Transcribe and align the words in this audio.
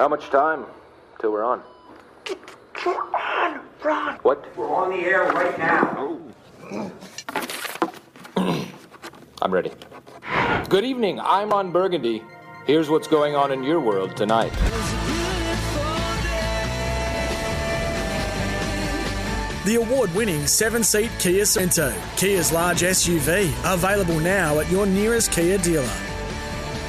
How 0.00 0.08
much 0.08 0.30
time 0.30 0.64
till 1.20 1.30
we're 1.30 1.44
on? 1.44 1.62
We're 2.86 2.94
on, 2.94 3.60
Ron. 3.84 4.14
What? 4.22 4.56
We're 4.56 4.74
on 4.74 4.92
the 4.92 4.96
air 4.96 5.24
right 5.24 5.58
now. 5.58 6.18
I'm 9.42 9.52
ready. 9.52 9.70
Good 10.70 10.86
evening. 10.86 11.20
I'm 11.20 11.50
Ron 11.50 11.70
Burgundy. 11.70 12.22
Here's 12.66 12.88
what's 12.88 13.08
going 13.08 13.36
on 13.36 13.52
in 13.52 13.62
your 13.62 13.78
world 13.78 14.16
tonight. 14.16 14.52
The 19.66 19.74
award 19.74 20.14
winning 20.14 20.46
seven 20.46 20.82
seat 20.82 21.10
Kia 21.18 21.44
Sorento, 21.44 21.92
Kia's 22.16 22.52
large 22.52 22.80
SUV, 22.80 23.52
available 23.70 24.18
now 24.18 24.60
at 24.60 24.70
your 24.70 24.86
nearest 24.86 25.30
Kia 25.30 25.58
dealer. 25.58 25.92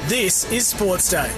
This 0.06 0.50
is 0.50 0.66
Sports 0.66 1.10
Day. 1.10 1.30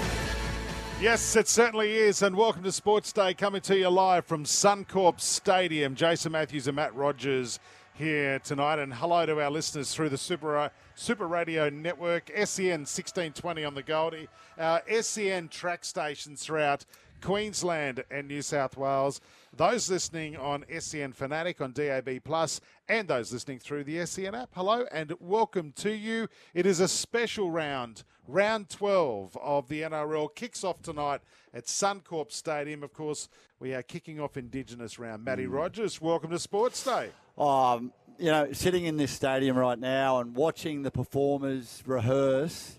Yes, 1.01 1.35
it 1.35 1.49
certainly 1.49 1.93
is. 1.93 2.21
And 2.21 2.37
welcome 2.37 2.63
to 2.63 2.71
Sports 2.71 3.11
Day, 3.11 3.33
coming 3.33 3.59
to 3.63 3.77
you 3.77 3.89
live 3.89 4.25
from 4.25 4.45
Suncorp 4.45 5.19
Stadium. 5.19 5.93
Jason 5.93 6.31
Matthews 6.31 6.67
and 6.67 6.77
Matt 6.77 6.95
Rogers 6.95 7.59
here 7.95 8.39
tonight. 8.39 8.79
And 8.79 8.93
hello 8.93 9.25
to 9.25 9.41
our 9.41 9.51
listeners 9.51 9.93
through 9.93 10.07
the 10.07 10.17
Super, 10.17 10.57
uh, 10.57 10.69
Super 10.95 11.27
Radio 11.27 11.69
Network, 11.69 12.29
SEN 12.29 12.85
1620 12.85 13.65
on 13.65 13.75
the 13.75 13.83
Goldie, 13.83 14.29
our 14.57 14.81
SEN 15.01 15.49
track 15.49 15.83
stations 15.83 16.41
throughout 16.41 16.85
Queensland 17.21 18.05
and 18.09 18.29
New 18.29 18.41
South 18.41 18.77
Wales. 18.77 19.19
Those 19.55 19.89
listening 19.89 20.37
on 20.37 20.63
SEN 20.79 21.11
Fanatic 21.11 21.59
on 21.59 21.73
DAB 21.73 22.23
Plus 22.23 22.61
and 22.87 23.05
those 23.07 23.33
listening 23.33 23.59
through 23.59 23.83
the 23.83 24.05
SEN 24.05 24.33
app. 24.33 24.49
Hello 24.53 24.85
and 24.93 25.13
welcome 25.19 25.73
to 25.77 25.91
you. 25.91 26.29
It 26.53 26.65
is 26.65 26.79
a 26.79 26.87
special 26.87 27.51
round. 27.51 28.03
Round 28.27 28.67
12 28.69 29.37
of 29.39 29.67
the 29.67 29.81
NRL 29.83 30.33
kicks 30.33 30.63
off 30.63 30.81
tonight 30.81 31.21
at 31.53 31.65
Suncorp 31.65 32.31
Stadium. 32.31 32.81
Of 32.81 32.91
course, 32.91 33.29
we 33.59 33.75
are 33.75 33.83
kicking 33.83 34.19
off 34.19 34.35
Indigenous 34.35 34.97
round. 34.97 35.23
Matty 35.23 35.45
Rogers, 35.45 36.01
welcome 36.01 36.31
to 36.31 36.39
Sports 36.39 36.83
Day. 36.83 37.09
Um, 37.37 37.93
you 38.17 38.31
know, 38.31 38.51
sitting 38.51 38.85
in 38.85 38.97
this 38.97 39.11
stadium 39.11 39.55
right 39.55 39.77
now 39.77 40.19
and 40.21 40.33
watching 40.35 40.81
the 40.81 40.89
performers 40.89 41.83
rehearse, 41.85 42.77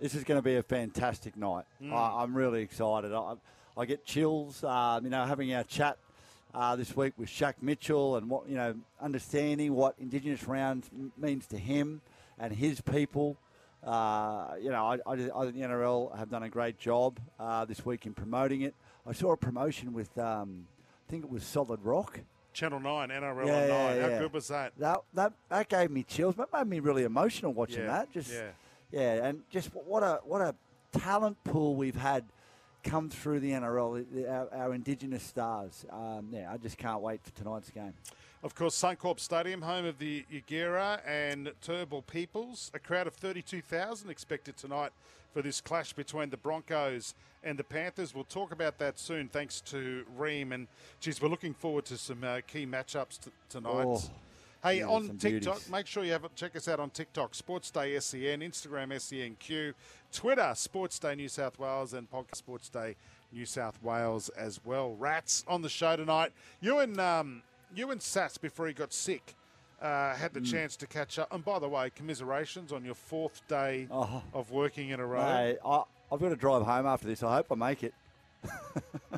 this 0.00 0.14
is 0.14 0.24
going 0.24 0.38
to 0.38 0.42
be 0.42 0.56
a 0.56 0.62
fantastic 0.62 1.36
night. 1.36 1.64
I, 1.82 2.22
I'm 2.22 2.34
really 2.34 2.62
excited. 2.62 3.12
I, 3.12 3.34
I 3.76 3.84
get 3.84 4.06
chills. 4.06 4.64
Um, 4.64 5.04
you 5.04 5.10
know, 5.10 5.26
having 5.26 5.52
our 5.52 5.64
chat 5.64 5.98
uh, 6.54 6.74
this 6.74 6.96
week 6.96 7.12
with 7.18 7.28
Shaq 7.28 7.54
Mitchell 7.60 8.16
and 8.16 8.30
what 8.30 8.48
you 8.48 8.54
know, 8.54 8.74
understanding 8.98 9.74
what 9.74 9.94
Indigenous 9.98 10.48
rounds 10.48 10.88
m- 10.94 11.12
means 11.18 11.46
to 11.48 11.58
him 11.58 12.00
and 12.38 12.54
his 12.54 12.80
people. 12.80 13.36
Uh, 13.86 14.54
you 14.60 14.70
know, 14.70 14.84
I, 14.84 14.94
I, 15.06 15.12
I 15.12 15.16
think 15.44 15.54
the 15.54 15.60
NRL 15.62 16.16
have 16.18 16.28
done 16.28 16.42
a 16.42 16.48
great 16.48 16.76
job 16.78 17.20
uh, 17.38 17.64
this 17.64 17.86
week 17.86 18.04
in 18.04 18.14
promoting 18.14 18.62
it. 18.62 18.74
I 19.06 19.12
saw 19.12 19.32
a 19.32 19.36
promotion 19.36 19.92
with, 19.92 20.16
um, 20.18 20.66
I 21.06 21.10
think 21.10 21.24
it 21.24 21.30
was 21.30 21.44
Solid 21.44 21.80
Rock. 21.84 22.18
Channel 22.52 22.80
9, 22.80 23.08
NRL 23.10 23.46
Yeah, 23.46 23.52
on 23.62 23.68
9. 23.68 23.68
yeah, 23.68 24.02
How 24.02 24.08
yeah. 24.08 24.18
good 24.18 24.32
was 24.32 24.48
that? 24.48 24.72
That 24.78 25.00
that 25.14 25.32
that 25.50 25.68
gave 25.68 25.90
me 25.90 26.02
chills. 26.02 26.36
That 26.36 26.48
made 26.52 26.66
me 26.66 26.80
really 26.80 27.04
emotional 27.04 27.52
watching 27.52 27.86
that. 27.86 28.10
Just 28.12 28.32
yeah. 28.32 28.48
yeah, 28.90 29.26
and 29.26 29.42
just 29.50 29.68
what 29.74 30.02
a 30.02 30.20
what 30.24 30.40
a 30.40 30.54
talent 30.98 31.36
pool 31.44 31.76
we've 31.76 31.94
had 31.96 32.24
come 32.82 33.10
through 33.10 33.40
the 33.40 33.50
NRL. 33.50 34.06
the- 34.10 34.26
Our, 34.28 34.48
our 34.54 34.74
Indigenous 34.74 35.22
stars. 35.22 35.84
Um, 35.90 36.28
yeah, 36.32 36.50
I 36.50 36.56
just 36.56 36.78
can't 36.78 37.02
wait 37.02 37.20
for 37.22 37.30
tonight's 37.32 37.70
game. 37.70 37.92
Of 38.42 38.54
course, 38.54 38.80
Suncorp 38.80 39.18
Stadium, 39.18 39.62
home 39.62 39.86
of 39.86 39.98
the 39.98 40.24
Yagera 40.32 41.00
and 41.06 41.52
Turrbal 41.64 42.06
Peoples. 42.06 42.70
A 42.74 42.78
crowd 42.78 43.06
of 43.06 43.14
32,000 43.14 44.10
expected 44.10 44.56
tonight 44.56 44.92
for 45.32 45.42
this 45.42 45.60
clash 45.60 45.92
between 45.92 46.30
the 46.30 46.36
Broncos 46.36 47.14
and 47.42 47.58
the 47.58 47.64
Panthers. 47.64 48.14
We'll 48.14 48.24
talk 48.24 48.52
about 48.52 48.78
that 48.78 48.98
soon, 48.98 49.28
thanks 49.28 49.60
to 49.62 50.04
Rheem. 50.18 50.52
And, 50.52 50.68
geez, 51.00 51.20
we're 51.20 51.28
looking 51.28 51.54
forward 51.54 51.86
to 51.86 51.96
some 51.96 52.22
uh, 52.22 52.40
key 52.46 52.66
matchups 52.66 53.20
t- 53.20 53.30
tonight. 53.48 53.84
Oh, 53.86 54.02
hey, 54.62 54.78
yeah, 54.78 54.86
on 54.86 55.16
TikTok, 55.18 55.54
beauties. 55.54 55.70
make 55.70 55.86
sure 55.86 56.04
you 56.04 56.12
have 56.12 56.26
check 56.34 56.54
us 56.56 56.68
out 56.68 56.78
on 56.78 56.90
TikTok, 56.90 57.34
Sports 57.34 57.70
Day 57.70 57.98
SEN, 57.98 58.40
Instagram 58.40 58.92
SENQ, 58.92 59.74
Twitter, 60.12 60.52
Sports 60.54 60.98
Day 60.98 61.14
New 61.14 61.28
South 61.28 61.58
Wales, 61.58 61.94
and 61.94 62.10
Podcast 62.10 62.36
Sports 62.36 62.68
Day 62.68 62.96
New 63.32 63.46
South 63.46 63.82
Wales 63.82 64.28
as 64.30 64.60
well. 64.64 64.94
Rats 64.94 65.44
on 65.48 65.62
the 65.62 65.68
show 65.68 65.96
tonight. 65.96 66.32
You 66.60 66.78
and 66.78 67.00
um, 67.00 67.42
you 67.76 67.90
and 67.90 68.00
Sats 68.00 68.40
before 68.40 68.66
he 68.66 68.72
got 68.72 68.92
sick. 68.92 69.34
Uh, 69.80 70.14
had 70.14 70.30
Mm. 70.32 70.34
the 70.34 70.40
chance 70.40 70.74
to 70.76 70.86
catch 70.86 71.18
up. 71.18 71.30
And 71.32 71.44
by 71.44 71.58
the 71.58 71.68
way, 71.68 71.90
commiserations 71.90 72.72
on 72.72 72.82
your 72.84 72.94
fourth 72.94 73.42
day 73.46 73.86
Oh. 73.90 74.22
of 74.32 74.50
working 74.50 74.88
in 74.88 75.00
a 75.00 75.06
row. 75.06 75.20
I, 75.20 75.58
I've 76.10 76.18
got 76.20 76.30
to 76.30 76.36
drive 76.36 76.62
home 76.62 76.86
after 76.86 77.06
this. 77.06 77.22
I 77.22 77.34
hope 77.36 77.52
I 77.52 77.54
make 77.56 77.84
it. 77.84 77.92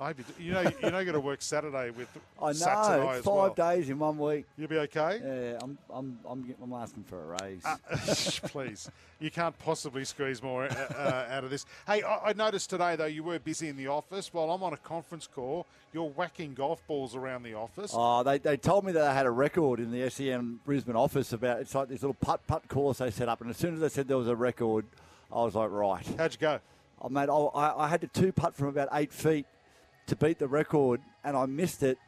I 0.00 0.06
hope 0.06 0.16
you, 0.38 0.52
know, 0.54 0.62
you 0.62 0.90
know, 0.90 1.04
got 1.04 1.12
to 1.12 1.20
work 1.20 1.42
Saturday 1.42 1.90
with 1.90 2.08
I 2.42 2.52
know. 2.52 3.06
I 3.06 3.16
as 3.16 3.24
five 3.24 3.24
well. 3.24 3.54
days 3.54 3.90
in 3.90 3.98
one 3.98 4.16
week. 4.16 4.46
You'll 4.56 4.68
be 4.68 4.78
okay. 4.78 5.20
Yeah, 5.22 5.58
I'm 5.62 5.76
I'm 5.90 6.18
I'm, 6.26 6.54
I'm 6.62 6.72
asking 6.72 7.04
for 7.04 7.22
a 7.22 7.42
raise. 7.42 7.62
Uh, 7.90 8.48
Please, 8.48 8.90
you 9.18 9.30
can't 9.30 9.56
possibly 9.58 10.04
squeeze 10.04 10.42
more 10.42 10.64
uh, 10.64 10.74
uh, 10.96 11.26
out 11.30 11.44
of 11.44 11.50
this. 11.50 11.66
Hey, 11.86 12.02
I, 12.02 12.30
I 12.30 12.32
noticed 12.32 12.70
today 12.70 12.96
though 12.96 13.06
you 13.06 13.22
were 13.22 13.38
busy 13.38 13.68
in 13.68 13.76
the 13.76 13.88
office 13.88 14.32
while 14.32 14.50
I'm 14.50 14.62
on 14.62 14.72
a 14.72 14.76
conference 14.78 15.26
call. 15.26 15.66
You're 15.92 16.08
whacking 16.08 16.54
golf 16.54 16.86
balls 16.86 17.14
around 17.14 17.42
the 17.42 17.54
office. 17.54 17.92
Oh, 17.94 18.22
they, 18.22 18.38
they 18.38 18.56
told 18.56 18.84
me 18.84 18.92
that 18.92 19.06
they 19.06 19.14
had 19.14 19.26
a 19.26 19.30
record 19.30 19.80
in 19.80 19.90
the 19.90 20.08
SEN 20.08 20.60
Brisbane 20.64 20.96
office 20.96 21.32
about 21.32 21.60
it's 21.60 21.74
like 21.74 21.88
this 21.88 22.02
little 22.02 22.14
putt 22.14 22.46
putt 22.46 22.68
course 22.68 22.98
they 22.98 23.10
set 23.10 23.28
up, 23.28 23.40
and 23.40 23.50
as 23.50 23.56
soon 23.56 23.74
as 23.74 23.80
they 23.80 23.88
said 23.88 24.08
there 24.08 24.16
was 24.18 24.28
a 24.28 24.36
record, 24.36 24.86
I 25.32 25.42
was 25.42 25.54
like, 25.54 25.70
right. 25.70 26.06
How'd 26.16 26.32
you 26.32 26.38
go? 26.38 26.60
Oh, 27.02 27.08
mate, 27.08 27.28
I, 27.28 27.34
I 27.34 27.84
I 27.84 27.88
had 27.88 28.00
to 28.00 28.06
two 28.06 28.32
putt 28.32 28.54
from 28.54 28.68
about 28.68 28.88
eight 28.92 29.12
feet 29.12 29.46
to 30.10 30.16
beat 30.16 30.38
the 30.38 30.48
record, 30.48 31.00
and 31.24 31.36
I 31.36 31.46
missed 31.46 31.82
it. 31.82 31.98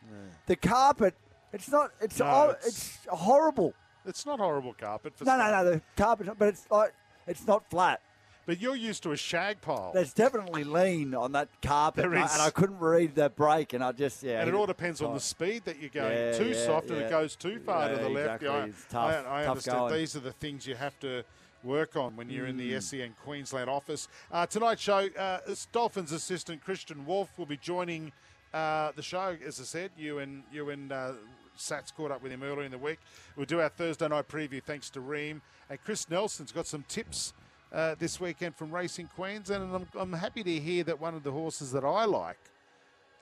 The 0.47 0.57
carpet, 0.57 1.15
it's 1.53 1.71
not, 1.71 1.93
it's 2.01 2.19
No, 2.19 2.27
oh, 2.27 2.51
it's- 2.51 2.67
it's, 2.67 2.99
horrible. 3.09 3.75
It's 4.05 4.27
not 4.27 4.41
horrible 4.41 4.75
carpet. 4.75 5.17
For 5.17 5.25
No, 5.25 5.37
no, 5.39 5.51
no, 5.51 5.65
the 5.71 5.83
carpet, 5.97 6.29
but 6.37 6.49
it's 6.49 6.67
like 6.71 6.93
it's 7.27 7.47
not 7.47 7.65
flat. 7.71 8.01
But 8.45 8.61
you're 8.61 8.75
used 8.75 9.05
to 9.05 9.13
a 9.13 9.17
shag 9.17 9.61
pile. 9.61 9.93
There's 9.95 10.13
definitely 10.13 10.65
lean 10.65 11.15
on 11.15 11.31
that 11.33 11.49
carpet, 11.63 12.03
There 12.03 12.13
and 12.15 12.25
I- 12.25 12.33
and 12.33 12.43
I 12.43 12.51
couldn't 12.51 12.81
read 12.81 13.15
that 13.15 13.37
break, 13.37 13.73
and 13.73 13.85
I 13.85 13.93
just 13.93 14.25
yeah. 14.25 14.41
and 14.41 14.49
it 14.49 14.55
all 14.57 14.67
depends 14.67 15.01
on 15.01 15.15
the 15.15 15.21
speed 15.21 15.65
that 15.67 15.79
you're 15.79 15.91
going. 15.91 16.11
Yeah, 16.13 16.33
too 16.33 16.49
yeah, 16.49 16.67
soft 16.67 16.91
and 16.91 16.99
it 16.99 17.09
goes 17.09 17.37
too 17.37 17.61
far 17.61 17.87
to 17.89 17.95
Yeah, 17.95 18.01
the 18.03 18.09
left. 18.09 18.43
exactly. 18.43 18.49
Yeah, 18.49 18.55
I- 18.55 18.65
It's 18.67 18.85
tough- 18.91 19.11
I, 19.11 19.19
I 19.19 19.43
tough 19.45 19.51
understand. 19.51 19.79
going. 19.79 19.95
These 19.95 20.17
are 20.17 20.21
the 20.21 20.33
things 20.33 20.67
you 20.67 20.75
have 20.75 20.99
to 21.01 21.25
work 21.65 21.97
on 21.97 22.17
when 22.17 22.29
you're 22.31 22.47
in 22.47 22.57
the 22.57 22.73
Mm. 22.73 22.83
SEN 22.83 23.15
Queensland 23.25 23.69
office. 23.71 24.09
Uh, 24.31 24.47
tonight's 24.47 24.83
show, 24.83 25.09
uh, 25.19 25.39
Dolphins 25.73 26.13
assistant 26.13 26.65
Kristian 26.65 27.05
Woolf 27.05 27.39
will 27.39 27.47
be 27.47 27.57
joining 27.57 28.13
uh, 28.53 28.93
the 28.97 29.03
show. 29.03 29.37
As 29.47 29.61
I 29.61 29.65
said, 29.65 29.91
you 29.97 30.19
and 30.19 30.43
you 30.53 30.69
and 30.71 30.93
uh, 30.93 31.13
Sats 31.57 31.95
caught 31.95 32.11
up 32.11 32.23
with 32.23 32.33
him 32.33 32.43
earlier 32.43 32.65
in 32.65 32.71
the 32.73 32.79
week. 32.79 32.99
We'll 33.37 33.47
do 33.47 33.61
our 33.61 33.69
Thursday 33.69 34.09
night 34.09 34.29
preview 34.29 34.63
thanks 34.63 34.91
to 34.91 35.01
Rheem 35.01 35.41
and 35.71 35.83
Chris 35.85 36.09
Nelson's 36.11 36.53
got 36.53 36.67
some 36.67 36.85
tips. 36.89 37.33
Uh, 37.73 37.95
this 37.99 38.21
weekend 38.21 38.55
from 38.55 38.71
Racing 38.71 39.09
Queensland, 39.17 39.63
and 39.65 39.75
I'm, 39.75 39.87
I'm 39.99 40.13
happy 40.13 40.43
to 40.43 40.59
hear 40.61 40.85
that 40.85 41.01
one 41.01 41.15
of 41.15 41.23
the 41.23 41.31
horses 41.33 41.73
that 41.73 41.87
I 41.87 42.05
like 42.05 42.37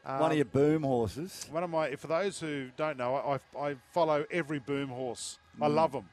One 0.04 0.32
of 0.32 0.36
your 0.36 0.44
boom 0.44 0.82
horses. 0.82 1.46
one 1.52 1.62
of 1.62 1.70
my, 1.70 1.94
for 1.94 2.08
those 2.08 2.40
who 2.40 2.70
don't 2.76 2.96
know, 2.98 3.14
I, 3.14 3.38
I 3.56 3.76
follow 3.92 4.26
every 4.28 4.58
boom 4.58 4.88
horse. 4.88 5.38
I 5.62 5.68
Mm. 5.68 5.74
love 5.76 5.92
them. 5.92 6.08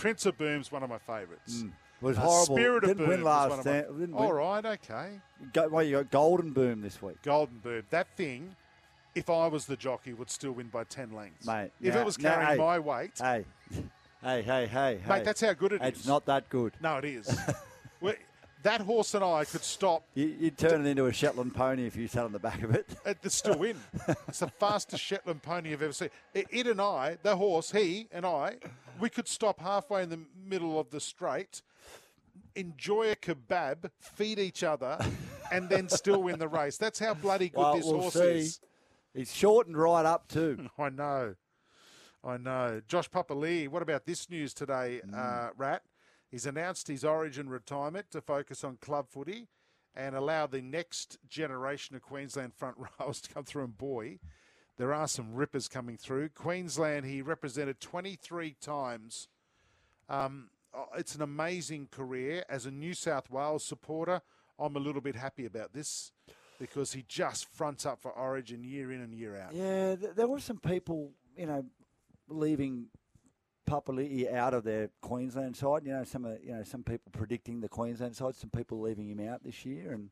Prince 0.00 0.26
of 0.26 0.36
Boom's 0.38 0.72
one 0.72 0.82
of 0.82 0.88
my 0.90 0.98
favourites. 0.98 1.64
was 2.00 2.16
Uh, 2.16 2.20
horrible. 2.22 2.56
Spirit 2.56 2.84
of 2.84 2.88
Didn't 2.90 2.98
Boom 2.98 3.08
win 3.08 3.22
last 3.24 3.50
of 3.52 3.56
my- 3.58 3.60
stand- 3.62 3.98
didn't 3.98 4.14
All 4.14 4.26
win. 4.28 4.34
right, 4.36 4.64
okay. 4.64 5.20
Go, 5.52 5.68
well, 5.68 5.82
you 5.82 5.96
got 5.98 6.10
Golden 6.10 6.52
Boom 6.52 6.80
this 6.80 7.00
week. 7.02 7.20
Golden 7.22 7.58
Boom. 7.58 7.82
That 7.90 8.06
thing, 8.16 8.56
if 9.14 9.28
I 9.28 9.46
was 9.48 9.66
the 9.66 9.76
jockey, 9.76 10.12
would 10.14 10.30
still 10.30 10.52
win 10.52 10.68
by 10.68 10.84
10 10.84 11.12
lengths. 11.12 11.46
Mate, 11.46 11.72
If 11.80 11.94
now- 11.94 12.00
it 12.00 12.04
was 12.06 12.18
now, 12.18 12.30
carrying 12.36 12.50
hey, 12.52 12.56
my 12.56 12.78
weight, 12.78 13.18
Hey, 13.18 13.44
hey, 14.22 14.42
hey, 14.42 14.66
hey, 14.66 14.94
mate, 15.06 15.18
hey. 15.18 15.22
that's 15.22 15.40
how 15.42 15.52
good 15.52 15.72
it 15.72 15.82
is. 15.82 15.88
It's 15.88 16.06
not 16.06 16.24
that 16.26 16.48
good. 16.48 16.72
No, 16.80 16.96
it 16.96 17.04
is. 17.04 17.38
That 18.62 18.82
horse 18.82 19.14
and 19.14 19.24
I 19.24 19.44
could 19.44 19.64
stop. 19.64 20.04
You, 20.14 20.34
you'd 20.38 20.58
turn 20.58 20.84
it 20.84 20.90
into 20.90 21.06
a 21.06 21.12
Shetland 21.12 21.54
pony 21.54 21.86
if 21.86 21.96
you 21.96 22.06
sat 22.08 22.24
on 22.24 22.32
the 22.32 22.38
back 22.38 22.62
of 22.62 22.74
it. 22.74 22.86
It's 23.22 23.34
still 23.34 23.58
win. 23.58 23.76
it's 24.28 24.40
the 24.40 24.48
fastest 24.48 25.02
Shetland 25.02 25.42
pony 25.42 25.72
I've 25.72 25.82
ever 25.82 25.92
seen. 25.92 26.10
It, 26.34 26.46
it 26.50 26.66
and 26.66 26.80
I, 26.80 27.16
the 27.22 27.36
horse, 27.36 27.70
he 27.72 28.08
and 28.12 28.26
I, 28.26 28.56
we 28.98 29.08
could 29.08 29.28
stop 29.28 29.60
halfway 29.60 30.02
in 30.02 30.10
the 30.10 30.20
middle 30.46 30.78
of 30.78 30.90
the 30.90 31.00
straight, 31.00 31.62
enjoy 32.54 33.10
a 33.12 33.16
kebab, 33.16 33.90
feed 33.98 34.38
each 34.38 34.62
other, 34.62 34.98
and 35.50 35.68
then 35.68 35.88
still 35.88 36.22
win 36.22 36.38
the 36.38 36.48
race. 36.48 36.76
That's 36.76 36.98
how 36.98 37.14
bloody 37.14 37.48
good 37.48 37.58
Well, 37.60 37.76
this 37.76 37.86
we'll 37.86 38.00
horse 38.02 38.14
see. 38.14 38.20
is. 38.20 38.60
He's 39.14 39.34
shortened 39.34 39.76
right 39.76 40.04
up 40.04 40.28
too. 40.28 40.68
I 40.78 40.90
know. 40.90 41.34
I 42.22 42.36
know. 42.36 42.82
Josh 42.86 43.10
Papali'i, 43.10 43.68
what 43.68 43.82
about 43.82 44.04
this 44.04 44.28
news 44.28 44.52
today, 44.52 45.00
uh, 45.14 45.48
Rat? 45.56 45.82
He's 46.30 46.46
announced 46.46 46.88
his 46.88 47.04
origin 47.04 47.48
retirement 47.48 48.10
to 48.12 48.20
focus 48.20 48.62
on 48.62 48.76
club 48.76 49.08
footy 49.08 49.48
and 49.94 50.14
allow 50.14 50.46
the 50.46 50.62
next 50.62 51.18
generation 51.28 51.96
of 51.96 52.02
Queensland 52.02 52.54
front 52.54 52.76
rowers 53.00 53.20
to 53.22 53.34
come 53.34 53.44
through. 53.44 53.64
And 53.64 53.76
boy, 53.76 54.18
there 54.78 54.94
are 54.94 55.08
some 55.08 55.34
rippers 55.34 55.66
coming 55.68 55.96
through. 55.96 56.28
Queensland, 56.30 57.06
he 57.06 57.20
represented 57.20 57.80
23 57.80 58.56
times. 58.60 59.28
Um, 60.08 60.50
oh, 60.72 60.86
it's 60.96 61.14
an 61.14 61.22
amazing 61.22 61.88
career. 61.90 62.44
As 62.48 62.64
a 62.66 62.70
New 62.70 62.94
South 62.94 63.28
Wales 63.30 63.64
supporter, 63.64 64.22
I'm 64.58 64.76
a 64.76 64.80
little 64.80 65.00
bit 65.00 65.16
happy 65.16 65.46
about 65.46 65.72
this. 65.72 66.12
because 66.60 66.92
he 66.92 67.04
just 67.08 67.46
fronts 67.46 67.86
up 67.86 68.00
for 68.00 68.12
Origin 68.12 68.62
year 68.62 68.92
in 68.92 69.00
and 69.00 69.14
year 69.14 69.34
out. 69.34 69.54
Yeah, 69.54 69.96
there 70.14 70.28
were 70.28 70.40
some 70.40 70.58
people, 70.58 71.12
you 71.34 71.46
know, 71.46 71.64
leaving 72.28 72.86
Papali'i 73.68 74.32
out 74.32 74.54
of 74.54 74.64
their 74.64 74.90
Queensland 75.00 75.56
side. 75.56 75.82
You 75.84 75.92
know, 75.92 76.04
some 76.04 76.24
of 76.24 76.38
you 76.42 76.52
know 76.52 76.62
some 76.64 76.82
people 76.82 77.12
predicting 77.12 77.60
the 77.60 77.68
Queensland 77.68 78.16
side, 78.16 78.34
some 78.34 78.50
people 78.50 78.80
leaving 78.80 79.08
him 79.08 79.20
out 79.28 79.42
this 79.44 79.64
year, 79.64 79.92
and 79.92 80.10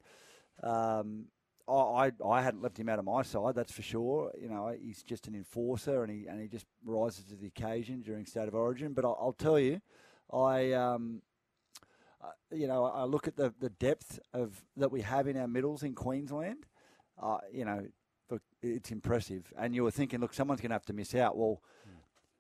um, 0.63 1.27
I, 1.69 1.73
I 1.73 2.13
I 2.25 2.43
hadn't 2.43 2.63
left 2.63 2.79
him 2.79 2.89
out 2.89 2.99
of 2.99 3.05
my 3.05 3.23
side. 3.23 3.55
That's 3.55 3.73
for 3.73 3.83
sure. 3.83 4.33
You 4.41 4.49
know, 4.49 4.75
he's 4.81 5.03
just 5.03 5.27
an 5.27 5.35
enforcer, 5.35 6.03
and 6.03 6.13
he 6.13 6.27
and 6.27 6.41
he 6.41 6.49
just 6.49 6.67
rises 6.85 7.25
to 7.27 7.37
the 7.37 7.49
occasion 7.49 8.03
during 8.03 8.27
state 8.27 8.49
of 8.49 8.55
origin. 8.55 8.93
But 8.93 9.05
I'll, 9.05 9.19
I'll 9.21 9.33
tell 9.33 9.59
you, 9.59 9.81
I. 10.33 10.73
Um, 10.73 11.23
uh, 12.21 12.31
you 12.51 12.67
know, 12.67 12.85
I 12.85 13.05
look 13.05 13.29
at 13.29 13.37
the, 13.37 13.55
the 13.61 13.71
depth 13.71 14.19
of 14.35 14.65
that 14.77 14.91
we 14.91 15.03
have 15.03 15.29
in 15.29 15.37
our 15.37 15.47
middles 15.47 15.85
in 15.85 15.95
Queensland. 15.95 16.67
Uh, 17.17 17.39
you 17.53 17.65
know, 17.65 17.87
it's 18.63 18.91
impressive. 18.91 19.53
And 19.57 19.75
you 19.75 19.85
were 19.85 19.91
thinking, 19.91 20.21
look, 20.21 20.35
someone's 20.35 20.61
going 20.61 20.71
to 20.71 20.75
have 20.75 20.87
to 20.87 20.93
miss 20.93 21.15
out. 21.15 21.37
Well, 21.37 21.63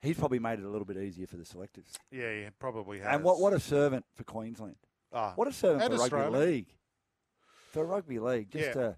he's 0.03 0.17
probably 0.17 0.39
made 0.39 0.59
it 0.59 0.65
a 0.65 0.69
little 0.69 0.85
bit 0.87 0.97
easier 0.97 1.27
for 1.27 1.37
the 1.37 1.45
selectors. 1.45 1.87
Yeah, 2.11 2.31
yeah, 2.33 2.49
probably 2.59 2.99
has. 3.00 3.09
And 3.15 3.25
what, 3.25 3.41
what 3.41 3.53
a 3.53 3.61
servant 3.61 4.05
for 4.15 4.25
Queensland. 4.25 4.77
Ah, 5.12 5.33
What 5.37 5.49
a 5.49 5.53
servant 5.53 5.83
for 5.85 5.91
rugby 5.99 6.03
Australia. 6.17 6.39
league. 6.39 6.67
For 7.73 7.85
rugby 7.85 8.19
league, 8.19 8.50
just 8.50 8.77
Yeah. 8.77 8.83
uh, 8.83 8.93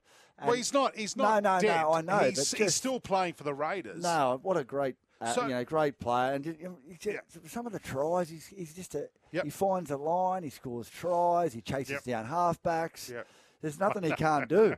Well, 0.45 0.53
he's 0.55 0.73
not. 0.73 0.97
He's 0.97 1.17
not. 1.17 1.43
no, 1.43 1.61
dead. 1.61 1.81
no, 1.83 1.93
I 1.93 2.01
know, 2.03 2.19
He's, 2.19 2.51
but 2.51 2.59
he's 2.61 2.75
still 2.75 2.99
playing 3.01 3.35
for 3.35 3.45
the 3.45 3.55
Raiders. 3.55 4.03
No, 4.03 4.39
what 4.43 4.57
a 4.57 4.65
great, 4.65 4.97
uh, 5.21 5.33
So- 5.33 5.43
you 5.43 5.49
know, 5.51 5.65
great 5.65 5.99
player. 5.99 6.33
And 6.35 6.47
you 6.47 6.57
know, 6.63 6.79
he's 6.89 6.99
just- 6.99 7.51
some 7.51 7.67
of 7.67 7.73
the 7.73 7.79
tries, 7.79 8.29
he's, 8.29 8.47
he's 8.47 8.75
just 8.75 8.95
a. 8.95 9.09
Yep. 9.33 9.45
He 9.45 9.51
finds 9.51 9.91
a 9.91 9.97
line, 9.97 10.43
he 10.43 10.51
scores 10.51 10.89
tries, 10.89 11.53
he 11.53 11.61
chases 11.61 11.93
Yep. 11.93 12.05
down 12.05 12.27
halfbacks. 12.27 13.11
Yep. 13.11 13.27
There's 13.61 13.79
nothing 13.79 14.03
he 14.03 14.11
can't 14.17 14.49
do. 14.49 14.75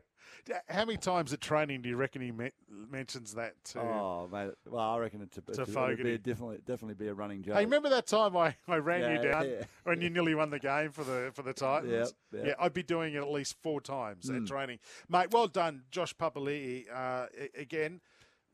How 0.68 0.84
many 0.84 0.96
times 0.96 1.32
at 1.32 1.40
training 1.40 1.82
do 1.82 1.88
you 1.88 1.96
reckon 1.96 2.20
he 2.20 2.32
me- 2.32 2.50
mentions 2.90 3.34
that 3.34 3.54
to? 3.66 3.80
Oh, 3.80 4.28
mate. 4.30 4.52
Well, 4.66 4.80
I 4.80 4.98
reckon 4.98 5.22
it's 5.22 5.38
a, 5.38 5.42
it's 5.48 5.58
a, 5.58 5.96
be 5.96 6.18
definitely 6.18 6.58
definitely 6.66 6.94
be 6.94 7.08
a 7.08 7.14
running 7.14 7.42
joke. 7.42 7.54
Hey, 7.54 7.64
remember 7.64 7.88
that 7.90 8.06
time 8.06 8.36
I, 8.36 8.56
I 8.66 8.76
ran 8.76 9.16
you 9.16 9.30
down 9.30 9.48
yeah. 9.48 9.64
when 9.84 10.00
you 10.00 10.10
nearly 10.10 10.34
won 10.34 10.50
the 10.50 10.58
game 10.58 10.90
for 10.90 11.04
the 11.04 11.30
for 11.34 11.42
the 11.42 11.52
Titans? 11.52 11.92
Yep, 11.92 12.08
yep. 12.32 12.46
Yeah, 12.46 12.64
I'd 12.64 12.74
be 12.74 12.82
doing 12.82 13.14
it 13.14 13.18
at 13.18 13.30
least 13.30 13.56
four 13.62 13.80
times 13.80 14.28
Hmm. 14.28 14.36
at 14.36 14.46
training. 14.46 14.78
Mate, 15.08 15.30
well 15.30 15.46
done, 15.46 15.82
Josh 15.90 16.14
Papali'i. 16.16 16.86
Uh, 16.92 17.26
again, 17.56 18.00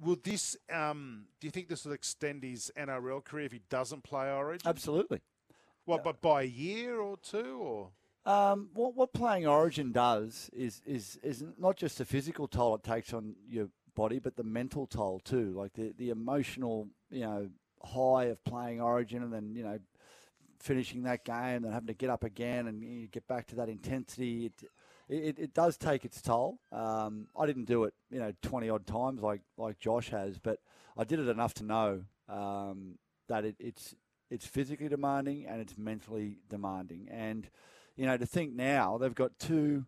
will 0.00 0.19
this? 0.23 0.56
Um, 0.73 1.26
do 1.41 1.47
you 1.47 1.50
think 1.50 1.69
this 1.69 1.85
will 1.85 1.93
extend 1.93 2.44
his 2.44 2.71
NRL 2.76 3.25
career 3.25 3.47
if 3.47 3.53
he 3.53 3.62
doesn't 3.71 4.05
play 4.05 4.31
Origin? 4.31 4.69
Absolutely. 4.69 5.21
What, 5.85 6.05
but 6.05 6.21
by 6.21 6.43
a 6.43 6.47
year 6.47 7.00
or 7.00 7.17
two, 7.17 7.59
or 7.62 7.88
Um, 8.28 8.69
what, 8.75 8.94
what 8.94 9.14
playing 9.14 9.46
Origin 9.46 9.90
does 9.90 10.50
is, 10.52 10.82
is 10.84 11.19
is 11.22 11.42
not 11.56 11.78
just 11.78 11.96
the 11.96 12.04
physical 12.04 12.46
toll 12.46 12.75
it 12.75 12.82
takes 12.82 13.14
on 13.14 13.36
your 13.48 13.69
body, 13.96 14.19
but 14.19 14.36
the 14.36 14.44
mental 14.44 14.86
toll 14.86 15.19
too. 15.25 15.52
Like 15.56 15.72
the, 15.72 15.94
the 15.96 16.10
emotional, 16.10 16.88
you 17.10 17.22
know, 17.22 17.48
high 17.82 18.25
of 18.25 18.44
playing 18.44 18.82
Origin 18.82 19.22
and 19.22 19.32
then 19.32 19.54
you 19.54 19.62
know 19.62 19.78
finishing 20.60 21.04
that 21.04 21.25
game 21.25 21.64
and 21.64 21.72
having 21.72 21.86
to 21.86 21.94
get 21.94 22.10
up 22.10 22.22
again 22.22 22.66
and 22.66 22.82
you 22.82 23.06
get 23.06 23.26
back 23.26 23.46
to 23.46 23.56
that 23.56 23.70
intensity. 23.70 24.44
It 24.46 24.52
it, 25.08 25.38
it 25.38 25.54
does 25.54 25.78
take 25.78 26.04
its 26.04 26.20
toll. 26.20 26.58
Um, 26.70 27.28
I 27.34 27.46
didn't 27.46 27.64
do 27.64 27.84
it, 27.84 27.94
you 28.10 28.19
know, 28.19 28.34
twenty 28.42 28.69
odd 28.69 28.86
times 28.86 29.22
like 29.22 29.40
like 29.56 29.78
Josh 29.78 30.10
has, 30.10 30.38
but 30.38 30.58
I 30.98 31.04
did 31.04 31.19
it 31.19 31.28
enough 31.28 31.54
to 31.54 31.64
know 31.64 32.02
um, 32.28 32.98
that 33.28 33.46
it, 33.46 33.56
it's 33.58 33.94
it's 34.30 34.46
physically 34.46 34.88
demanding 34.88 35.46
and 35.46 35.62
it's 35.62 35.78
mentally 35.78 36.40
demanding. 36.50 37.08
And 37.10 37.48
you 37.99 38.06
know, 38.06 38.17
to 38.17 38.25
think 38.25 38.55
now 38.55 38.97
they've 38.97 39.15
got 39.15 39.39
two, 39.39 39.85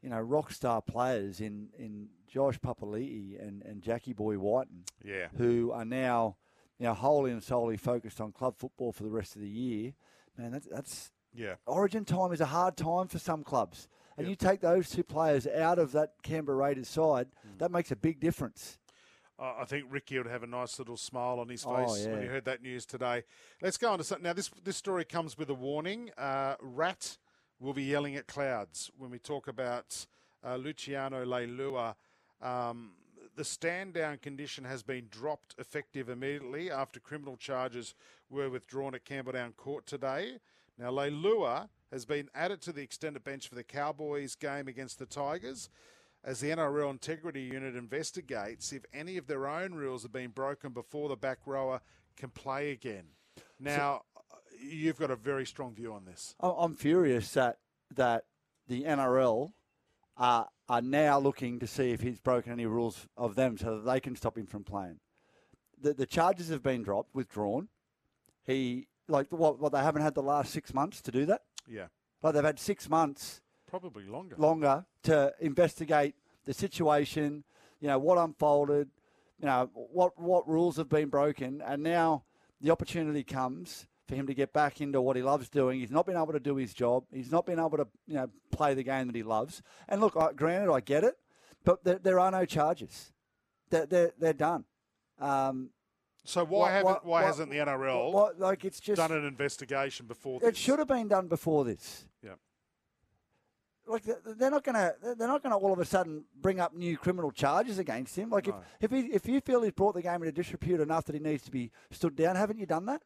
you 0.00 0.08
know, 0.08 0.20
rock 0.20 0.52
star 0.52 0.80
players 0.80 1.40
in 1.40 1.68
in 1.78 2.08
Josh 2.26 2.58
Papali'i 2.58 3.38
and 3.38 3.62
and 3.62 3.82
Jackie 3.82 4.14
Boy 4.14 4.38
Wighton, 4.38 4.84
yeah, 5.04 5.28
who 5.36 5.70
are 5.72 5.84
now 5.84 6.36
you 6.78 6.86
know 6.86 6.94
wholly 6.94 7.30
and 7.32 7.42
solely 7.42 7.76
focused 7.76 8.20
on 8.20 8.32
club 8.32 8.56
football 8.56 8.92
for 8.92 9.02
the 9.02 9.10
rest 9.10 9.36
of 9.36 9.42
the 9.42 9.48
year. 9.50 9.92
Man, 10.38 10.52
that's 10.52 10.66
that's 10.66 11.10
yeah. 11.34 11.56
Origin 11.66 12.04
time 12.04 12.32
is 12.32 12.40
a 12.40 12.46
hard 12.46 12.76
time 12.76 13.08
for 13.08 13.18
some 13.18 13.42
clubs. 13.44 13.88
And 14.18 14.28
you 14.28 14.36
take 14.36 14.60
those 14.60 14.90
two 14.90 15.02
players 15.02 15.46
out 15.46 15.78
of 15.78 15.92
that 15.92 16.10
Canberra 16.22 16.56
Raiders 16.56 16.88
side, 16.88 17.28
Hmm. 17.42 17.56
that 17.58 17.70
makes 17.70 17.90
a 17.90 17.96
big 17.96 18.20
difference. 18.20 18.78
Uh, 19.38 19.54
I 19.58 19.64
think 19.64 19.86
Ricky 19.88 20.18
would 20.18 20.26
have 20.26 20.42
a 20.42 20.46
nice 20.46 20.78
little 20.78 20.98
smile 20.98 21.40
on 21.40 21.48
his 21.48 21.64
face 21.64 22.06
Oh, 22.06 22.10
when 22.10 22.20
he 22.20 22.28
heard 22.28 22.44
that 22.44 22.60
news 22.62 22.84
today. 22.84 23.24
Let's 23.62 23.78
go 23.78 23.90
on 23.90 23.96
to 23.98 24.04
something. 24.04 24.22
Now, 24.22 24.34
this 24.34 24.50
this 24.62 24.76
story 24.76 25.04
comes 25.06 25.38
with 25.38 25.48
a 25.48 25.54
warning. 25.54 26.10
Uh, 26.18 26.56
Rat 26.60 27.16
will 27.62 27.72
be 27.72 27.84
yelling 27.84 28.16
at 28.16 28.26
clouds 28.26 28.90
when 28.98 29.10
we 29.10 29.18
talk 29.18 29.46
about 29.46 30.06
uh, 30.44 30.56
Luciano 30.56 31.24
Leilua. 31.24 31.94
Um, 32.42 32.90
the 33.36 33.44
stand 33.44 33.94
down 33.94 34.18
condition 34.18 34.64
has 34.64 34.82
been 34.82 35.06
dropped 35.10 35.54
effective 35.58 36.08
immediately 36.08 36.70
after 36.70 36.98
criminal 36.98 37.36
charges 37.36 37.94
were 38.28 38.50
withdrawn 38.50 38.94
at 38.94 39.04
Campbelltown 39.04 39.56
Court 39.56 39.86
today. 39.86 40.38
Now, 40.76 40.90
Leilua 40.90 41.68
has 41.92 42.04
been 42.04 42.28
added 42.34 42.60
to 42.62 42.72
the 42.72 42.82
extended 42.82 43.22
bench 43.22 43.48
for 43.48 43.54
the 43.54 43.62
Cowboys 43.62 44.34
game 44.34 44.66
against 44.66 44.98
the 44.98 45.06
Tigers 45.06 45.70
as 46.24 46.40
the 46.40 46.48
NRL 46.48 46.90
Integrity 46.90 47.42
Unit 47.42 47.76
investigates 47.76 48.72
if 48.72 48.84
any 48.92 49.16
of 49.16 49.26
their 49.26 49.46
own 49.46 49.74
rules 49.74 50.02
have 50.02 50.12
been 50.12 50.30
broken 50.30 50.72
before 50.72 51.08
the 51.08 51.16
back 51.16 51.38
rower 51.46 51.80
can 52.16 52.30
play 52.30 52.72
again. 52.72 53.04
Now, 53.58 54.02
you've 54.62 54.98
got 54.98 55.10
a 55.10 55.16
very 55.16 55.44
strong 55.46 55.74
view 55.74 55.92
on 55.92 56.04
this. 56.04 56.34
I- 56.40 56.48
I'm 56.58 56.74
furious 56.76 57.32
that 57.34 57.58
that 57.94 58.24
the 58.68 58.84
NRL 58.84 59.52
are 60.16 60.48
are 60.68 60.80
now 60.82 61.18
looking 61.18 61.58
to 61.58 61.66
see 61.66 61.90
if 61.90 62.00
he's 62.00 62.18
broken 62.20 62.52
any 62.52 62.64
rules 62.66 63.06
of 63.16 63.34
them 63.34 63.58
so 63.58 63.76
that 63.78 63.90
they 63.92 64.00
can 64.00 64.16
stop 64.16 64.38
him 64.38 64.46
from 64.46 64.64
playing. 64.64 65.00
The 65.80 65.92
the 65.94 66.06
charges 66.06 66.48
have 66.48 66.62
been 66.62 66.82
dropped, 66.82 67.14
withdrawn. 67.14 67.68
He 68.44 68.88
like 69.08 69.30
what 69.30 69.58
what 69.58 69.72
they 69.72 69.80
haven't 69.80 70.02
had 70.02 70.14
the 70.14 70.22
last 70.22 70.52
six 70.52 70.72
months 70.72 71.00
to 71.02 71.10
do 71.10 71.26
that. 71.26 71.42
Yeah, 71.66 71.86
Like 72.22 72.34
they've 72.34 72.44
had 72.44 72.58
six 72.58 72.88
months 72.88 73.40
probably 73.66 74.04
longer. 74.04 74.36
longer 74.36 74.84
to 75.04 75.32
investigate 75.40 76.14
the 76.44 76.52
situation, 76.52 77.44
you 77.80 77.86
know, 77.88 77.98
what 77.98 78.18
unfolded, 78.18 78.90
you 79.38 79.46
know, 79.46 79.70
what 79.74 80.18
what 80.18 80.48
rules 80.48 80.76
have 80.76 80.88
been 80.88 81.08
broken, 81.08 81.60
and 81.62 81.82
now 81.82 82.24
the 82.60 82.70
opportunity 82.70 83.22
comes 83.24 83.86
for 84.12 84.16
him 84.16 84.26
to 84.26 84.34
get 84.34 84.52
back 84.52 84.82
into 84.82 85.00
what 85.00 85.16
he 85.16 85.22
loves 85.22 85.48
doing. 85.48 85.80
He's 85.80 85.90
not 85.90 86.04
been 86.04 86.16
able 86.16 86.32
to 86.34 86.40
do 86.40 86.56
his 86.56 86.74
job. 86.74 87.04
He's 87.10 87.32
not 87.32 87.46
been 87.46 87.58
able 87.58 87.78
to, 87.78 87.86
you 88.06 88.14
know, 88.14 88.28
play 88.50 88.74
the 88.74 88.82
game 88.82 89.06
that 89.06 89.16
he 89.16 89.22
loves. 89.22 89.62
And 89.88 90.02
look, 90.02 90.16
I, 90.18 90.32
granted, 90.34 90.70
I 90.70 90.80
get 90.80 91.02
it, 91.02 91.16
but 91.64 91.82
there, 91.82 91.98
there 91.98 92.20
are 92.20 92.30
no 92.30 92.44
charges. 92.44 93.10
They're 93.70 93.86
they're, 93.86 94.12
they're 94.18 94.32
done. 94.34 94.64
Um, 95.18 95.70
So 96.24 96.44
why 96.44 96.58
what- 96.58 96.70
haven't 96.72 96.84
what- 96.84 97.06
why 97.06 97.22
hasn't 97.22 97.50
the 97.50 97.56
NRL 97.56 98.12
what- 98.12 98.38
like 98.38 98.66
it's 98.66 98.80
just 98.80 98.98
done 98.98 99.12
an 99.12 99.24
investigation 99.24 100.06
before 100.06 100.40
this? 100.40 100.50
it 100.50 100.56
should 100.58 100.78
have 100.78 100.88
been 100.88 101.08
done 101.08 101.28
before 101.28 101.64
this. 101.64 102.04
Yeah. 102.22 102.34
like 103.86 104.02
they're 104.04 104.50
not 104.50 104.62
going 104.62 104.74
to 104.76 104.94
they're 105.16 105.26
not 105.26 105.42
going 105.42 105.52
to 105.52 105.56
all 105.56 105.72
of 105.72 105.78
a 105.78 105.84
sudden 105.86 106.24
bring 106.38 106.60
up 106.60 106.74
new 106.74 106.98
criminal 106.98 107.30
charges 107.32 107.78
against 107.78 108.14
him. 108.16 108.28
Like 108.28 108.46
No. 108.46 108.62
if 108.80 108.92
if 108.92 109.04
he, 109.04 109.12
if 109.12 109.26
you 109.26 109.40
feel 109.40 109.62
he's 109.62 109.72
brought 109.72 109.94
the 109.94 110.02
game 110.02 110.16
into 110.22 110.32
disrepute 110.32 110.80
enough 110.80 111.06
that 111.06 111.14
he 111.14 111.20
needs 111.20 111.42
to 111.44 111.50
be 111.50 111.70
stood 111.90 112.14
down, 112.14 112.36
haven't 112.36 112.58
you 112.58 112.66
done 112.66 112.84
that? 112.86 113.02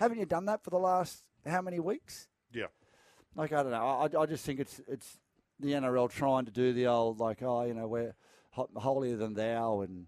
Haven't 0.00 0.18
you 0.18 0.24
done 0.26 0.46
that 0.46 0.64
for 0.64 0.70
the 0.70 0.78
last 0.78 1.22
how 1.46 1.60
many 1.60 1.78
weeks? 1.78 2.26
Yeah. 2.52 2.66
Like 3.36 3.52
I 3.52 3.62
don't 3.62 3.70
know. 3.72 3.78
I, 4.18 4.22
I 4.22 4.26
just 4.26 4.44
think 4.44 4.58
it's 4.58 4.80
it's 4.88 5.18
the 5.60 5.72
NRL 5.72 6.10
trying 6.10 6.46
to 6.46 6.50
do 6.50 6.72
the 6.72 6.86
old 6.86 7.20
like 7.20 7.42
oh 7.42 7.64
you 7.64 7.74
know 7.74 7.86
we're 7.86 8.14
holier 8.76 9.16
than 9.16 9.34
thou 9.34 9.82
and 9.82 10.06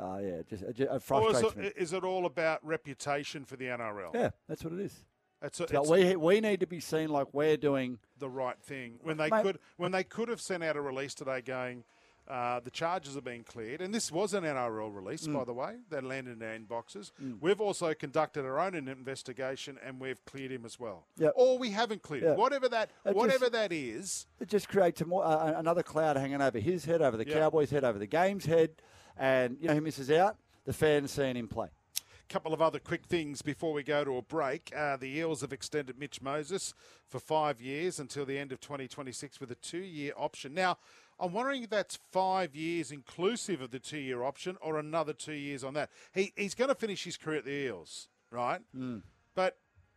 uh, 0.00 0.18
yeah 0.22 0.42
just 0.48 0.62
it, 0.62 0.76
ju- 0.76 0.84
it 0.90 1.10
Or 1.10 1.30
is 1.32 1.42
it, 1.42 1.56
me. 1.56 1.72
is 1.76 1.92
it 1.92 2.04
all 2.04 2.24
about 2.24 2.64
reputation 2.64 3.44
for 3.44 3.56
the 3.56 3.64
NRL? 3.66 4.14
Yeah, 4.14 4.30
that's 4.48 4.62
what 4.64 4.72
it 4.72 4.80
is. 4.80 4.94
It's, 5.42 5.60
a, 5.60 5.64
It's 5.64 5.72
like 5.72 5.88
we 5.88 6.16
we 6.16 6.40
need 6.40 6.60
to 6.60 6.66
be 6.66 6.80
seen 6.80 7.08
like 7.10 7.26
we're 7.32 7.56
doing. 7.56 7.98
the 8.18 8.28
right 8.30 8.58
thing 8.62 8.98
when 9.02 9.16
they 9.16 9.28
Mate- 9.28 9.42
could 9.42 9.58
when 9.76 9.90
they 9.92 10.04
could 10.04 10.28
have 10.28 10.40
sent 10.40 10.62
out 10.62 10.76
a 10.76 10.80
release 10.80 11.14
today 11.14 11.40
going. 11.42 11.82
Uh, 12.28 12.58
the 12.60 12.70
charges 12.70 13.14
have 13.14 13.22
been 13.22 13.44
cleared, 13.44 13.80
and 13.80 13.94
this 13.94 14.10
was 14.10 14.34
an 14.34 14.42
NRL 14.44 14.90
release, 14.92 15.26
Mm. 15.28 15.34
by 15.34 15.44
the 15.44 15.52
way, 15.52 15.76
that 15.90 16.02
landed 16.02 16.42
in 16.42 16.42
our 16.42 16.58
inboxes. 16.58 17.12
We've 17.40 17.60
also 17.60 17.94
conducted 17.94 18.44
our 18.44 18.58
own 18.58 18.74
investigation, 18.74 19.78
and 19.84 20.00
we've 20.00 20.24
cleared 20.24 20.50
him 20.50 20.64
as 20.64 20.78
well. 20.80 21.06
Yep. 21.18 21.32
Or 21.36 21.56
we 21.58 21.70
haven't 21.70 22.02
cleared 22.02 22.24
him. 22.24 22.36
Whatever 22.36 22.68
that, 22.70 22.90
It 23.04 23.08
just- 23.10 23.16
whatever 23.16 23.48
that 23.50 23.72
is. 23.72 24.26
It 24.40 24.48
just 24.48 24.68
creates 24.68 25.00
a 25.00 25.04
more, 25.06 25.24
uh, 25.24 25.52
another 25.58 25.84
cloud 25.84 26.16
hanging 26.16 26.42
over 26.42 26.58
his 26.58 26.84
head, 26.84 27.00
over 27.00 27.16
the 27.16 27.26
Yeah. 27.26 27.34
Cowboys' 27.34 27.70
head, 27.70 27.84
over 27.84 27.98
the 27.98 28.06
game's 28.08 28.46
head, 28.46 28.82
and 29.16 29.56
you 29.60 29.68
know 29.68 29.74
he 29.74 29.80
misses 29.80 30.10
out. 30.10 30.36
The 30.64 30.72
fans 30.72 31.12
seeing 31.12 31.36
him 31.36 31.48
play. 31.48 31.68
couple 32.28 32.52
of 32.52 32.60
other 32.60 32.80
quick 32.80 33.06
things 33.06 33.40
before 33.40 33.72
we 33.72 33.84
go 33.84 34.02
to 34.02 34.16
a 34.16 34.20
break. 34.22 34.72
Uh, 34.74 34.96
the 34.96 35.06
Eels 35.06 35.42
have 35.42 35.52
extended 35.52 35.96
Mitch 35.96 36.20
Moses 36.20 36.74
for 37.06 37.20
five 37.20 37.60
years 37.60 38.00
until 38.00 38.26
the 38.26 38.36
end 38.36 38.50
of 38.50 38.58
2026 38.58 39.38
with 39.38 39.48
a 39.52 39.54
two 39.54 39.78
year 39.78 40.12
option. 40.16 40.52
Now, 40.52 40.76
I'm 41.18 41.32
wondering 41.32 41.62
if 41.62 41.70
that's 41.70 41.98
five 42.12 42.54
years 42.54 42.90
inclusive 42.92 43.60
of 43.62 43.70
the 43.70 43.78
two 43.78 43.98
year 43.98 44.22
option 44.22 44.56
or 44.60 44.78
another 44.78 45.12
two 45.12 45.32
years 45.32 45.64
on 45.64 45.74
that. 45.74 45.90
He, 46.12 46.32
he's 46.36 46.54
going 46.54 46.68
to 46.68 46.74
finish 46.74 47.04
his 47.04 47.16
career 47.16 47.38
at 47.38 47.44
the 47.44 47.52
Eels, 47.52 48.08
right? 48.30 48.60
But 49.34 49.56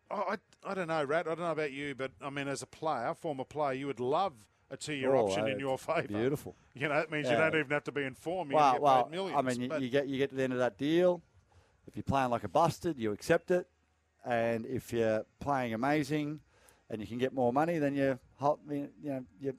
I, 0.09 0.15
I, 0.15 0.35
I 0.63 0.73
don't 0.73 0.88
know, 0.88 1.03
Rat. 1.03 1.27
I 1.27 1.31
don't 1.35 1.39
know 1.39 1.51
about 1.51 1.71
you, 1.71 1.93
but 1.95 2.11
I 2.21 2.29
mean, 2.29 2.47
as 2.47 2.61
a 2.61 2.67
player, 2.67 3.13
former 3.13 3.43
player, 3.43 3.73
you 3.73 3.88
would 3.88 3.99
love 3.99 4.33
a 4.71 4.77
two-year 4.77 5.13
Oh, 5.15 5.25
option 5.27 5.43
uh, 5.43 5.47
in 5.47 5.59
your 5.59 5.77
favour. 5.77 6.07
Beautiful. 6.07 6.55
You 6.73 6.88
know, 6.88 6.99
it 6.99 7.11
means 7.11 7.29
you 7.29 7.35
don't 7.35 7.53
even 7.55 7.71
have 7.71 7.83
to 7.85 7.91
be 7.91 8.03
informed. 8.03 8.49
form. 8.49 8.51
You 8.51 8.55
Well, 8.55 8.71
get 8.73 8.81
well, 8.81 9.03
paid 9.03 9.11
millions. 9.11 9.38
I 9.38 9.41
mean, 9.41 9.61
you, 9.61 9.77
you 9.79 9.89
get 9.89 10.07
you 10.07 10.17
get 10.17 10.29
to 10.29 10.35
the 10.35 10.43
end 10.43 10.53
of 10.53 10.59
that 10.59 10.77
deal. 10.77 11.21
If 11.88 11.95
you're 11.95 12.03
playing 12.03 12.29
like 12.29 12.43
a 12.43 12.47
busted, 12.47 12.99
you 12.99 13.11
accept 13.11 13.49
it, 13.51 13.67
and 14.23 14.65
if 14.65 14.93
you're 14.93 15.25
playing 15.39 15.73
amazing, 15.73 16.39
and 16.89 17.01
you 17.01 17.07
can 17.07 17.17
get 17.17 17.33
more 17.33 17.51
money, 17.51 17.79
then 17.79 17.95
you 17.95 18.19
you 18.71 18.89
know 19.03 19.25
you. 19.41 19.53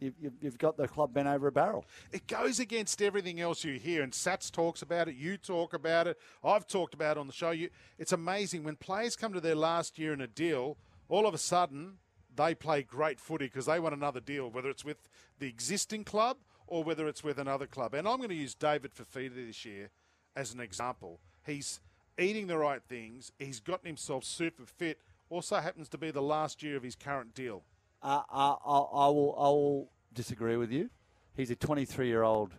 You've, 0.00 0.58
got 0.58 0.76
the 0.76 0.88
club 0.88 1.14
bent 1.14 1.28
over 1.28 1.46
a 1.46 1.52
barrel. 1.52 1.86
it 2.12 2.26
goes 2.26 2.58
against 2.58 3.00
everything 3.00 3.40
else 3.40 3.64
you 3.64 3.78
hear. 3.78 4.02
And 4.02 4.12
Sats 4.12 4.50
talks 4.50 4.82
about 4.82 5.08
it. 5.08 5.14
You 5.14 5.36
talk 5.36 5.72
about 5.72 6.06
it. 6.06 6.18
I've 6.42 6.66
talked 6.66 6.94
about 6.94 7.16
it 7.16 7.20
on 7.20 7.26
the 7.26 7.32
show. 7.32 7.50
You, 7.50 7.70
it's 7.98 8.12
amazing 8.12 8.64
when 8.64 8.76
players 8.76 9.16
come 9.16 9.32
to 9.32 9.40
their 9.40 9.54
last 9.54 9.98
year 9.98 10.12
in 10.12 10.20
a 10.20 10.26
deal. 10.26 10.76
All 11.08 11.26
of 11.26 11.32
a 11.32 11.38
sudden, 11.38 11.98
they 12.34 12.54
play 12.54 12.82
great 12.82 13.20
footy 13.20 13.46
because 13.46 13.66
they 13.66 13.78
want 13.78 13.94
another 13.94 14.20
deal, 14.20 14.50
whether 14.50 14.68
it's 14.68 14.84
with 14.84 15.08
the 15.38 15.46
existing 15.46 16.04
club 16.04 16.38
or 16.66 16.82
whether 16.82 17.06
it's 17.06 17.22
with 17.22 17.38
another 17.38 17.66
club. 17.66 17.94
And 17.94 18.08
I'm 18.08 18.18
going 18.18 18.30
to 18.30 18.34
use 18.34 18.54
David 18.54 18.92
Fifita 18.94 19.46
this 19.46 19.64
year 19.64 19.90
as 20.34 20.52
an 20.52 20.60
example. 20.60 21.20
He's 21.46 21.80
eating 22.18 22.46
the 22.46 22.58
right 22.58 22.82
things. 22.82 23.32
He's 23.38 23.60
gotten 23.60 23.86
himself 23.86 24.24
super 24.24 24.64
fit. 24.64 24.98
Also 25.30 25.56
happens 25.56 25.88
to 25.90 25.98
be 25.98 26.10
the 26.10 26.22
last 26.22 26.62
year 26.62 26.76
of 26.76 26.82
his 26.82 26.96
current 26.96 27.34
deal. 27.34 27.62
Uh, 28.04 28.20
I, 28.30 28.56
I, 28.64 28.78
I 28.78 29.08
will 29.08 29.34
I 29.38 29.48
will 29.48 29.90
disagree 30.12 30.56
with 30.56 30.70
you. 30.70 30.90
He's 31.34 31.50
a 31.50 31.56
23 31.56 32.06
year 32.06 32.22
old 32.22 32.52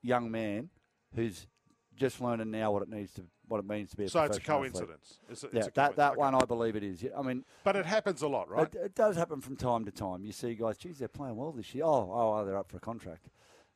young 0.00 0.30
man 0.30 0.70
who's 1.14 1.48
just 1.96 2.20
learning 2.20 2.52
now 2.52 2.70
what 2.70 2.82
it 2.82 2.88
needs 2.88 3.12
to 3.14 3.24
what 3.48 3.58
it 3.58 3.66
means 3.66 3.90
to 3.90 3.96
be 3.96 4.04
a 4.04 4.08
So 4.08 4.22
it's 4.22 4.36
a 4.36 4.40
coincidence. 4.40 5.18
It's 5.28 5.42
a, 5.42 5.48
Yeah, 5.52 5.58
it's 5.60 5.68
a 5.68 5.72
that, 5.72 5.96
that 5.96 6.14
coincidence. 6.14 6.18
one 6.18 6.34
I 6.36 6.44
believe 6.44 6.76
it 6.76 6.84
is. 6.84 7.04
I 7.16 7.22
mean, 7.22 7.44
But 7.64 7.76
it 7.76 7.86
happens 7.86 8.22
a 8.22 8.28
lot, 8.28 8.48
right? 8.48 8.68
It, 8.72 8.78
it 8.84 8.94
does 8.94 9.16
happen 9.16 9.40
from 9.40 9.56
time 9.56 9.84
to 9.86 9.90
time. 9.90 10.24
You 10.24 10.32
see 10.32 10.54
guys, 10.54 10.78
geez, 10.78 10.98
they're 10.98 11.08
playing 11.08 11.34
well 11.36 11.50
this 11.50 11.74
year. 11.74 11.84
Oh, 11.84 12.10
oh, 12.12 12.44
they're 12.44 12.58
up 12.58 12.70
for 12.70 12.76
a 12.76 12.80
contract. 12.80 13.30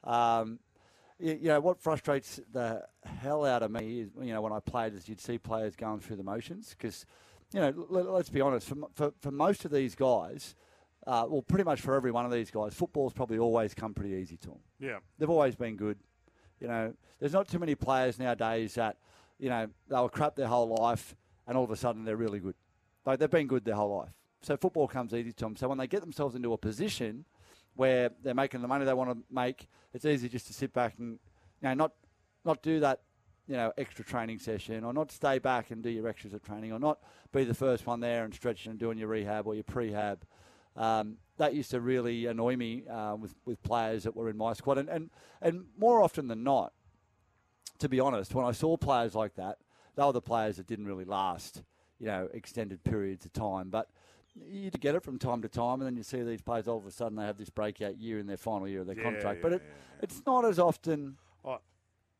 Um, 0.04 0.60
you, 1.18 1.38
you 1.40 1.48
know 1.48 1.60
what 1.60 1.80
frustrates 1.80 2.38
the 2.52 2.84
hell 3.04 3.44
out 3.44 3.62
of 3.62 3.70
me 3.70 4.00
is 4.00 4.10
you 4.20 4.32
know 4.32 4.42
when 4.42 4.52
I 4.52 4.60
played 4.60 4.94
is 4.94 5.08
you'd 5.08 5.20
see 5.20 5.38
players 5.38 5.74
going 5.74 6.00
through 6.00 6.16
the 6.16 6.24
motions 6.24 6.74
because 6.76 7.06
you 7.52 7.60
know 7.60 7.86
let, 7.88 8.06
us 8.06 8.28
be 8.28 8.40
honest 8.40 8.68
for, 8.68 8.76
for 8.94 9.12
for 9.20 9.30
most 9.30 9.64
of 9.64 9.70
these 9.70 9.94
guys, 9.94 10.54
uh, 11.06 11.26
well 11.28 11.42
pretty 11.42 11.64
much 11.64 11.80
for 11.80 11.94
every 11.94 12.10
one 12.10 12.24
of 12.24 12.32
these 12.32 12.50
guys, 12.50 12.74
football's 12.74 13.12
probably 13.12 13.38
always 13.38 13.74
come 13.74 13.94
pretty 13.94 14.14
easy 14.14 14.36
to 14.38 14.48
them. 14.48 14.60
yeah. 14.80 14.98
They've 15.18 15.30
always 15.30 15.54
been 15.54 15.76
good. 15.76 15.98
You 16.60 16.68
know, 16.68 16.94
there's 17.18 17.32
not 17.32 17.48
too 17.48 17.58
many 17.58 17.74
players 17.74 18.18
nowadays 18.20 18.74
that, 18.74 18.96
you 19.38 19.48
know, 19.48 19.66
they 19.88 19.96
were 19.96 20.08
crap 20.08 20.36
their 20.36 20.46
whole 20.46 20.68
life 20.68 21.16
and 21.46 21.58
all 21.58 21.64
of 21.64 21.70
a 21.72 21.76
sudden 21.76 22.04
they're 22.04 22.16
really 22.16 22.38
good. 22.38 22.54
Like 23.04 23.18
they've 23.18 23.28
been 23.28 23.48
good 23.48 23.64
their 23.64 23.74
whole 23.74 23.98
life. 23.98 24.12
So 24.42 24.56
football 24.56 24.86
comes 24.86 25.12
easy 25.12 25.32
to 25.32 25.44
them. 25.44 25.56
So 25.56 25.66
when 25.68 25.78
they 25.78 25.88
get 25.88 26.02
themselves 26.02 26.36
into 26.36 26.52
a 26.52 26.58
position 26.58 27.24
where 27.74 28.10
they're 28.22 28.34
making 28.34 28.62
the 28.62 28.68
money 28.68 28.84
they 28.84 28.94
want 28.94 29.10
to 29.10 29.18
make, 29.28 29.66
it's 29.92 30.04
easy 30.04 30.28
just 30.28 30.46
to 30.46 30.52
sit 30.52 30.72
back 30.72 30.94
and, 30.98 31.18
you 31.60 31.68
know, 31.68 31.74
not 31.74 31.92
not 32.44 32.62
do 32.62 32.80
that, 32.80 33.00
you 33.46 33.56
know, 33.56 33.72
extra 33.76 34.04
training 34.04 34.38
session 34.38 34.84
or 34.84 34.92
not 34.92 35.10
stay 35.10 35.38
back 35.38 35.70
and 35.70 35.82
do 35.82 35.90
your 35.90 36.06
extras 36.08 36.32
of 36.32 36.42
training 36.42 36.72
or 36.72 36.78
not 36.78 37.00
be 37.32 37.44
the 37.44 37.54
first 37.54 37.86
one 37.86 38.00
there 38.00 38.24
and 38.24 38.32
stretching 38.34 38.70
and 38.70 38.78
doing 38.78 38.98
your 38.98 39.08
rehab 39.08 39.46
or 39.46 39.54
your 39.54 39.64
prehab. 39.64 40.18
Um, 40.76 41.16
that 41.36 41.54
used 41.54 41.70
to 41.72 41.80
really 41.80 42.26
annoy 42.26 42.56
me 42.56 42.84
uh, 42.88 43.16
with, 43.16 43.34
with 43.44 43.62
players 43.62 44.04
that 44.04 44.14
were 44.14 44.30
in 44.30 44.36
my 44.36 44.52
squad. 44.52 44.78
And, 44.78 44.88
and, 44.88 45.10
and 45.40 45.64
more 45.76 46.02
often 46.02 46.28
than 46.28 46.44
not, 46.44 46.72
to 47.78 47.88
be 47.88 48.00
honest, 48.00 48.34
when 48.34 48.46
I 48.46 48.52
saw 48.52 48.76
players 48.76 49.14
like 49.14 49.34
that, 49.34 49.58
they 49.96 50.04
were 50.04 50.12
the 50.12 50.22
players 50.22 50.56
that 50.56 50.66
didn't 50.66 50.86
really 50.86 51.04
last, 51.04 51.62
you 51.98 52.06
know, 52.06 52.28
extended 52.32 52.84
periods 52.84 53.26
of 53.26 53.32
time. 53.32 53.70
But 53.70 53.88
you 54.34 54.70
get 54.70 54.94
it 54.94 55.02
from 55.02 55.18
time 55.18 55.42
to 55.42 55.48
time, 55.48 55.80
and 55.80 55.82
then 55.82 55.96
you 55.96 56.02
see 56.02 56.22
these 56.22 56.40
players 56.40 56.68
all 56.68 56.78
of 56.78 56.86
a 56.86 56.90
sudden 56.90 57.16
they 57.16 57.24
have 57.24 57.36
this 57.36 57.50
breakout 57.50 57.98
year 57.98 58.18
in 58.18 58.26
their 58.26 58.36
final 58.36 58.66
year 58.68 58.80
of 58.80 58.86
their 58.86 58.96
Yeah, 58.96 59.02
contract. 59.02 59.38
yeah, 59.38 59.42
but 59.42 59.52
it, 59.52 59.62
yeah, 59.62 60.04
it's 60.04 60.22
not 60.24 60.44
as 60.44 60.58
often. 60.58 61.16
I, 61.44 61.58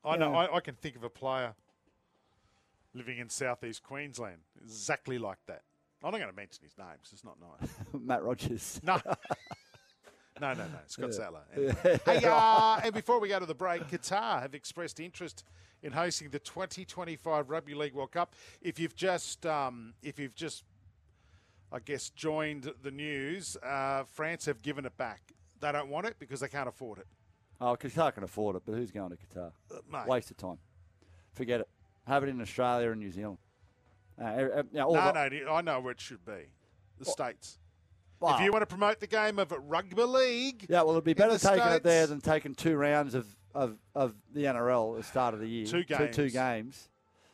I 0.05 0.17
know. 0.17 0.35
I, 0.35 0.57
I 0.57 0.61
can 0.61 0.75
think 0.75 0.97
of 0.97 1.05
a 1.05 1.11
player 1.11 1.55
living 2.95 3.19
in 3.19 3.29
southeast 3.29 3.83
Queensland 3.83 4.39
exactly 4.63 5.19
like 5.19 5.39
that. 5.47 5.63
I'm 6.05 6.11
not 6.11 6.19
going 6.19 6.31
to 6.31 6.37
mention 6.37 6.65
his 6.65 6.77
name 6.77 6.89
'cause 7.03 7.13
it's 7.13 7.25
not 7.25 7.37
nice. 7.41 7.71
Matt 8.01 8.23
Rogers. 8.23 8.81
No. 8.83 9.01
No, 10.41 10.55
no, 10.55 10.65
no. 10.65 10.79
Scott 10.87 11.13
Sattler. 11.15 11.43
And, 11.55 11.73
hey, 12.07 12.21
uh, 12.27 12.81
and 12.85 12.93
before 12.95 13.21
we 13.21 13.29
go 13.29 13.39
to 13.39 13.47
the 13.47 13.55
break, 13.55 13.87
Qatar 13.89 14.41
have 14.41 14.55
expressed 14.55 14.99
interest 14.99 15.45
in 15.83 15.93
hosting 15.93 16.31
the 16.31 16.39
2025 16.41 17.51
Rugby 17.51 17.75
League 17.75 17.93
World 17.95 18.13
Cup. 18.13 18.35
If 18.63 18.81
you've 18.81 18.97
just, 18.97 19.45
um, 19.47 19.93
if 20.03 20.19
you've 20.19 20.35
just, 20.35 20.65
I 21.71 21.79
guess, 21.81 22.09
joined 22.11 22.73
the 22.83 22.91
news, 22.91 23.57
uh, 23.63 24.05
France 24.05 24.47
have 24.47 24.63
given 24.63 24.87
it 24.87 24.97
back. 24.97 25.21
They 25.61 25.71
don't 25.71 25.91
want 25.91 26.07
it 26.07 26.17
because 26.19 26.41
they 26.41 26.49
can't 26.49 26.69
afford 26.69 26.99
it. 26.99 27.07
Oh, 27.63 27.77
Qatar 27.77 28.13
can 28.13 28.25
afford 28.25 28.57
it, 28.57 28.63
but 28.67 28.73
who's 28.75 28.91
going 28.91 29.11
to 29.11 29.17
Qatar? 29.17 29.53
mate. 29.91 30.07
Waste 30.09 30.31
of 30.33 30.37
time. 30.37 30.59
Forget 31.33 31.61
it. 31.61 31.69
Have 32.09 32.25
it 32.25 32.29
in 32.29 32.41
Australia 32.41 32.91
and 32.91 33.01
New 33.01 33.13
Zealand. 33.13 33.39
Uh, 34.21 34.25
uh, 34.25 34.63
you 34.73 34.79
know, 34.79 34.87
all 34.89 34.95
No, 34.95 35.13
the- 35.13 35.41
no, 35.45 35.53
I 35.55 35.61
know 35.61 35.81
where 35.81 35.93
it 35.93 36.01
should 36.01 36.25
be. 36.25 36.51
The 36.99 37.05
States. 37.05 37.59
Wow. 38.19 38.37
If 38.37 38.43
you 38.43 38.53
want 38.53 38.63
to 38.63 38.67
promote 38.67 38.99
the 39.01 39.07
game 39.07 39.39
of 39.39 39.53
rugby 39.53 40.03
league, 40.03 40.67
Yeah, 40.69 40.83
well, 40.83 40.93
it'd 40.93 41.05
be 41.05 41.15
better 41.15 41.39
taking 41.39 41.67
it 41.73 41.83
there 41.83 42.07
States- 42.07 42.09
than 42.11 42.21
taking 42.21 42.55
two 42.55 42.77
rounds 42.77 43.15
of, 43.15 43.27
of, 43.55 43.79
of 43.95 44.15
the 44.33 44.45
NRL 44.45 44.93
at 44.97 44.99
the 44.99 45.09
start 45.09 45.35
of 45.35 45.41
the 45.41 45.49
year. 45.49 45.67
Two 45.67 45.85
games. 45.85 46.17
Two 46.17 46.31
games. 46.31 46.89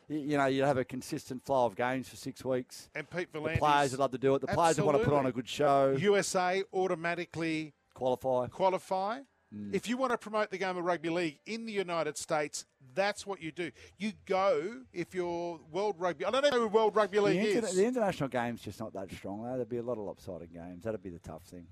You, 0.07 0.17
you 0.19 0.37
know, 0.37 0.45
you'd 0.45 0.65
have 0.65 0.77
a 0.77 0.85
consistent 0.85 1.43
flow 1.45 1.65
of 1.65 1.75
games 1.75 2.07
for 2.09 2.15
six 2.15 2.43
weeks. 2.45 2.89
and 2.95 3.07
Pete 3.09 3.31
The 3.33 3.39
players 3.57 3.91
would 3.91 3.99
love 3.99 4.11
to 4.11 4.17
do 4.17 4.35
it. 4.35 4.41
The 4.41 4.47
players 4.47 4.77
would 4.77 4.85
want 4.85 4.97
to 4.99 5.03
put 5.03 5.13
on 5.13 5.25
a 5.25 5.31
good 5.31 5.47
show, 5.49 5.95
USA 5.99 6.63
automatically 6.73 7.73
qualify. 7.93 8.47
qualify. 8.47 9.19
Mm. 9.55 9.73
If 9.73 9.89
you 9.89 9.97
want 9.97 10.11
to 10.11 10.17
promote 10.17 10.51
the 10.51 10.57
game 10.59 10.77
of 10.77 10.83
rugby 10.83 11.09
league 11.09 11.39
in 11.47 11.65
the 11.65 11.71
United 11.73 12.17
States, 12.17 12.65
that's 12.93 13.25
what 13.25 13.41
you 13.41 13.51
do. 13.51 13.71
You 13.97 14.11
go 14.27 14.81
if 14.93 15.15
you're 15.15 15.59
World 15.71 15.95
Rugby. 15.97 16.23
I 16.25 16.29
don't 16.31 16.43
know 16.43 16.51
who 16.59 16.67
World 16.67 16.95
Rugby 16.95 17.17
The, 17.17 17.23
League 17.23 17.43
is. 17.63 17.75
the 17.75 17.85
international 17.85 18.29
game's 18.29 18.61
just 18.61 18.79
not 18.79 18.93
that 18.93 19.11
strong. 19.11 19.43
Though. 19.43 19.55
There'd 19.55 19.67
be 19.69 19.77
a 19.77 19.81
lot 19.83 19.93
of 19.97 20.03
lopsided 20.03 20.53
games. 20.53 20.83
That'd 20.83 21.01
be 21.01 21.09
the 21.09 21.19
tough 21.19 21.43
thing. 21.43 21.65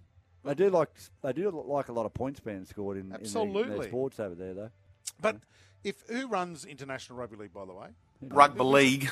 They 0.44 0.56
do 0.56 0.70
like 0.70 0.90
they 1.22 1.34
do 1.34 1.52
like 1.68 1.90
a 1.90 1.94
lot 1.94 2.06
of 2.08 2.14
points 2.14 2.40
being 2.40 2.66
scored 2.66 2.98
in, 2.98 3.04
in, 3.04 3.10
their- 3.10 3.18
in 3.20 3.26
Absolutely. 3.26 3.78
their 3.80 3.88
sports 3.88 4.20
over 4.20 4.34
there, 4.34 4.54
though. 4.54 4.72
but 5.22 5.38
if 5.84 6.04
who 6.10 6.28
runs 6.28 6.66
international 6.66 7.20
rugby 7.20 7.36
league, 7.36 7.54
by 7.54 7.66
the 7.66 7.74
way? 7.74 7.88
Rugby 8.22 8.64
league. 8.64 9.10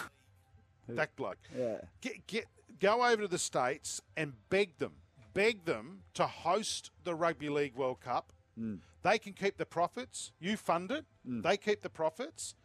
That 0.88 1.16
bloke. 1.16 1.38
Yeah. 1.58 1.78
Get, 2.02 2.26
get 2.28 2.46
go 2.80 3.04
over 3.06 3.24
to 3.24 3.28
the 3.28 3.38
states 3.40 4.02
and 4.16 4.34
beg 4.50 4.78
them, 4.78 4.94
beg 5.34 5.66
them 5.66 6.02
to 6.14 6.26
host 6.28 6.92
the 7.04 7.14
Rugby 7.16 7.50
League 7.50 7.76
World 7.76 8.00
Cup. 8.02 8.32
Mm. 8.60 8.80
They 9.04 9.20
can 9.20 9.34
keep 9.34 9.58
the 9.58 9.66
profits. 9.66 10.32
You 10.40 10.58
fund 10.58 10.92
it. 10.92 11.06
They 11.26 11.58
keep 11.58 11.82
the 11.82 11.90
profits. 11.90 12.56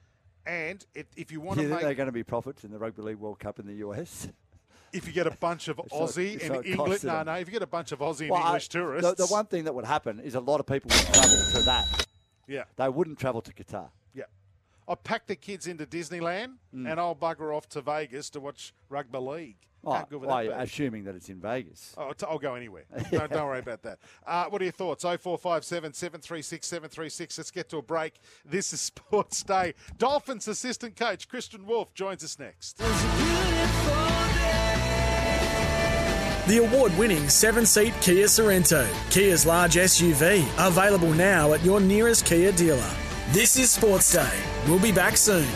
And 0.47 0.85
if, 0.95 1.07
if 1.17 1.31
you 1.31 1.41
want 1.41 1.59
Do 1.59 1.63
to 1.63 1.63
you 1.65 1.69
think 1.69 1.81
make 1.83 1.87
they're 1.87 1.95
going 1.95 2.07
to 2.07 2.13
be 2.13 2.23
profits 2.23 2.65
in 2.65 2.71
the 2.71 2.79
Rugby 2.79 3.03
League 3.03 3.17
World 3.19 3.39
Cup 3.39 3.59
in 3.59 3.67
the 3.67 3.75
US? 3.87 4.29
if 4.93 5.07
you 5.07 5.13
get 5.13 5.27
a 5.27 5.31
bunch 5.33 5.69
of 5.69 5.77
Aussie 5.93 6.35
it's 6.37 6.45
and 6.45 6.55
not 6.55 6.67
English, 6.67 7.03
no, 7.05 7.23
no, 7.23 7.35
if 7.35 7.47
you 7.47 7.53
get 7.53 7.63
a 7.63 7.67
bunch 7.67 7.93
of 7.93 7.99
Aussie 7.99 8.23
and 8.23 8.31
Well, 8.31 8.43
I- 8.43 8.47
English 8.47 8.69
tourists, 8.71 9.09
The, 9.11 9.27
the 9.27 9.33
one 9.33 9.47
thing 9.47 9.65
that 9.65 9.75
would 9.75 9.85
happen 9.85 10.19
is 10.21 10.35
a 10.35 10.41
lot 10.41 10.59
of 10.61 10.67
people 10.67 10.91
would 10.95 11.15
travel 11.15 11.37
to 11.53 11.61
that. 11.67 12.07
yeah, 12.49 12.65
They 12.77 12.89
wouldn't 12.89 13.19
travel 13.19 13.43
to 13.43 13.53
Qatar. 13.53 13.91
Yeah. 14.91 14.93
I'll 14.93 14.97
pack 14.97 15.27
the 15.27 15.37
kids 15.37 15.67
into 15.67 15.87
Disneyland 15.87 16.55
Mm. 16.75 16.91
and 16.91 16.99
I'll 17.01 17.15
bugger 17.17 17.57
off 17.57 17.69
to 17.71 17.81
Vegas 17.81 18.31
to 18.31 18.41
watch 18.41 18.73
rugby 18.89 19.19
league. 19.19 19.57
Oh, 19.83 19.93
How 19.93 20.05
good 20.05 20.21
would 20.21 20.29
well, 20.29 20.45
that 20.47 20.61
assuming 20.63 21.05
that 21.05 21.15
it's 21.15 21.31
in 21.31 21.41
Vegas. 21.41 21.95
Oh, 21.97 22.13
t- 22.13 22.27
I'll 22.29 22.39
go 22.39 22.55
anywhere. 22.55 22.85
don't, 23.11 23.31
don't 23.31 23.47
worry 23.47 23.61
about 23.61 23.83
that. 23.85 23.99
Uh, 24.27 24.45
what 24.51 24.61
are 24.61 24.65
your 24.65 24.73
thoughts? 24.73 25.05
0457 25.05 25.95
736 25.95 26.67
736. 26.67 27.39
Let's 27.39 27.51
get 27.51 27.71
to 27.71 27.79
a 27.79 27.83
break. 27.83 28.21
This 28.45 28.73
is 28.75 28.81
Sports 28.91 29.43
Day. 29.43 29.73
Dolphins 29.97 30.47
assistant 30.49 30.97
coach 30.97 31.29
Kristian 31.31 31.65
Woolf 31.65 31.95
joins 31.95 32.23
us 32.23 32.39
next. 32.39 32.77
The 36.47 36.59
award 36.59 36.97
winning 36.99 37.29
seven 37.29 37.65
seat 37.65 37.95
Kia 38.03 38.27
Sorento, 38.27 38.87
Kia's 39.11 39.47
large 39.47 39.77
SUV, 39.77 40.45
available 40.59 41.13
now 41.15 41.53
at 41.55 41.65
your 41.65 41.81
nearest 41.81 42.27
Kia 42.27 42.53
dealer. 42.53 42.91
This 43.33 43.57
is 43.57 43.71
Sports 43.71 44.13
Day. 44.13 44.43
We'll 44.67 44.81
be 44.81 44.91
back 44.91 45.17
soon. 45.17 45.47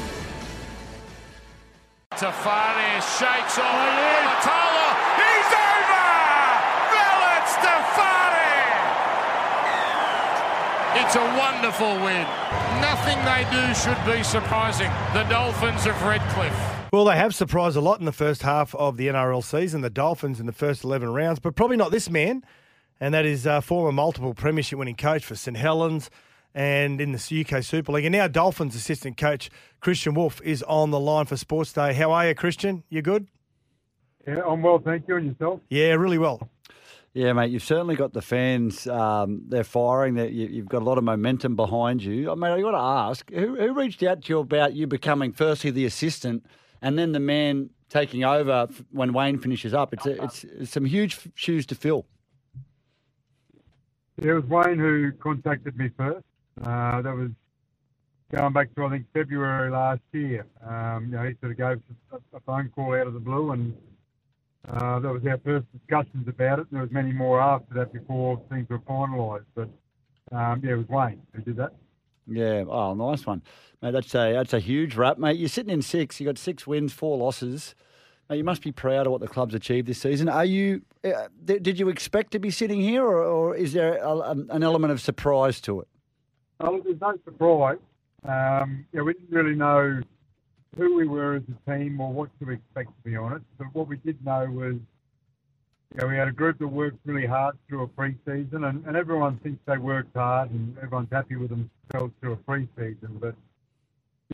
Tafani 2.12 3.02
shakes 3.18 3.58
on 3.58 3.90
Matola. 4.22 4.94
He's 5.18 5.50
over! 5.58 6.06
Velez 6.94 7.50
Tafani! 7.66 8.62
It's 11.02 11.16
a 11.16 11.26
wonderful 11.36 11.94
win. 12.04 12.24
Nothing 12.80 13.18
they 13.24 13.42
do 13.50 13.74
should 13.74 13.98
be 14.06 14.22
surprising. 14.22 14.92
The 15.12 15.24
Dolphins 15.24 15.84
of 15.84 16.00
Redcliffe. 16.04 16.56
Well, 16.92 17.06
they 17.06 17.16
have 17.16 17.34
surprised 17.34 17.76
a 17.76 17.80
lot 17.80 17.98
in 17.98 18.06
the 18.06 18.12
first 18.12 18.42
half 18.42 18.76
of 18.76 18.96
the 18.98 19.08
NRL 19.08 19.42
season, 19.42 19.80
the 19.80 19.90
Dolphins 19.90 20.38
in 20.38 20.46
the 20.46 20.52
first 20.52 20.84
11 20.84 21.12
rounds, 21.12 21.40
but 21.40 21.56
probably 21.56 21.76
not 21.76 21.90
this 21.90 22.08
man, 22.08 22.44
and 23.00 23.12
that 23.14 23.26
is 23.26 23.48
uh, 23.48 23.60
former 23.60 23.90
multiple 23.90 24.32
premiership 24.32 24.78
winning 24.78 24.94
coach 24.94 25.24
for 25.24 25.34
St 25.34 25.56
Helens 25.56 26.08
and 26.54 27.00
in 27.00 27.12
the 27.12 27.46
UK 27.46 27.62
Super 27.62 27.92
League. 27.92 28.04
And 28.04 28.12
now 28.12 28.28
Dolphins 28.28 28.76
assistant 28.76 29.16
coach 29.16 29.50
Kristian 29.82 30.14
Woolf 30.14 30.40
is 30.42 30.62
on 30.64 30.90
the 30.90 31.00
line 31.00 31.26
for 31.26 31.36
Sports 31.36 31.72
Day. 31.72 31.92
How 31.92 32.12
are 32.12 32.28
you, 32.28 32.34
Kristian? 32.34 32.84
You 32.88 33.02
good? 33.02 33.26
Yeah, 34.26 34.42
I'm 34.46 34.62
well, 34.62 34.78
thank 34.78 35.06
you. 35.08 35.16
And 35.16 35.26
yourself? 35.26 35.60
Yeah, 35.68 35.92
really 35.94 36.18
well. 36.18 36.48
Yeah, 37.12 37.32
mate, 37.32 37.50
you've 37.52 37.62
certainly 37.62 37.94
got 37.94 38.12
the 38.12 38.22
fans. 38.22 38.88
Um, 38.88 39.42
they're 39.46 39.62
firing. 39.62 40.14
That 40.14 40.32
you, 40.32 40.62
have 40.62 40.68
got 40.68 40.82
a 40.82 40.84
lot 40.84 40.98
of 40.98 41.04
momentum 41.04 41.54
behind 41.54 42.02
you. 42.02 42.30
I 42.30 42.34
mean, 42.34 42.50
I 42.50 42.60
got 42.60 42.72
to 42.72 42.76
ask, 42.76 43.30
who, 43.30 43.54
who 43.56 43.72
reached 43.72 44.02
out 44.02 44.22
to 44.22 44.32
you 44.32 44.38
about 44.40 44.74
you 44.74 44.86
becoming 44.88 45.32
firstly 45.32 45.70
the 45.70 45.84
assistant 45.84 46.44
and 46.82 46.98
then 46.98 47.12
the 47.12 47.20
man 47.20 47.70
taking 47.88 48.24
over 48.24 48.66
when 48.90 49.12
Wayne 49.12 49.38
finishes 49.38 49.72
up? 49.72 49.92
It's 49.92 50.06
a, 50.06 50.24
it's, 50.24 50.44
it's 50.44 50.70
some 50.72 50.84
huge 50.84 51.18
shoes 51.34 51.66
to 51.66 51.76
fill. 51.76 52.06
Yeah, 54.20 54.32
it 54.32 54.34
was 54.34 54.44
Wayne 54.46 54.78
who 54.78 55.12
contacted 55.12 55.76
me 55.76 55.90
first. 55.96 56.24
Uh, 56.62 57.02
that 57.02 57.14
was 57.14 57.30
going 58.32 58.52
back 58.52 58.74
to 58.74 58.84
I 58.84 58.90
think 58.90 59.06
February 59.12 59.70
last 59.70 60.02
year. 60.12 60.46
Um, 60.66 61.06
you 61.06 61.16
know, 61.16 61.24
he 61.24 61.34
sort 61.40 61.52
of 61.52 61.58
gave 61.58 61.82
a, 62.32 62.40
phone 62.40 62.70
call 62.74 62.94
out 62.94 63.06
of 63.06 63.14
the 63.14 63.20
blue 63.20 63.52
and 63.52 63.74
uh, 64.68 64.98
that 64.98 65.12
was 65.12 65.22
our 65.26 65.38
first 65.38 65.66
discussions 65.72 66.26
about 66.26 66.58
it. 66.58 66.66
There 66.70 66.80
was 66.80 66.90
many 66.90 67.12
more 67.12 67.40
after 67.40 67.74
that 67.74 67.92
before 67.92 68.40
things 68.48 68.68
were 68.68 68.78
finalised. 68.80 69.44
But 69.54 69.68
um, 70.32 70.62
yeah, 70.64 70.72
it 70.72 70.76
was 70.76 70.88
Wayne 70.88 71.22
who 71.34 71.42
did 71.42 71.56
that. 71.56 71.72
Yeah, 72.26 72.64
oh, 72.66 72.94
nice 72.94 73.26
one, 73.26 73.42
mate. 73.82 73.90
That's 73.90 74.14
a 74.14 74.32
that's 74.32 74.54
a 74.54 74.58
huge 74.60 74.96
wrap, 74.96 75.18
mate. 75.18 75.38
You're 75.38 75.48
sitting 75.48 75.72
in 75.72 75.82
six. 75.82 76.18
You 76.18 76.26
got 76.26 76.38
six 76.38 76.66
wins, 76.66 76.92
four 76.92 77.18
losses. 77.18 77.74
Mate, 78.30 78.38
you 78.38 78.44
must 78.44 78.62
be 78.62 78.72
proud 78.72 79.06
of 79.06 79.12
what 79.12 79.20
the 79.20 79.28
club's 79.28 79.54
achieved 79.54 79.86
this 79.86 79.98
season. 79.98 80.30
Are 80.30 80.44
you? 80.44 80.82
Uh, 81.04 81.28
did 81.44 81.78
you 81.78 81.90
expect 81.90 82.30
to 82.32 82.38
be 82.38 82.50
sitting 82.50 82.80
here, 82.80 83.04
or, 83.04 83.22
or 83.22 83.54
is 83.54 83.74
there 83.74 83.98
a, 83.98 84.30
an 84.30 84.62
element 84.62 84.92
of 84.92 85.02
surprise 85.02 85.60
to 85.62 85.82
it? 85.82 85.88
Oh, 86.60 86.80
there's 86.82 87.00
no 87.00 87.14
surprise. 87.24 87.78
Um, 88.26 88.86
yeah, 88.92 89.02
we 89.02 89.14
didn't 89.14 89.30
really 89.30 89.56
know 89.56 90.00
who 90.76 90.96
we 90.96 91.06
were 91.06 91.36
as 91.36 91.42
a 91.42 91.70
team 91.70 92.00
or 92.00 92.12
what 92.12 92.30
to 92.40 92.50
expect, 92.50 92.88
to 92.88 93.10
be 93.10 93.16
honest. 93.16 93.44
But 93.58 93.68
what 93.74 93.88
we 93.88 93.96
did 93.98 94.24
know 94.24 94.46
was, 94.50 94.74
you 94.74 96.00
know, 96.00 96.06
we 96.08 96.16
had 96.16 96.28
a 96.28 96.32
group 96.32 96.58
that 96.58 96.68
worked 96.68 96.98
really 97.04 97.26
hard 97.26 97.56
through 97.68 97.82
a 97.82 97.88
pre-season, 97.88 98.64
and, 98.64 98.84
and 98.86 98.96
everyone 98.96 99.38
thinks 99.38 99.60
they 99.66 99.78
worked 99.78 100.16
hard, 100.16 100.50
and 100.50 100.76
everyone's 100.78 101.08
happy 101.12 101.36
with 101.36 101.50
themselves 101.50 102.12
through 102.20 102.32
a 102.32 102.36
pre-season. 102.36 103.18
But 103.20 103.34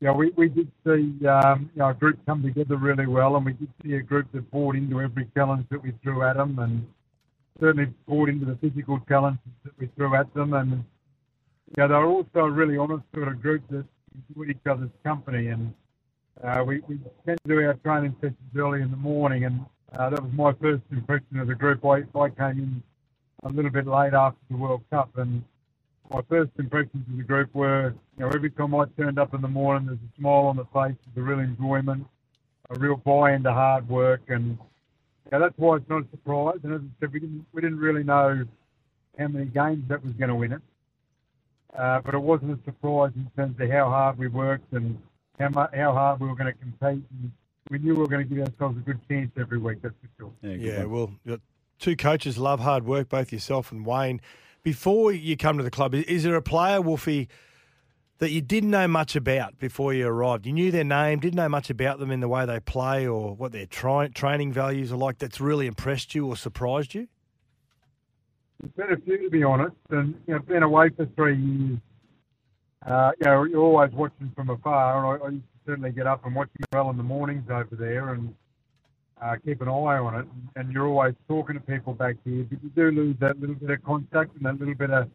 you 0.01 0.07
know, 0.07 0.15
we, 0.15 0.31
we 0.37 0.49
did 0.49 0.71
see 0.85 1.27
um, 1.27 1.69
you 1.75 1.81
know, 1.81 1.89
a 1.89 1.95
group 1.95 2.19
come 2.27 2.43
together 2.43 2.77
really 2.77 3.07
well, 3.07 3.37
and 3.37 3.45
we 3.45 3.53
did 3.53 3.69
see 3.85 3.95
a 3.95 4.03
group 4.03 4.29
that 4.33 4.51
bought 4.51 4.77
into 4.77 5.01
every 5.01 5.29
challenge 5.35 5.67
that 5.71 5.83
we 5.83 5.93
threw 6.03 6.23
at 6.23 6.37
them, 6.37 6.59
and 6.59 6.87
certainly 7.59 7.93
bought 8.07 8.29
into 8.29 8.47
the 8.47 8.57
physical 8.57 9.01
challenges 9.09 9.41
that 9.65 9.73
we 9.79 9.89
threw 9.97 10.15
at 10.15 10.33
them. 10.33 10.55
And 10.55 10.85
you 11.77 11.83
know, 11.83 11.89
they 11.89 11.95
were 11.95 12.07
also 12.07 12.41
really 12.53 12.77
honest 12.77 13.05
sort 13.15 13.29
of 13.29 13.41
group 13.41 13.63
that 13.71 13.85
enjoyed 14.29 14.51
each 14.51 14.67
other's 14.67 14.91
company. 15.05 15.49
And 15.49 15.73
uh, 16.43 16.65
we, 16.67 16.81
we 16.89 16.99
tend 17.25 17.39
to 17.45 17.49
do 17.49 17.65
our 17.65 17.75
training 17.75 18.17
sessions 18.21 18.39
early 18.57 18.83
in 18.83 18.91
the 18.91 18.97
morning, 18.97 19.45
and 19.45 19.65
uh, 19.97 20.11
that 20.11 20.23
was 20.23 20.33
my 20.33 20.53
first 20.61 20.83
impression 20.91 21.39
of 21.39 21.47
the 21.49 21.55
group. 21.55 21.85
I, 21.85 22.03
I 22.19 22.29
came 22.31 22.59
in 22.59 22.83
a 23.45 23.49
little 23.49 23.71
bit 23.71 23.87
late 23.87 24.15
after 24.15 24.39
the 24.51 24.57
World 24.57 24.83
Cup, 24.91 25.17
and 25.17 25.45
my 26.11 26.23
first 26.29 26.51
impressions 26.59 27.07
of 27.09 27.17
the 27.17 27.23
group 27.23 27.55
were, 27.55 27.95
you 28.19 28.25
know, 28.25 28.31
every 28.35 28.51
time 28.51 28.75
I 28.75 28.85
turned 28.99 29.19
up 29.19 29.33
in 29.35 29.41
the 29.41 29.49
morning, 29.49 29.87
there's 29.87 29.99
a 29.99 30.21
smile 30.21 30.47
on 30.47 30.57
the 30.57 30.65
face, 30.65 30.97
there's 31.15 31.17
a 31.17 31.23
real 31.23 31.39
enjoyment, 31.39 32.07
a 32.71 32.79
real 32.79 32.97
buy 32.97 33.33
into 33.33 33.53
hard 33.53 33.89
work, 33.89 34.23
and 34.29 34.59
yeah, 35.31 35.39
that's 35.39 35.57
why 35.57 35.77
it's 35.77 35.89
not 35.89 36.03
a 36.03 36.11
surprise. 36.11 36.59
And 36.65 36.75
as 36.75 36.81
I 36.81 37.01
said, 37.01 37.13
we 37.13 37.21
didn't 37.21 37.47
we 37.53 37.61
didn't 37.63 37.79
really 37.79 38.03
know 38.03 38.45
how 39.19 39.29
many 39.29 39.47
games 39.47 39.85
that 39.89 40.03
was 40.05 40.13
going 40.15 40.29
to 40.31 40.35
win 40.35 40.53
it, 40.53 40.63
uh, 41.79 42.01
but 42.01 42.15
it 42.15 42.19
wasn't 42.19 42.59
a 42.59 42.65
surprise 42.65 43.13
in 43.17 43.31
terms 43.37 43.61
of 43.61 43.71
how 43.71 43.89
hard 43.89 44.19
we 44.19 44.29
worked 44.29 44.73
and 44.73 44.99
how 45.39 45.49
much, 45.49 45.71
how 45.75 45.93
hard 45.93 46.21
we 46.21 46.29
were 46.29 46.37
going 46.37 46.53
to 46.53 46.59
compete. 46.59 47.05
And 47.11 47.33
we 47.71 47.79
knew 47.79 47.95
we 47.95 48.01
were 48.01 48.09
going 48.09 48.29
to 48.29 48.35
give 48.35 48.47
ourselves 48.47 48.77
a 48.79 48.81
good 48.81 49.01
chance 49.09 49.31
every 49.39 49.59
week. 49.59 49.83
That's 49.83 49.95
for 50.01 50.09
sure. 50.19 50.33
Yeah, 50.43 50.79
yeah 50.79 50.85
well, 50.85 51.13
two 51.79 51.97
coaches 51.97 52.39
love 52.39 52.61
hard 52.61 52.85
work, 52.85 53.09
both 53.09 53.33
yourself 53.33 53.73
and 53.73 53.87
Wayne 53.87 54.21
before 54.63 55.13
you 55.13 55.37
come 55.37 55.57
to 55.59 55.65
the 55.65 55.71
club, 55.71 55.95
is 55.95 56.23
there 56.23 56.35
a 56.35 56.43
player, 56.43 56.81
Wolfie, 56.81 57.29
that 58.19 58.31
you 58.31 58.41
didn't 58.41 58.71
know 58.71 58.87
much 58.87 59.17
about 59.17 59.59
before 59.59 59.95
you 59.95 60.07
arrived? 60.07 60.47
You 60.47 60.53
knew 60.53 60.71
their 60.71 60.85
name, 60.85 61.21
didn't 61.21 61.37
know 61.37 61.49
much 61.49 61.71
about 61.71 61.99
them 61.99 62.11
in 62.11 62.21
the 62.21 62.29
way 62.29 62.45
they 62.45 62.61
play 62.61 63.07
or 63.07 63.35
what 63.35 63.53
their 63.53 63.67
tri- 63.67 64.09
training 64.09 64.53
values 64.53 64.93
are 64.93 64.97
like 64.97 65.19
that's 65.19 65.41
really 65.41 65.67
impressed 65.67 66.15
you 66.15 66.27
or 66.27 66.37
surprised 66.37 66.95
you? 66.95 67.09
There's 68.61 68.73
been 68.77 68.93
a 68.93 69.01
few, 69.01 69.19
to 69.25 69.31
be 69.31 69.43
honest. 69.43 69.77
And, 69.91 70.15
you 70.27 70.35
know, 70.35 70.41
been 70.41 70.63
away 70.63 70.91
for 70.91 71.07
three 71.17 71.37
years, 71.37 71.79
uh, 72.87 73.13
you 73.21 73.27
know, 73.27 73.45
you're 73.45 73.61
always 73.61 73.93
watching 73.93 74.33
from 74.35 74.51
afar. 74.51 74.99
And 74.99 75.23
I, 75.23 75.27
I 75.27 75.31
used 75.31 75.45
to 75.45 75.71
certainly 75.71 75.93
get 75.93 76.07
up 76.07 76.25
and 76.25 76.35
watch 76.35 76.49
well 76.73 76.91
in 76.91 76.97
the 76.97 77.03
mornings 77.03 77.45
over 77.51 77.75
there. 77.77 78.15
And 78.15 78.35
uh, 79.23 79.37
keep 79.45 79.61
an 79.61 79.69
eye 79.69 79.99
on 79.99 80.21
it. 80.21 80.27
And 80.57 80.73
you're 80.73 80.87
always 80.87 81.15
talking 81.29 81.55
to 81.55 81.61
people 81.61 81.95
back 81.95 82.17
here, 82.25 82.45
but 82.45 82.63
you 82.63 82.71
do 82.71 82.91
lose 82.91 83.17
that 83.21 83.39
little 83.41 83.55
bit 83.55 83.71
of 83.71 83.85
contact 83.85 84.35
and 84.37 84.45
that 84.47 84.59
little 84.59 84.75
bit 84.75 84.91
of 84.91 85.11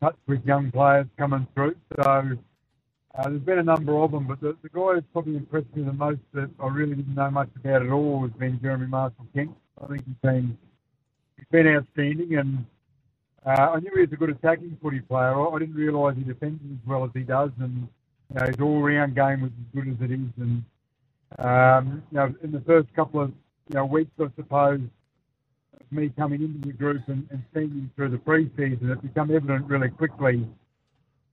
touch 0.00 0.16
with 0.26 0.44
young 0.44 0.70
players 0.70 1.06
coming 1.16 1.46
through. 1.54 1.76
So 1.96 2.02
uh, 2.02 3.28
there's 3.28 3.40
been 3.42 3.58
a 3.58 3.62
number 3.62 3.96
of 3.96 4.10
them, 4.10 4.26
but 4.26 4.40
the, 4.40 4.56
the 4.62 4.68
guy 4.68 4.94
who's 4.94 5.04
probably 5.12 5.36
impressed 5.36 5.74
me 5.76 5.84
the 5.84 5.92
most 5.92 6.20
that 6.32 6.50
I 6.58 6.66
really 6.68 6.96
didn't 6.96 7.14
know 7.14 7.30
much 7.30 7.50
about 7.56 7.82
at 7.82 7.90
all 7.90 8.22
has 8.22 8.32
been 8.32 8.60
Jeremy 8.60 8.86
Marshall-King. 8.86 9.54
I 9.82 9.86
think 9.86 10.04
he's 10.04 10.14
been 10.22 10.58
he's 11.42 11.48
been 11.50 11.74
outstanding, 11.74 12.36
and 12.36 12.64
uh, 13.44 13.72
I 13.72 13.80
knew 13.80 13.90
he 13.94 14.02
was 14.02 14.12
a 14.12 14.16
good 14.16 14.30
attacking 14.30 14.76
footy 14.82 15.00
player. 15.00 15.34
I, 15.34 15.48
I 15.48 15.58
didn't 15.58 15.74
realise 15.74 16.16
he 16.16 16.24
defended 16.24 16.60
as 16.80 16.88
well 16.88 17.04
as 17.04 17.10
he 17.14 17.20
does, 17.20 17.50
and 17.60 17.88
you 18.30 18.40
know, 18.40 18.46
his 18.46 18.56
all-round 18.60 19.14
game 19.14 19.42
was 19.42 19.50
as 19.50 19.82
good 19.82 19.92
as 19.92 20.10
it 20.10 20.12
is, 20.12 20.30
and 20.38 20.64
um, 21.38 22.02
you 22.10 22.18
know, 22.18 22.34
in 22.42 22.52
the 22.52 22.60
first 22.60 22.92
couple 22.94 23.20
of 23.20 23.30
you 23.68 23.74
know 23.74 23.84
weeks, 23.84 24.10
I 24.20 24.26
suppose, 24.36 24.80
me 25.90 26.12
coming 26.16 26.42
into 26.42 26.66
the 26.66 26.72
group 26.72 27.02
and, 27.08 27.26
and 27.30 27.42
seeing 27.54 27.70
him 27.70 27.90
through 27.96 28.10
the 28.10 28.18
pre-season, 28.18 28.90
it 28.90 29.02
became 29.02 29.34
evident 29.34 29.66
really 29.66 29.88
quickly 29.88 30.46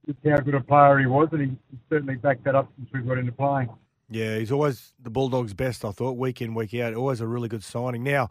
just 0.06 0.20
how 0.26 0.38
good 0.38 0.56
a 0.56 0.62
player 0.62 1.00
he 1.00 1.06
was, 1.06 1.30
and 1.32 1.42
he, 1.42 1.48
he 1.48 1.78
certainly 1.90 2.16
backed 2.16 2.44
that 2.46 2.56
up 2.56 2.72
since 2.78 2.90
we 2.94 3.02
got 3.02 3.18
into 3.18 3.32
playing. 3.32 3.70
Yeah, 4.10 4.40
he's 4.40 4.52
always 4.52 4.92
the 5.00 5.12
Bulldogs' 5.12 5.54
best, 5.54 5.86
I 5.86 5.92
thought, 5.92 6.18
week 6.18 6.42
in, 6.42 6.56
week 6.56 6.74
out. 6.76 6.96
Always 6.96 7.22
a 7.22 7.28
really 7.28 7.48
good 7.48 7.64
signing. 7.64 8.04
Now, 8.04 8.30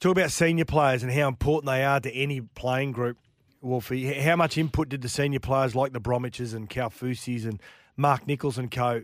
talk 0.00 0.12
about 0.12 0.30
senior 0.30 0.64
players 0.64 1.02
and 1.02 1.12
how 1.12 1.28
important 1.28 1.66
they 1.66 1.84
are 1.84 2.00
to 2.00 2.12
any 2.12 2.40
playing 2.40 2.92
group. 2.92 3.18
Wolfie, 3.62 4.14
how 4.14 4.36
much 4.36 4.56
input 4.56 4.88
did 4.88 5.02
the 5.02 5.08
senior 5.08 5.38
players 5.38 5.74
like 5.74 5.92
the 5.92 6.00
Bromwiches 6.00 6.54
and 6.54 6.68
Kaufusis 6.70 7.44
and 7.44 7.60
Mark 7.94 8.26
Nicholls 8.26 8.56
and 8.56 8.70
co 8.70 9.02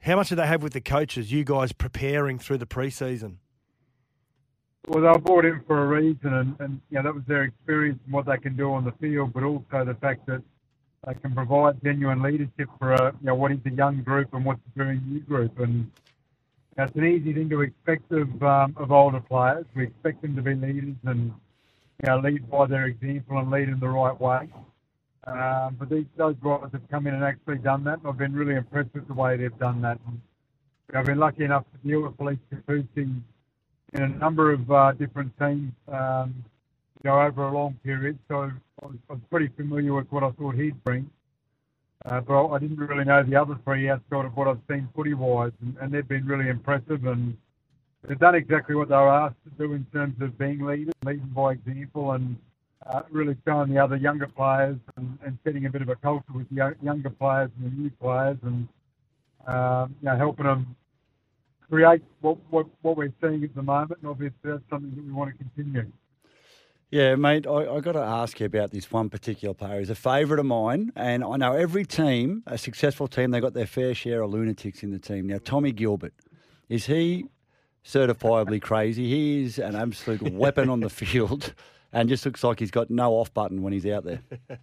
how 0.00 0.14
much 0.14 0.28
do 0.28 0.36
they 0.36 0.46
have 0.46 0.62
with 0.62 0.72
the 0.72 0.80
coaches, 0.80 1.32
you 1.32 1.42
guys 1.42 1.72
preparing 1.72 2.38
through 2.38 2.58
the 2.58 2.66
preseason? 2.66 3.36
Well, 4.86 5.02
they 5.02 5.08
were 5.08 5.18
brought 5.18 5.44
in 5.44 5.62
for 5.66 5.82
a 5.82 5.86
reason, 5.86 6.32
and, 6.32 6.54
and 6.60 6.80
you 6.90 6.96
know, 6.96 7.02
that 7.02 7.14
was 7.14 7.24
their 7.26 7.42
experience 7.42 7.98
and 8.04 8.12
what 8.12 8.26
they 8.26 8.36
can 8.36 8.56
do 8.56 8.72
on 8.72 8.84
the 8.84 8.92
field, 9.00 9.32
but 9.32 9.42
also 9.42 9.84
the 9.84 9.96
fact 10.00 10.26
that 10.26 10.42
they 11.04 11.14
can 11.14 11.34
provide 11.34 11.82
genuine 11.82 12.22
leadership 12.22 12.68
for 12.78 12.92
a, 12.92 13.12
you 13.20 13.26
know, 13.26 13.34
what 13.34 13.50
is 13.50 13.58
a 13.66 13.70
young 13.70 14.02
group 14.02 14.32
and 14.32 14.44
what's 14.44 14.60
a 14.60 14.78
very 14.78 15.00
new 15.06 15.20
group. 15.20 15.58
And 15.58 15.90
it's 16.84 16.96
an 16.96 17.06
easy 17.06 17.32
thing 17.32 17.48
to 17.50 17.62
expect 17.62 18.12
of, 18.12 18.42
um, 18.42 18.74
of 18.76 18.92
older 18.92 19.20
players. 19.20 19.64
We 19.74 19.84
expect 19.84 20.22
them 20.22 20.36
to 20.36 20.42
be 20.42 20.54
leaders 20.54 20.94
and 21.04 21.32
you 22.02 22.06
know, 22.08 22.18
lead 22.18 22.50
by 22.50 22.66
their 22.66 22.86
example 22.86 23.38
and 23.38 23.50
lead 23.50 23.68
in 23.68 23.80
the 23.80 23.88
right 23.88 24.18
way. 24.20 24.48
Um, 25.26 25.76
but 25.78 25.88
these 25.88 26.06
those 26.16 26.36
guys 26.42 26.68
have 26.72 26.88
come 26.90 27.06
in 27.06 27.14
and 27.14 27.24
actually 27.24 27.58
done 27.58 27.82
that. 27.84 27.98
And 27.98 28.08
I've 28.08 28.18
been 28.18 28.34
really 28.34 28.54
impressed 28.54 28.90
with 28.94 29.08
the 29.08 29.14
way 29.14 29.36
they've 29.36 29.58
done 29.58 29.80
that. 29.82 29.98
And 30.06 30.20
I've 30.94 31.06
been 31.06 31.18
lucky 31.18 31.44
enough 31.44 31.64
to 31.72 31.88
deal 31.88 32.02
with 32.02 32.16
Felise 32.16 32.38
Kaufusi 32.52 33.22
in 33.92 34.02
a 34.02 34.08
number 34.08 34.52
of 34.52 34.70
uh, 34.70 34.92
different 34.92 35.36
teams, 35.38 35.72
um, 35.88 36.44
you 37.02 37.10
know, 37.10 37.20
over 37.20 37.48
a 37.48 37.52
long 37.52 37.76
period. 37.82 38.18
So 38.28 38.52
I 38.82 38.86
was, 38.86 38.96
I 39.10 39.14
was 39.14 39.22
pretty 39.30 39.48
familiar 39.56 39.94
with 39.94 40.10
what 40.12 40.22
I 40.22 40.30
thought 40.32 40.54
he'd 40.54 40.82
bring. 40.84 41.10
Uh, 42.06 42.20
but 42.20 42.48
I 42.48 42.58
didn't 42.58 42.78
really 42.78 43.04
know 43.04 43.22
the 43.24 43.34
other 43.34 43.58
three 43.64 43.90
outside 43.90 44.26
of 44.26 44.36
what 44.36 44.46
I've 44.46 44.60
seen 44.70 44.88
footy-wise, 44.94 45.52
and, 45.60 45.76
and 45.80 45.92
they've 45.92 46.06
been 46.06 46.24
really 46.24 46.48
impressive. 46.48 47.04
And 47.04 47.36
they've 48.06 48.18
done 48.18 48.36
exactly 48.36 48.76
what 48.76 48.88
they 48.88 48.94
were 48.94 49.08
asked 49.08 49.42
to 49.44 49.50
do 49.66 49.72
in 49.72 49.84
terms 49.92 50.14
of 50.20 50.38
being 50.38 50.64
leaders, 50.64 50.94
leading 51.04 51.26
by 51.34 51.52
example, 51.52 52.12
and 52.12 52.36
uh, 52.86 53.02
really 53.10 53.36
showing 53.44 53.72
the 53.72 53.82
other 53.82 53.96
younger 53.96 54.28
players 54.28 54.76
and, 54.96 55.18
and, 55.24 55.36
setting 55.42 55.66
a 55.66 55.70
bit 55.70 55.82
of 55.82 55.88
a 55.88 55.96
culture 55.96 56.32
with 56.32 56.48
the 56.50 56.76
younger 56.80 57.10
players 57.10 57.50
and 57.58 57.72
the 57.72 57.76
new 57.76 57.90
players 58.00 58.36
and 58.42 58.68
um, 59.48 59.94
you 60.00 60.08
know, 60.08 60.16
helping 60.16 60.46
them 60.46 60.76
create 61.68 62.02
what, 62.20 62.38
what, 62.50 62.66
what 62.82 62.96
we're 62.96 63.12
seeing 63.20 63.42
at 63.42 63.54
the 63.56 63.62
moment. 63.62 63.98
And 64.00 64.10
obviously, 64.10 64.36
that's 64.44 64.62
something 64.70 64.92
that 64.94 65.04
we 65.04 65.12
want 65.12 65.32
to 65.32 65.38
continue. 65.38 65.90
Yeah, 66.90 67.16
mate, 67.16 67.48
I, 67.48 67.66
I 67.66 67.80
got 67.80 67.92
to 67.92 68.00
ask 68.00 68.38
you 68.38 68.46
about 68.46 68.70
this 68.70 68.92
one 68.92 69.10
particular 69.10 69.54
player. 69.54 69.80
He's 69.80 69.90
a 69.90 69.96
favourite 69.96 70.38
of 70.38 70.46
mine, 70.46 70.92
and 70.94 71.24
I 71.24 71.36
know 71.36 71.52
every 71.52 71.84
team, 71.84 72.44
a 72.46 72.56
successful 72.56 73.08
team, 73.08 73.32
they 73.32 73.40
got 73.40 73.54
their 73.54 73.66
fair 73.66 73.92
share 73.92 74.22
of 74.22 74.30
lunatics 74.30 74.84
in 74.84 74.92
the 74.92 75.00
team. 75.00 75.26
Now, 75.26 75.38
Tommy 75.42 75.72
Gilbert, 75.72 76.14
is 76.68 76.86
he 76.86 77.26
certifiably 77.84 78.62
crazy? 78.62 79.08
He 79.08 79.42
is 79.42 79.58
an 79.58 79.74
absolute 79.74 80.22
weapon 80.32 80.70
on 80.70 80.78
the 80.78 80.88
field 80.88 81.54
and 81.92 82.08
just 82.08 82.24
looks 82.24 82.44
like 82.44 82.60
he's 82.60 82.70
got 82.70 82.88
no 82.88 83.14
off 83.14 83.34
button 83.34 83.62
when 83.62 83.72
he's 83.72 83.86
out 83.86 84.04
there. 84.04 84.20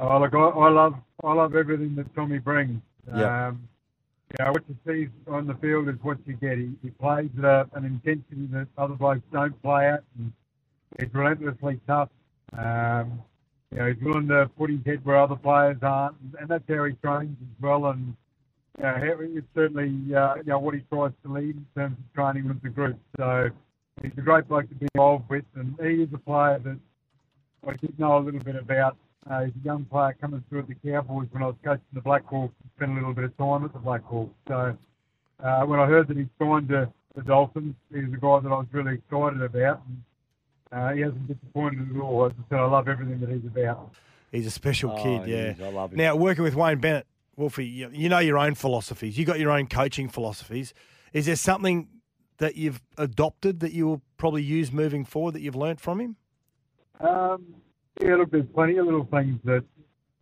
oh, 0.00 0.18
look, 0.18 0.34
I, 0.34 0.38
I, 0.38 0.68
love 0.68 0.94
I 1.22 1.32
love 1.32 1.54
everything 1.54 1.94
that 1.94 2.12
Tommy 2.16 2.38
brings. 2.38 2.80
Yeah. 3.06 3.48
Um, 3.48 3.68
you 4.30 4.44
know, 4.44 4.50
what 4.50 4.64
you 4.68 4.76
see 4.86 5.08
on 5.30 5.46
the 5.46 5.54
field 5.54 5.88
is 5.88 5.94
what 6.02 6.18
you 6.26 6.34
get. 6.34 6.58
He, 6.58 6.70
he 6.82 6.90
plays 6.90 7.30
at 7.38 7.44
a, 7.44 7.68
an 7.74 7.84
intensity 7.84 8.46
that 8.52 8.66
other 8.76 8.94
blokes 8.94 9.22
don't 9.32 9.60
play 9.62 9.88
at. 9.88 10.02
And 10.18 10.32
he's 10.98 11.12
relentlessly 11.12 11.80
tough. 11.86 12.08
Um, 12.56 13.22
you 13.70 13.78
know, 13.78 13.92
he's 13.92 14.02
willing 14.02 14.28
to 14.28 14.50
put 14.56 14.70
his 14.70 14.80
head 14.86 15.04
where 15.04 15.18
other 15.18 15.36
players 15.36 15.76
aren't, 15.82 16.16
and 16.40 16.48
that's 16.48 16.64
how 16.68 16.84
he 16.84 16.94
trains 16.94 17.36
as 17.40 17.62
well. 17.62 17.86
And 17.86 18.16
you 18.78 18.84
know, 18.84 18.96
it's 19.00 19.46
certainly 19.54 20.14
uh, 20.14 20.36
you 20.36 20.44
know 20.44 20.58
what 20.58 20.74
he 20.74 20.80
tries 20.90 21.12
to 21.24 21.32
lead 21.32 21.56
in 21.56 21.66
terms 21.74 21.96
of 21.98 22.14
training 22.14 22.48
with 22.48 22.62
the 22.62 22.70
group. 22.70 22.98
So 23.16 23.50
he's 24.02 24.12
a 24.16 24.22
great 24.22 24.48
bloke 24.48 24.68
to 24.68 24.74
be 24.74 24.86
involved 24.94 25.28
with, 25.28 25.44
and 25.54 25.76
he 25.80 26.02
is 26.02 26.08
a 26.14 26.18
player 26.18 26.58
that 26.64 26.78
I 27.66 27.76
did 27.76 27.98
know 27.98 28.18
a 28.18 28.20
little 28.20 28.40
bit 28.40 28.56
about. 28.56 28.96
Uh, 29.28 29.44
he's 29.44 29.54
a 29.60 29.64
young 29.64 29.84
player 29.84 30.16
coming 30.18 30.42
through 30.48 30.60
at 30.60 30.68
the 30.68 30.74
Cowboys 30.74 31.28
when 31.32 31.42
I 31.42 31.46
was 31.46 31.56
coaching 31.62 31.84
the 31.92 32.00
Blackhawks. 32.00 32.52
Spent 32.76 32.92
a 32.92 32.94
little 32.94 33.12
bit 33.12 33.24
of 33.24 33.36
time 33.36 33.64
at 33.64 33.72
the 33.74 33.78
Blackhawks. 33.78 34.30
So 34.46 34.78
uh, 35.44 35.66
when 35.66 35.78
I 35.78 35.86
heard 35.86 36.08
that 36.08 36.16
he 36.16 36.26
signed 36.38 36.68
to 36.68 36.90
the 37.14 37.22
Dolphins, 37.22 37.74
he's 37.92 38.04
a 38.04 38.16
guy 38.16 38.40
that 38.40 38.48
I 38.48 38.58
was 38.58 38.66
really 38.72 38.94
excited 38.94 39.42
about. 39.42 39.82
And, 39.86 40.02
uh, 40.72 40.92
he 40.92 41.00
hasn't 41.00 41.26
disappointed 41.28 41.94
at 41.94 42.00
all. 42.00 42.26
As 42.26 42.32
I 42.32 42.42
said, 42.50 42.58
I 42.58 42.66
love 42.66 42.88
everything 42.88 43.20
that 43.20 43.30
he's 43.30 43.44
about. 43.44 43.92
He's 44.32 44.46
a 44.46 44.50
special 44.50 44.90
Oh, 44.92 45.02
kid, 45.02 45.28
yeah. 45.28 45.36
is. 45.52 45.60
I 45.60 45.68
love 45.70 45.92
him. 45.92 45.98
Now, 45.98 46.14
working 46.16 46.44
with 46.44 46.54
Wayne 46.54 46.78
Bennett, 46.78 47.06
Wolfie, 47.36 47.66
you, 47.66 47.90
you 47.92 48.08
know 48.08 48.18
your 48.18 48.36
own 48.38 48.54
philosophies. 48.54 49.16
You 49.16 49.24
got 49.24 49.38
your 49.38 49.50
own 49.50 49.66
coaching 49.68 50.08
philosophies. 50.08 50.74
Is 51.12 51.26
there 51.26 51.36
something 51.36 51.88
that 52.38 52.56
you've 52.56 52.80
adopted 52.98 53.60
that 53.60 53.72
you 53.72 53.86
will 53.86 54.02
probably 54.16 54.42
use 54.42 54.70
moving 54.72 55.04
forward 55.04 55.32
that 55.34 55.40
you've 55.40 55.56
learnt 55.56 55.80
from 55.80 56.00
him? 56.00 56.16
Um, 57.00 57.54
yeah, 58.00 58.16
look, 58.16 58.30
there's 58.30 58.46
plenty 58.54 58.76
of 58.76 58.86
little 58.86 59.08
things 59.10 59.38
that 59.44 59.64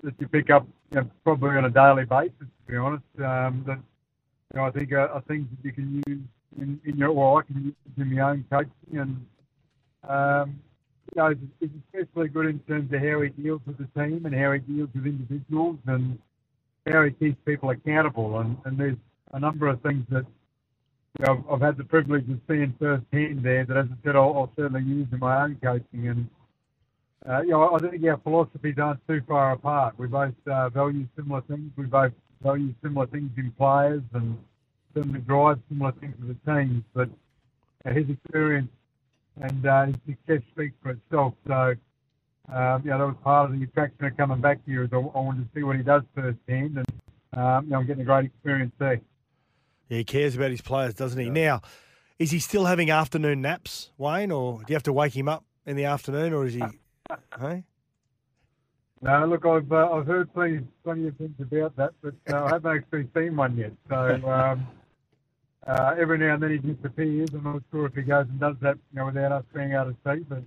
that 0.02 0.14
you 0.20 0.28
pick 0.28 0.50
up 0.50 0.66
you 0.92 1.00
know, 1.00 1.10
probably 1.24 1.56
on 1.56 1.64
a 1.64 1.70
daily 1.70 2.04
basis. 2.04 2.32
To 2.38 2.70
be 2.72 2.76
honest, 2.76 3.04
um, 3.18 3.64
that 3.66 3.78
you 4.54 4.60
know, 4.60 4.64
I 4.66 4.70
think 4.70 4.92
are, 4.92 5.08
are 5.08 5.22
things 5.22 5.48
that 5.50 5.64
you 5.64 5.72
can 5.72 6.02
use 6.06 6.20
in, 6.58 6.80
in 6.84 6.96
your 6.96 7.08
or 7.10 7.40
I 7.40 7.44
can 7.44 7.64
use 7.64 7.74
in 7.96 8.14
my 8.14 8.30
own 8.30 8.44
coaching, 8.50 8.70
and 8.98 9.26
um, 10.08 10.60
you 11.14 11.22
know, 11.22 11.34
it's 11.60 11.72
especially 11.94 12.28
good 12.28 12.46
in 12.46 12.58
terms 12.60 12.92
of 12.92 13.00
how 13.00 13.20
he 13.22 13.28
deals 13.30 13.60
with 13.66 13.78
the 13.78 13.88
team 14.00 14.26
and 14.26 14.34
how 14.34 14.52
he 14.52 14.58
deals 14.60 14.88
with 14.94 15.06
individuals 15.06 15.78
and 15.86 16.18
how 16.86 17.04
he 17.04 17.10
keeps 17.12 17.36
people 17.44 17.70
accountable. 17.70 18.38
And, 18.40 18.56
and 18.64 18.78
there's 18.78 18.96
a 19.32 19.40
number 19.40 19.68
of 19.68 19.80
things 19.82 20.04
that 20.10 20.26
you 21.18 21.24
know, 21.26 21.32
I've, 21.32 21.54
I've 21.54 21.60
had 21.60 21.76
the 21.76 21.84
privilege 21.84 22.28
of 22.28 22.38
seeing 22.48 22.74
firsthand 22.78 23.42
there 23.42 23.64
that, 23.64 23.76
as 23.76 23.86
I 23.90 23.96
said, 24.04 24.16
I'll, 24.16 24.36
I'll 24.36 24.52
certainly 24.56 24.82
use 24.82 25.06
in 25.12 25.18
my 25.18 25.44
own 25.44 25.58
coaching. 25.62 26.08
And 26.08 26.28
uh, 27.28 27.42
you 27.42 27.50
know, 27.50 27.74
I 27.74 27.78
think 27.78 28.04
our 28.04 28.18
philosophies 28.18 28.76
aren't 28.78 29.06
too 29.08 29.22
far 29.26 29.52
apart. 29.52 29.94
We 29.98 30.06
both 30.06 30.34
uh, 30.50 30.68
value 30.68 31.06
similar 31.16 31.40
things. 31.42 31.70
We 31.76 31.86
both 31.86 32.12
value 32.42 32.74
similar 32.82 33.06
things 33.06 33.30
in 33.36 33.50
players 33.52 34.02
and 34.12 34.38
certainly 34.94 35.20
drive 35.20 35.58
similar 35.68 35.92
things 35.92 36.14
with 36.20 36.36
the 36.44 36.52
teams. 36.52 36.84
But 36.94 37.08
his 37.84 38.08
experience 38.10 38.68
and 39.40 39.66
uh, 39.66 39.86
his 39.86 39.96
success 40.06 40.42
speaks 40.52 40.74
for 40.82 40.90
itself. 40.90 41.34
So, 41.46 41.74
um, 42.52 42.82
you 42.84 42.90
know, 42.90 42.98
that 42.98 43.06
was 43.06 43.16
part 43.22 43.50
of 43.50 43.58
the 43.58 43.64
attraction 43.64 44.04
of 44.04 44.16
coming 44.16 44.40
back 44.40 44.58
here 44.66 44.84
is 44.84 44.90
I, 44.92 44.96
I 44.96 45.00
wanted 45.00 45.52
to 45.52 45.58
see 45.58 45.62
what 45.62 45.76
he 45.76 45.82
does 45.82 46.02
firsthand, 46.14 46.78
and 46.78 46.86
um, 47.34 47.64
you 47.64 47.70
know, 47.70 47.78
I'm 47.78 47.86
getting 47.86 48.02
a 48.02 48.06
great 48.06 48.26
experience 48.26 48.72
there. 48.78 49.00
Yeah, 49.88 49.98
he 49.98 50.04
cares 50.04 50.34
about 50.36 50.50
his 50.50 50.60
players, 50.60 50.94
doesn't 50.94 51.20
he? 51.20 51.30
Now, 51.30 51.60
is 52.18 52.30
he 52.30 52.38
still 52.38 52.64
having 52.64 52.90
afternoon 52.90 53.42
naps, 53.42 53.90
Wayne, 53.98 54.30
or 54.30 54.58
do 54.58 54.64
you 54.68 54.74
have 54.74 54.82
to 54.84 54.92
wake 54.92 55.16
him 55.16 55.28
up 55.28 55.44
in 55.64 55.76
the 55.76 55.84
afternoon, 55.84 56.32
or 56.32 56.46
is 56.46 56.54
he? 56.54 56.62
hey? 57.40 57.64
No, 59.02 59.26
look, 59.26 59.44
I've 59.44 59.70
uh, 59.70 59.90
I've 59.92 60.06
heard 60.06 60.32
plenty 60.32 60.66
plenty 60.82 61.08
of 61.08 61.16
things 61.16 61.34
about 61.38 61.76
that, 61.76 61.92
but 62.02 62.14
uh, 62.32 62.44
I 62.44 62.48
haven't 62.54 62.76
actually 62.78 63.08
seen 63.14 63.36
one 63.36 63.56
yet. 63.56 63.72
So 63.90 63.96
um, 64.28 64.66
uh, 65.66 65.94
every 65.98 66.18
now 66.18 66.34
and 66.34 66.42
then 66.42 66.50
he 66.50 66.58
disappears. 66.58 67.28
I'm 67.34 67.44
not 67.44 67.62
sure 67.70 67.86
if 67.86 67.94
he 67.94 68.02
goes 68.02 68.26
and 68.28 68.38
does 68.38 68.56
that, 68.60 68.76
you 68.92 68.98
know, 68.98 69.06
without 69.06 69.32
us 69.32 69.44
being 69.54 69.72
able 69.72 69.86
to 69.86 69.96
see. 70.04 70.24
But 70.28 70.42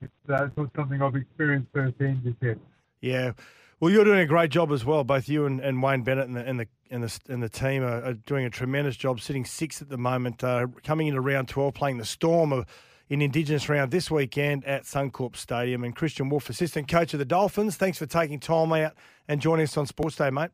it's, 0.00 0.12
uh, 0.28 0.44
it's 0.44 0.56
not 0.56 0.70
something 0.76 1.02
I've 1.02 1.16
experienced 1.16 1.68
firsthand 1.72 2.22
just 2.24 2.36
yet. 2.40 2.58
Yeah. 3.00 3.32
Well, 3.80 3.90
you're 3.90 4.04
doing 4.04 4.20
a 4.20 4.26
great 4.26 4.50
job 4.50 4.70
as 4.70 4.84
well. 4.84 5.02
Both 5.02 5.28
you 5.28 5.44
and, 5.44 5.58
and 5.58 5.82
Wayne 5.82 6.02
Bennett 6.02 6.28
and 6.28 6.36
the 6.36 6.46
and 6.46 6.60
the 6.60 6.68
and 6.90 7.02
the, 7.02 7.18
and 7.28 7.42
the 7.42 7.48
team 7.48 7.82
are, 7.82 8.04
are 8.04 8.14
doing 8.14 8.44
a 8.44 8.50
tremendous 8.50 8.96
job, 8.96 9.20
sitting 9.20 9.44
sixth 9.44 9.82
at 9.82 9.88
the 9.88 9.98
moment, 9.98 10.44
uh, 10.44 10.68
coming 10.84 11.08
into 11.08 11.20
round 11.20 11.48
twelve, 11.48 11.74
playing 11.74 11.98
the 11.98 12.04
Storm 12.04 12.52
of, 12.52 12.64
in 13.08 13.20
Indigenous 13.20 13.68
round 13.68 13.90
this 13.90 14.08
weekend 14.08 14.64
at 14.66 14.84
Suncorp 14.84 15.34
Stadium. 15.34 15.82
And 15.82 15.96
Kristian 15.96 16.30
Woolf, 16.30 16.48
assistant 16.48 16.86
coach 16.86 17.12
of 17.12 17.18
the 17.18 17.24
Dolphins, 17.24 17.76
thanks 17.76 17.98
for 17.98 18.06
taking 18.06 18.38
time 18.38 18.72
out 18.72 18.92
and 19.26 19.40
joining 19.40 19.64
us 19.64 19.76
on 19.76 19.86
Sports 19.86 20.14
Day, 20.14 20.30
mate. 20.30 20.50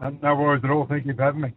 Uh, 0.00 0.10
no 0.20 0.34
worries 0.34 0.64
at 0.64 0.70
all. 0.70 0.84
Thank 0.84 1.06
you 1.06 1.14
for 1.14 1.22
having 1.22 1.42
me. 1.42 1.52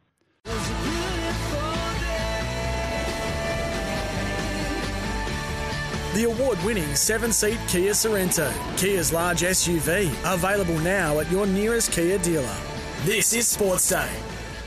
The 6.18 6.24
award 6.24 6.58
winning 6.64 6.96
seven 6.96 7.32
seat 7.32 7.60
Kia 7.68 7.92
Sorento, 7.92 8.52
Kia's 8.76 9.14
large 9.14 9.42
SUV, 9.42 10.10
available 10.26 10.80
now 10.80 11.20
at 11.20 11.30
your 11.30 11.46
nearest 11.46 11.92
Kia 11.92 12.18
dealer. 12.18 12.58
This 13.04 13.34
is 13.34 13.48
Sports 13.48 13.88
Day. 13.88 14.10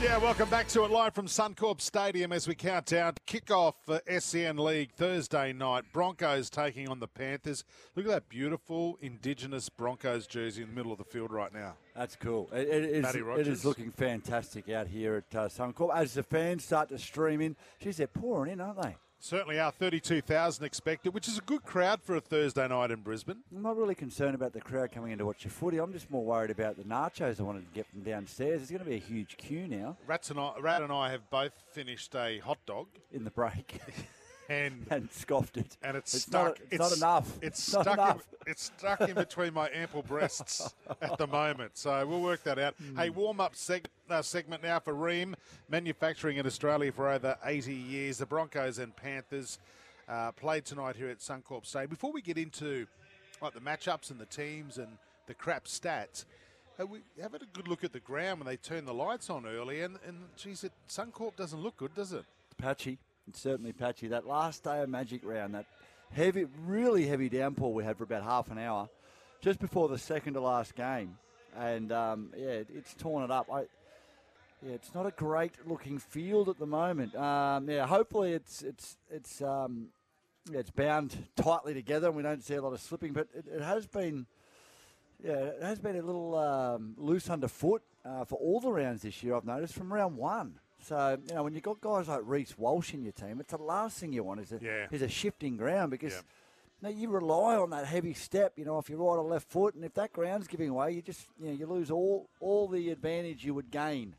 Yeah, 0.00 0.18
welcome 0.18 0.48
back 0.48 0.68
to 0.68 0.84
it 0.84 0.92
live 0.92 1.12
from 1.12 1.26
Suncorp 1.26 1.80
Stadium 1.80 2.30
as 2.30 2.46
we 2.46 2.54
count 2.54 2.86
down 2.86 3.14
kickoff 3.26 3.74
for 3.84 4.00
SCN 4.08 4.60
League 4.60 4.92
Thursday 4.92 5.52
night. 5.52 5.86
Broncos 5.92 6.50
taking 6.50 6.88
on 6.88 7.00
the 7.00 7.08
Panthers. 7.08 7.64
Look 7.96 8.06
at 8.06 8.12
that 8.12 8.28
beautiful 8.28 8.96
Indigenous 9.00 9.68
Broncos 9.68 10.28
jersey 10.28 10.62
in 10.62 10.68
the 10.68 10.74
middle 10.76 10.92
of 10.92 10.98
the 10.98 11.04
field 11.04 11.32
right 11.32 11.52
now. 11.52 11.74
That's 11.96 12.14
cool. 12.14 12.48
It, 12.52 12.68
it, 12.68 12.84
is, 12.84 13.02
Matty 13.02 13.18
it 13.18 13.24
Rogers. 13.24 13.48
is 13.48 13.64
looking 13.64 13.90
fantastic 13.90 14.68
out 14.68 14.86
here 14.86 15.16
at 15.16 15.36
uh, 15.36 15.48
Suncorp. 15.48 15.92
As 15.96 16.14
the 16.14 16.22
fans 16.22 16.64
start 16.64 16.90
to 16.90 16.98
stream 17.00 17.40
in, 17.40 17.56
geez, 17.80 17.96
they're 17.96 18.06
pouring 18.06 18.52
in, 18.52 18.60
aren't 18.60 18.80
they? 18.80 18.94
Certainly 19.22 19.60
are 19.60 19.70
32,000 19.70 20.64
expected, 20.64 21.12
which 21.12 21.28
is 21.28 21.36
a 21.36 21.42
good 21.42 21.62
crowd 21.62 22.00
for 22.02 22.16
a 22.16 22.22
Thursday 22.22 22.66
night 22.66 22.90
in 22.90 23.00
Brisbane. 23.00 23.36
I'm 23.54 23.62
not 23.62 23.76
really 23.76 23.94
concerned 23.94 24.34
about 24.34 24.54
the 24.54 24.62
crowd 24.62 24.92
coming 24.92 25.12
in 25.12 25.18
to 25.18 25.26
watch 25.26 25.44
your 25.44 25.50
footy. 25.50 25.76
I'm 25.76 25.92
just 25.92 26.10
more 26.10 26.24
worried 26.24 26.50
about 26.50 26.78
the 26.78 26.84
nachos 26.84 27.38
I 27.38 27.42
wanted 27.42 27.66
to 27.68 27.74
get 27.74 27.86
from 27.86 28.00
downstairs. 28.00 28.60
There's 28.60 28.70
going 28.70 28.82
to 28.82 28.88
be 28.88 28.96
a 28.96 28.98
huge 28.98 29.36
queue 29.36 29.68
now 29.68 29.98
Rats 30.06 30.30
and 30.30 30.40
I, 30.40 30.54
Rat 30.58 30.80
and 30.80 30.90
I 30.90 31.10
have 31.10 31.28
both 31.28 31.52
finished 31.70 32.14
a 32.16 32.38
hot 32.38 32.58
dog 32.64 32.86
in 33.12 33.24
the 33.24 33.30
break 33.30 33.78
and 34.50 34.86
and 34.90 35.10
scoffed 35.12 35.56
it. 35.56 35.76
and 35.82 35.96
it's, 35.96 36.12
It's 36.14 36.24
stuck. 36.24 36.58
not- 36.58 36.58
it's 36.70 36.78
not 36.78 36.96
enough. 36.96 37.38
It's, 37.40 37.58
It's 37.60 37.72
not 37.72 37.82
stuck. 37.82 37.94
enough. 37.94 38.16
In, 38.16 38.22
it's 38.50 38.62
stuck 38.76 39.00
in 39.02 39.14
between 39.14 39.54
my 39.54 39.70
ample 39.72 40.02
breasts 40.02 40.74
at 41.00 41.16
the 41.16 41.26
moment. 41.26 41.76
So 41.78 42.06
we'll 42.06 42.20
work 42.20 42.42
that 42.44 42.58
out. 42.58 42.74
Hmm. 42.74 42.98
Hey, 42.98 43.10
warm 43.10 43.40
up 43.40 43.54
seg- 43.54 43.86
uh, 44.10 44.20
segment 44.22 44.62
now 44.62 44.80
for 44.80 44.92
Rheem 44.92 45.34
manufacturing 45.68 46.36
in 46.36 46.46
Australia 46.46 46.90
for 46.92 47.08
over 47.08 47.36
80 47.44 47.72
years. 47.72 48.18
The 48.18 48.26
Broncos 48.26 48.78
and 48.78 48.94
Panthers 48.96 49.58
uh, 50.08 50.32
played 50.32 50.64
tonight 50.64 50.96
here 50.96 51.08
at 51.08 51.20
Suncorp 51.20 51.64
Stadium. 51.64 51.90
Before 51.90 52.12
we 52.12 52.20
get 52.20 52.36
into 52.36 52.86
like 53.40 53.54
the 53.54 53.60
matchups 53.60 54.10
and 54.10 54.18
the 54.20 54.26
teams 54.26 54.76
and 54.78 54.88
the 55.26 55.34
crap 55.34 55.64
stats. 55.64 56.24
we 56.88 56.98
have 57.22 57.32
had 57.32 57.42
a 57.42 57.46
good 57.52 57.68
look 57.68 57.84
at 57.84 57.92
the 57.92 58.00
ground 58.00 58.40
when 58.40 58.46
they 58.46 58.56
turned 58.56 58.86
the 58.88 58.92
lights 58.92 59.30
on 59.30 59.46
early, 59.46 59.80
and, 59.82 59.96
and 60.06 60.16
geez, 60.36 60.64
it, 60.64 60.72
Suncorp 60.88 61.36
doesn't 61.36 61.60
look 61.62 61.76
good, 61.76 61.94
does 61.94 62.12
it? 62.12 62.24
patchy. 62.58 62.98
Certainly 63.36 63.72
patchy. 63.72 64.08
That 64.08 64.26
last 64.26 64.64
day 64.64 64.82
of 64.82 64.88
Magic 64.88 65.22
Round, 65.24 65.54
that 65.54 65.66
heavy, 66.12 66.46
really 66.64 67.06
heavy 67.06 67.28
downpour 67.28 67.72
we 67.72 67.84
had 67.84 67.96
for 67.96 68.04
about 68.04 68.22
half 68.22 68.50
an 68.50 68.58
hour, 68.58 68.88
just 69.40 69.58
before 69.58 69.88
the 69.88 69.98
second 69.98 70.34
to 70.34 70.40
last 70.40 70.74
game, 70.74 71.16
and 71.56 71.92
um, 71.92 72.32
yeah, 72.36 72.48
it, 72.48 72.68
it's 72.74 72.94
torn 72.94 73.24
it 73.24 73.30
up. 73.30 73.48
I, 73.52 73.60
yeah, 74.62 74.74
it's 74.74 74.94
not 74.94 75.06
a 75.06 75.10
great 75.10 75.54
looking 75.66 75.98
field 75.98 76.48
at 76.48 76.58
the 76.58 76.66
moment. 76.66 77.14
Um, 77.14 77.68
yeah, 77.68 77.86
hopefully 77.86 78.32
it's 78.32 78.62
it's 78.62 78.96
it's 79.10 79.40
um, 79.42 79.88
yeah, 80.50 80.58
it's 80.58 80.70
bound 80.70 81.16
tightly 81.36 81.74
together, 81.74 82.08
and 82.08 82.16
we 82.16 82.22
don't 82.22 82.42
see 82.42 82.54
a 82.54 82.62
lot 82.62 82.72
of 82.72 82.80
slipping. 82.80 83.12
But 83.12 83.28
it, 83.34 83.46
it 83.46 83.62
has 83.62 83.86
been. 83.86 84.26
Yeah, 85.22 85.32
it 85.32 85.62
has 85.62 85.78
been 85.78 85.96
a 85.96 86.02
little 86.02 86.34
um, 86.34 86.94
loose 86.96 87.28
underfoot 87.28 87.82
uh, 88.06 88.24
for 88.24 88.36
all 88.36 88.58
the 88.58 88.72
rounds 88.72 89.02
this 89.02 89.22
year. 89.22 89.36
I've 89.36 89.44
noticed 89.44 89.74
from 89.74 89.92
round 89.92 90.16
one. 90.16 90.58
So 90.82 91.18
you 91.28 91.34
know 91.34 91.42
when 91.44 91.54
you've 91.54 91.62
got 91.62 91.80
guys 91.80 92.08
like 92.08 92.22
Reece 92.24 92.56
Walsh 92.58 92.94
in 92.94 93.02
your 93.02 93.12
team, 93.12 93.40
it's 93.40 93.52
the 93.52 93.58
last 93.58 93.98
thing 93.98 94.12
you 94.12 94.22
want 94.24 94.40
is 94.40 94.52
a 94.52 94.58
Yeah. 94.62 94.86
is 94.90 95.02
a 95.02 95.08
shifting 95.08 95.56
ground 95.56 95.90
because 95.90 96.22
Yeah. 96.82 96.90
you, 96.90 96.96
you 97.02 97.08
rely 97.08 97.56
on 97.56 97.70
that 97.70 97.86
heavy 97.86 98.14
step. 98.14 98.58
You 98.58 98.64
know 98.64 98.78
if 98.78 98.88
you're 98.88 98.98
right 98.98 99.16
or 99.18 99.24
left 99.24 99.48
foot, 99.48 99.74
and 99.74 99.84
if 99.84 99.94
that 99.94 100.12
ground's 100.12 100.48
giving 100.48 100.72
way, 100.74 100.92
you 100.92 101.02
just 101.02 101.28
you 101.38 101.46
know 101.46 101.52
you 101.52 101.66
lose 101.66 101.90
all 101.90 102.28
all 102.40 102.68
the 102.68 102.90
advantage 102.90 103.44
you 103.44 103.54
would 103.54 103.70
gain 103.70 104.14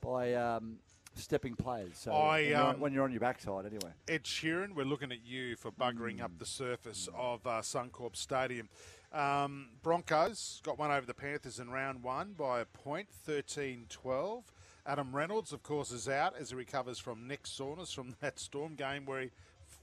by 0.00 0.34
um, 0.34 0.78
stepping 1.14 1.54
players. 1.54 1.98
So 1.98 2.12
I, 2.12 2.40
when, 2.40 2.48
you're 2.48 2.62
on, 2.62 2.74
um, 2.74 2.80
when 2.80 2.92
you're 2.92 3.04
on 3.04 3.10
your 3.12 3.20
backside, 3.20 3.66
anyway. 3.66 3.92
Ed 4.08 4.24
Sheeran, 4.24 4.74
we're 4.74 4.84
looking 4.84 5.12
at 5.12 5.24
you 5.24 5.56
for 5.56 5.70
buggering 5.70 6.22
up 6.22 6.32
the 6.38 6.46
surface 6.46 7.08
of 7.14 7.46
uh, 7.46 7.60
Suncorp 7.60 8.16
Stadium. 8.16 8.68
Um, 9.12 9.70
Broncos 9.82 10.60
got 10.62 10.78
one 10.78 10.90
over 10.90 11.04
the 11.04 11.14
Panthers 11.14 11.58
in 11.58 11.68
round 11.70 12.02
one 12.02 12.32
by 12.32 12.60
a 12.60 12.64
point, 12.64 13.08
13 13.10 13.86
12. 13.88 14.52
Adam 14.86 15.14
Reynolds, 15.14 15.52
of 15.52 15.62
course, 15.62 15.90
is 15.92 16.08
out 16.08 16.34
as 16.38 16.50
he 16.50 16.56
recovers 16.56 16.98
from 16.98 17.26
neck 17.26 17.46
soreness 17.46 17.92
from 17.92 18.14
that 18.20 18.38
storm 18.38 18.74
game 18.74 19.04
where 19.06 19.22
he 19.22 19.30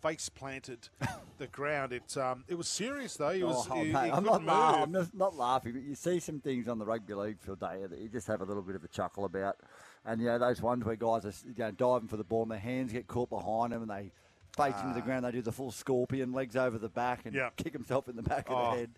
face 0.02 0.30
planted 0.30 0.90
the 1.38 1.48
ground. 1.48 1.94
It 1.94 2.16
um, 2.18 2.44
it 2.48 2.56
was 2.56 2.68
serious 2.68 3.16
though. 3.16 3.30
He 3.32 3.44
was. 3.44 3.68
Oh, 3.70 3.82
he, 3.82 3.90
he 3.90 3.96
I'm, 3.96 4.24
not 4.24 4.44
laugh, 4.44 4.84
I'm 4.84 5.10
not 5.14 5.36
laughing, 5.36 5.74
but 5.74 5.82
you 5.84 5.96
see 5.96 6.20
some 6.20 6.40
things 6.40 6.68
on 6.68 6.78
the 6.80 6.86
rugby 6.86 7.14
league 7.14 7.40
field 7.40 7.60
day 7.60 7.86
that 7.90 8.00
you 8.00 8.10
just 8.10 8.28
have 8.28 8.42
a 8.42 8.46
little 8.46 8.64
bit 8.64 8.76
of 8.76 8.84
a 8.84 8.88
chuckle 8.88 9.26
about. 9.26 9.58
And, 10.06 10.22
you 10.22 10.28
know, 10.28 10.40
those 10.40 10.62
ones 10.62 10.86
where 10.86 10.96
guys 10.96 11.26
are 11.26 11.34
you 11.46 11.54
know, 11.58 11.72
diving 11.72 12.08
for 12.08 12.16
the 12.16 12.24
ball 12.24 12.44
and 12.44 12.52
their 12.52 12.60
hands 12.60 12.94
get 12.94 13.08
caught 13.08 13.30
behind 13.30 13.74
them 13.74 13.82
and 13.82 13.92
they 13.92 14.12
face 14.56 14.76
into 14.82 14.94
the 14.94 15.02
ground. 15.02 15.26
They 15.26 15.32
do 15.32 15.42
the 15.42 15.52
full 15.52 15.72
scorpion, 15.72 16.32
legs 16.32 16.56
over 16.56 16.78
the 16.78 16.88
back, 16.90 17.26
and 17.26 17.36
Yeah. 17.36 17.50
kick 17.58 17.74
himself 17.74 18.08
in 18.08 18.16
the 18.16 18.24
back 18.24 18.48
Oh. 18.50 18.56
of 18.56 18.72
the 18.72 18.78
head. 18.78 18.90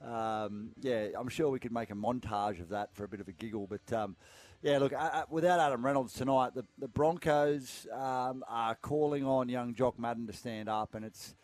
Um, 0.00 0.70
yeah, 0.80 1.08
I'm 1.18 1.28
sure 1.28 1.48
we 1.50 1.58
could 1.58 1.72
make 1.72 1.90
a 1.90 1.94
montage 1.94 2.60
of 2.60 2.68
that 2.68 2.94
for 2.94 3.04
a 3.04 3.08
bit 3.08 3.20
of 3.20 3.28
a 3.28 3.32
giggle. 3.32 3.66
But 3.66 3.92
um, 3.92 4.16
yeah, 4.64 4.78
look, 4.78 4.94
uh, 4.94 5.24
without 5.28 5.60
Adam 5.60 5.84
Reynolds 5.84 6.14
tonight, 6.14 6.54
the, 6.54 6.64
the 6.78 6.88
Broncos 6.88 7.86
um, 7.92 8.42
are 8.48 8.74
calling 8.74 9.24
on 9.24 9.50
young 9.50 9.74
Jock 9.74 9.98
Madden 9.98 10.26
to 10.26 10.32
stand 10.32 10.70
up, 10.70 10.94
and 10.94 11.04
it's 11.04 11.34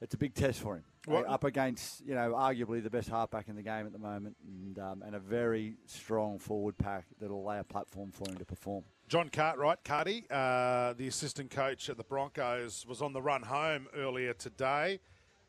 it's 0.00 0.14
a 0.14 0.16
big 0.16 0.34
test 0.34 0.60
for 0.60 0.76
him. 0.76 0.84
What- 1.06 1.26
up 1.26 1.44
against, 1.44 2.06
you 2.06 2.14
know, 2.14 2.32
arguably 2.32 2.82
the 2.82 2.90
best 2.90 3.08
halfback 3.08 3.48
in 3.48 3.56
the 3.56 3.62
game 3.62 3.86
at 3.86 3.92
the 3.92 3.98
moment, 3.98 4.36
and, 4.46 4.78
um, 4.78 5.02
and 5.02 5.14
a 5.14 5.18
very 5.18 5.76
strong 5.86 6.38
forward 6.38 6.78
pack 6.78 7.06
that'll 7.20 7.44
lay 7.44 7.58
a 7.58 7.64
platform 7.64 8.12
for 8.12 8.30
him 8.30 8.36
to 8.36 8.44
perform. 8.44 8.84
John 9.08 9.28
Cartwright, 9.28 9.82
Carty, 9.82 10.24
uh, 10.30 10.92
the 10.92 11.08
assistant 11.08 11.50
coach 11.50 11.90
at 11.90 11.96
the 11.96 12.04
Broncos, 12.04 12.86
was 12.86 13.02
on 13.02 13.12
the 13.12 13.20
run 13.20 13.42
home 13.42 13.88
earlier 13.94 14.32
today, 14.32 15.00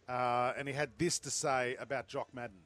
uh, 0.09 0.53
and 0.57 0.67
he 0.67 0.73
had 0.73 0.97
this 0.97 1.19
to 1.19 1.29
say 1.29 1.75
about 1.79 2.07
Jock 2.07 2.33
Madden. 2.33 2.57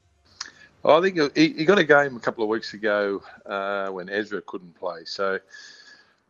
I 0.88 1.02
think 1.02 1.36
he, 1.36 1.50
he 1.54 1.66
got 1.66 1.80
a 1.80 1.84
game 1.84 2.16
a 2.16 2.20
couple 2.20 2.44
of 2.44 2.50
weeks 2.50 2.74
ago 2.74 3.24
uh, 3.46 3.88
when 3.90 4.10
Ezra 4.10 4.42
couldn't 4.42 4.76
play. 4.76 5.06
So 5.06 5.40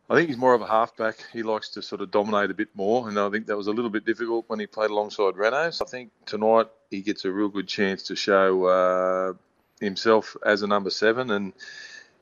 I 0.08 0.14
think 0.14 0.28
he's 0.28 0.38
more 0.38 0.54
of 0.54 0.62
a 0.62 0.66
halfback. 0.66 1.16
He 1.32 1.42
likes 1.42 1.68
to 1.70 1.82
sort 1.82 2.00
of 2.00 2.10
dominate 2.10 2.50
a 2.50 2.54
bit 2.54 2.68
more, 2.74 3.08
and 3.08 3.18
I 3.18 3.28
think 3.28 3.46
that 3.46 3.56
was 3.56 3.66
a 3.66 3.72
little 3.72 3.90
bit 3.90 4.06
difficult 4.06 4.44
when 4.48 4.60
he 4.60 4.66
played 4.66 4.90
alongside 4.90 5.34
Reyno. 5.34 5.72
So 5.72 5.84
I 5.84 5.88
think 5.88 6.10
tonight 6.26 6.68
he 6.90 7.02
gets 7.02 7.24
a 7.24 7.30
real 7.30 7.48
good 7.48 7.66
chance 7.68 8.04
to 8.04 8.16
show 8.16 8.64
uh, 8.64 9.32
himself 9.80 10.36
as 10.44 10.62
a 10.62 10.66
number 10.66 10.90
seven, 10.90 11.32
and 11.32 11.52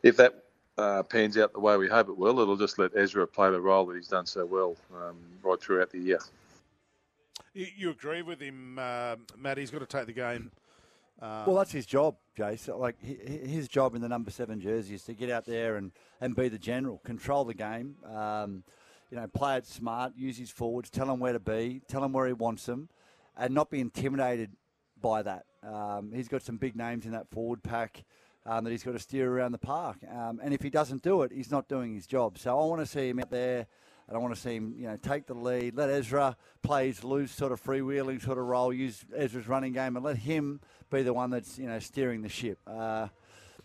if 0.03 0.16
that 0.16 0.44
uh, 0.79 1.03
pans 1.03 1.37
out 1.37 1.53
the 1.53 1.61
way 1.61 1.77
we 1.77 1.88
hope 1.88 2.09
it 2.09 2.16
will, 2.16 2.40
it'll 2.40 2.57
just 2.57 2.79
let 2.79 2.97
Ezra 2.97 3.27
play 3.27 3.51
the 3.51 3.61
role 3.61 3.87
that 3.87 3.97
he's 3.97 4.09
done 4.09 4.27
so 4.27 4.44
well 4.44 4.77
um, 4.97 5.16
right 5.42 5.61
throughout 5.61 5.90
the 5.90 5.99
year. 5.99 6.18
You, 7.53 7.66
you 7.77 7.90
agree 7.90 8.23
with 8.23 8.40
him, 8.40 8.79
uh, 8.79 9.16
Matt? 9.37 9.59
He's 9.59 9.70
got 9.70 9.81
to 9.81 9.87
take 9.87 10.07
the 10.07 10.12
game. 10.12 10.51
Uh, 11.20 11.44
Well, 11.46 11.57
that's 11.57 11.72
his 11.72 11.87
job, 11.87 12.16
Jace. 12.37 12.68
Like 12.79 12.96
hi- 13.05 13.18
hi- 13.27 13.46
his 13.46 13.68
job 13.68 13.94
in 13.94 14.03
the 14.03 14.09
number 14.09 14.31
seven 14.31 14.61
jersey 14.61 14.94
is 14.94 15.05
to 15.05 15.14
get 15.14 15.31
out 15.31 15.44
there 15.46 15.77
and, 15.77 15.92
and 16.20 16.35
be 16.35 16.48
the 16.48 16.59
general, 16.59 16.98
control 17.05 17.44
the 17.44 17.55
game. 17.55 17.96
Um, 18.05 18.64
you 19.11 19.16
know, 19.20 19.27
play 19.29 19.57
it 19.59 19.66
smart, 19.66 20.14
use 20.16 20.38
his 20.38 20.50
forwards, 20.50 20.90
tell 20.90 21.11
him 21.11 21.20
where 21.20 21.33
to 21.33 21.38
be, 21.38 21.83
tell 21.87 22.03
him 22.03 22.12
where 22.12 22.27
he 22.27 22.33
wants 22.33 22.66
them, 22.66 22.88
and 23.37 23.55
not 23.55 23.70
be 23.70 23.81
intimidated 23.81 24.57
by 25.00 25.22
that. 25.22 25.44
Um, 25.62 26.11
he's 26.12 26.29
got 26.29 26.42
some 26.42 26.57
big 26.57 26.74
names 26.74 27.07
in 27.07 27.12
that 27.12 27.29
forward 27.31 27.62
pack 27.62 28.05
um, 28.44 28.64
that 28.64 28.70
he's 28.70 28.83
got 28.83 28.92
to 28.92 28.98
steer 28.98 29.31
around 29.33 29.53
the 29.53 29.59
park. 29.59 29.98
Um, 30.11 30.40
and 30.42 30.53
if 30.53 30.62
he 30.62 30.70
doesn't 30.70 31.03
do 31.03 31.22
it, 31.22 31.31
he's 31.33 31.50
not 31.50 31.68
doing 31.68 31.94
his 31.94 32.07
job. 32.07 32.38
So 32.38 32.59
I 32.59 32.64
want 32.64 32.81
to 32.81 32.87
see 32.87 33.09
him 33.09 33.20
out 33.20 33.31
there. 33.31 33.66
I 34.12 34.19
want 34.19 34.35
to 34.35 34.40
see 34.40 34.57
him, 34.57 34.75
you 34.77 34.87
know, 34.87 34.97
take 34.97 35.27
the 35.27 35.35
lead. 35.35 35.77
Let 35.77 35.90
Ezra 35.90 36.37
play 36.62 36.88
his 36.88 37.03
loose, 37.03 37.33
sort 37.33 37.53
of 37.53 37.62
freewheeling 37.62 38.23
sort 38.23 38.38
of 38.38 38.45
role. 38.45 38.73
Use 38.73 39.05
Ezra's 39.17 39.49
running 39.49 39.73
game, 39.73 39.97
and 39.97 40.05
let 40.05 40.19
him 40.19 40.61
be 40.90 41.03
the 41.03 41.12
one 41.12 41.31
that's, 41.31 41.59
you 41.59 41.67
know, 41.67 41.79
steering 41.79 42.23
the 42.23 42.29
ship. 42.29 42.59
Uh, 42.67 43.09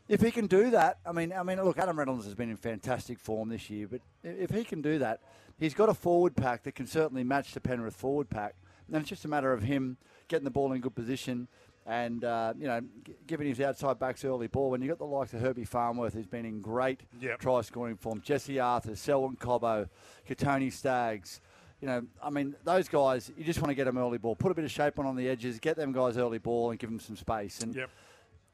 if 0.07 0.21
he 0.21 0.31
can 0.31 0.47
do 0.47 0.71
that, 0.71 0.97
I 1.05 1.11
mean, 1.11 1.33
I 1.33 1.43
mean, 1.43 1.61
look, 1.63 1.77
Adam 1.77 1.99
Reynolds 1.99 2.25
has 2.25 2.33
been 2.33 2.49
in 2.49 2.57
fantastic 2.57 3.19
form 3.19 3.49
this 3.49 3.69
year, 3.69 3.87
but 3.87 4.01
if 4.23 4.49
he 4.49 4.63
can 4.63 4.81
do 4.81 4.97
that, 4.99 5.21
he's 5.59 5.73
got 5.75 5.89
a 5.89 5.93
forward 5.93 6.35
pack 6.35 6.63
that 6.63 6.73
can 6.73 6.87
certainly 6.87 7.23
match 7.23 7.53
the 7.53 7.61
Penrith 7.61 7.95
forward 7.95 8.29
pack. 8.29 8.55
And 8.87 8.95
it's 8.97 9.09
just 9.09 9.25
a 9.25 9.27
matter 9.27 9.53
of 9.53 9.61
him 9.61 9.97
getting 10.27 10.45
the 10.45 10.51
ball 10.51 10.71
in 10.73 10.81
good 10.81 10.95
position 10.95 11.47
and, 11.85 12.23
uh, 12.23 12.53
you 12.57 12.67
know, 12.67 12.81
g- 13.03 13.15
giving 13.27 13.47
his 13.47 13.59
outside 13.61 13.97
backs 13.99 14.23
early 14.25 14.47
ball. 14.47 14.69
When 14.71 14.81
you've 14.81 14.89
got 14.89 14.99
the 14.99 15.05
likes 15.05 15.33
of 15.33 15.41
Herbie 15.41 15.65
Farnworth, 15.65 16.13
who's 16.13 16.27
been 16.27 16.45
in 16.45 16.61
great 16.61 17.01
Yep. 17.19 17.39
try 17.39 17.61
scoring 17.61 17.95
form, 17.97 18.21
Jesse 18.21 18.59
Arthur, 18.59 18.95
Selwyn 18.95 19.35
Cobbo, 19.37 19.89
Kotoni 20.27 20.71
Staggs. 20.71 21.41
You 21.81 21.87
know, 21.87 22.05
I 22.21 22.29
mean, 22.29 22.55
those 22.65 22.89
guys, 22.89 23.31
you 23.37 23.43
just 23.45 23.59
want 23.61 23.69
to 23.69 23.75
get 23.75 23.85
them 23.85 23.97
early 23.97 24.17
ball, 24.17 24.35
put 24.35 24.51
a 24.51 24.55
bit 24.55 24.65
of 24.65 24.71
shape 24.71 24.99
on 24.99 25.05
on 25.05 25.15
the 25.15 25.29
edges, 25.29 25.59
get 25.59 25.77
them 25.77 25.93
guys 25.93 26.17
early 26.17 26.37
ball, 26.37 26.71
and 26.71 26.79
give 26.79 26.89
them 26.89 26.99
some 26.99 27.15
space. 27.15 27.61
And 27.61 27.73
Yep. 27.73 27.89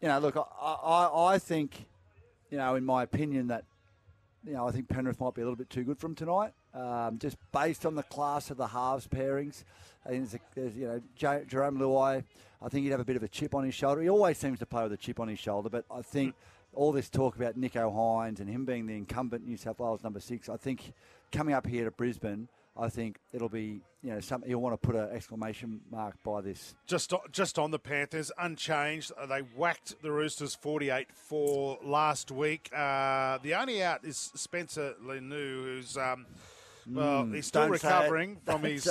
you 0.02 0.08
know, 0.08 0.20
look, 0.20 0.38
I, 0.38 0.42
I, 0.74 1.34
I 1.34 1.40
think, 1.40 1.86
you 2.52 2.58
know, 2.60 2.76
in 2.76 2.86
my 2.86 3.02
opinion, 3.04 3.48
that, 3.48 3.64
you 4.46 4.54
know, 4.54 4.68
I 4.68 4.72
think 4.72 4.88
Penrith 4.88 5.20
might 5.20 5.34
be 5.34 5.42
a 5.42 5.44
little 5.44 5.56
bit 5.58 5.72
too 5.72 5.84
good 5.84 5.98
for 5.98 6.06
him 6.06 6.14
tonight, 6.14 6.54
um, 6.76 7.18
just 7.18 7.38
based 7.52 7.84
on 7.84 7.96
the 7.96 8.04
class 8.04 8.52
of 8.52 8.58
the 8.58 8.68
halves 8.68 9.08
pairings. 9.08 9.64
I 10.06 10.10
think 10.10 10.30
there's, 10.30 10.34
a, 10.36 10.40
there's 10.54 10.78
you 10.78 10.86
know, 10.88 11.02
J- 11.16 11.46
Jarome 11.50 11.80
Luai, 11.80 12.24
I 12.66 12.70
think 12.70 12.84
he'd 12.84 12.92
have 12.92 13.00
a 13.00 13.06
bit 13.06 13.16
of 13.16 13.22
a 13.24 13.28
chip 13.28 13.54
on 13.54 13.64
his 13.64 13.76
shoulder. 13.76 14.02
He 14.02 14.10
always 14.10 14.38
seems 14.40 14.58
to 14.60 14.66
play 14.66 14.82
with 14.84 14.92
a 14.94 14.98
chip 14.98 15.20
on 15.20 15.28
his 15.28 15.38
shoulder, 15.38 15.70
but 15.70 15.86
I 15.92 16.02
think 16.02 16.34
all 16.74 16.92
this 16.92 17.10
talk 17.10 17.36
about 17.36 17.60
Nicho 17.60 17.94
Hynes 17.94 18.40
and 18.40 18.50
him 18.50 18.66
being 18.66 18.88
the 18.88 18.96
incumbent 18.98 19.46
New 19.46 19.56
South 19.56 19.80
Wales 19.80 20.04
number 20.04 20.20
six, 20.20 20.50
I 20.50 20.58
think 20.58 20.94
coming 21.32 21.54
up 21.54 21.68
here 21.68 21.86
to 21.86 21.92
Brisbane, 21.92 22.48
I 22.78 22.90
think 22.90 23.20
it'll 23.32 23.48
be, 23.50 23.82
you 24.04 24.10
know, 24.12 24.20
something 24.20 24.50
he'll 24.50 24.60
want 24.60 24.74
to 24.74 24.86
put 24.86 24.96
an 24.96 25.10
exclamation 25.14 25.80
mark 25.92 26.16
by 26.24 26.42
this. 26.42 26.76
Just 26.88 27.14
just 27.32 27.58
on 27.60 27.70
the 27.72 27.80
Panthers, 27.80 28.32
unchanged. 28.38 29.12
Uh, 29.18 29.26
They 29.28 29.40
whacked 29.40 30.02
the 30.02 30.12
Roosters 30.12 30.58
48-4 30.62 31.86
last 31.86 32.32
week. 32.32 32.70
Uh, 32.76 33.38
the 33.44 33.54
only 33.56 33.82
out 33.84 34.04
is 34.04 34.18
Spencer 34.36 34.96
Leniu, 35.06 35.64
who's 35.64 35.98
um, 35.98 36.26
well, 36.92 37.26
he's 37.28 37.46
still 37.48 37.68
Don't 37.70 37.80
say 37.80 37.88
it. 37.88 37.92
recovering 37.92 38.38
from 38.44 38.64
his. 38.66 38.90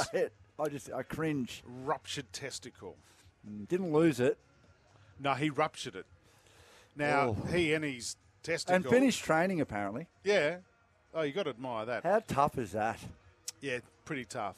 I 0.58 0.68
just, 0.68 0.90
I 0.92 1.02
cringe. 1.02 1.62
ruptured 1.66 2.32
testicle. 2.32 2.96
Didn't 3.68 3.92
lose 3.92 4.20
it. 4.20 4.38
No, 5.20 5.34
he 5.34 5.50
ruptured 5.50 5.94
it. 5.96 6.06
Now 6.96 7.36
Oh. 7.38 7.46
he 7.50 7.72
and 7.74 7.84
his 7.84 8.16
testicle 8.42 8.74
And 8.74 8.84
finished 8.86 9.24
training, 9.24 9.60
apparently. 9.60 10.08
Yeah. 10.22 10.58
Oh, 11.12 11.22
you 11.22 11.32
got 11.32 11.44
to 11.44 11.50
admire 11.50 11.86
that. 11.86 12.02
How 12.02 12.20
tough 12.26 12.58
is 12.58 12.72
that? 12.72 12.98
Yeah, 13.60 13.78
pretty 14.04 14.24
tough. 14.24 14.56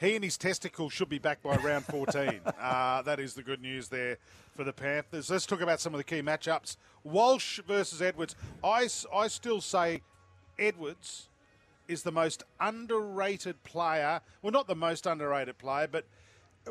He 0.00 0.16
and 0.16 0.24
his 0.24 0.36
testicles 0.36 0.92
should 0.92 1.08
be 1.08 1.18
back 1.18 1.42
by 1.42 1.56
round 1.56 1.84
14. 1.84 2.40
uh, 2.60 3.02
that 3.02 3.20
is 3.20 3.34
the 3.34 3.42
good 3.42 3.62
news 3.62 3.88
there 3.88 4.18
for 4.56 4.64
the 4.64 4.72
Panthers. 4.72 5.30
Let's 5.30 5.46
talk 5.46 5.60
about 5.60 5.80
some 5.80 5.94
of 5.94 5.98
the 5.98 6.04
key 6.04 6.22
matchups. 6.22 6.76
Walsh 7.04 7.60
versus 7.66 8.02
Edwards. 8.02 8.34
I, 8.64 8.88
I 9.14 9.28
still 9.28 9.60
say 9.60 10.02
Edwards 10.58 11.28
is 11.86 12.02
the 12.02 12.10
most 12.12 12.42
underrated 12.60 13.62
player. 13.62 14.20
Well, 14.42 14.50
not 14.52 14.66
the 14.66 14.74
most 14.74 15.06
underrated 15.06 15.58
player, 15.58 15.86
but 15.86 16.04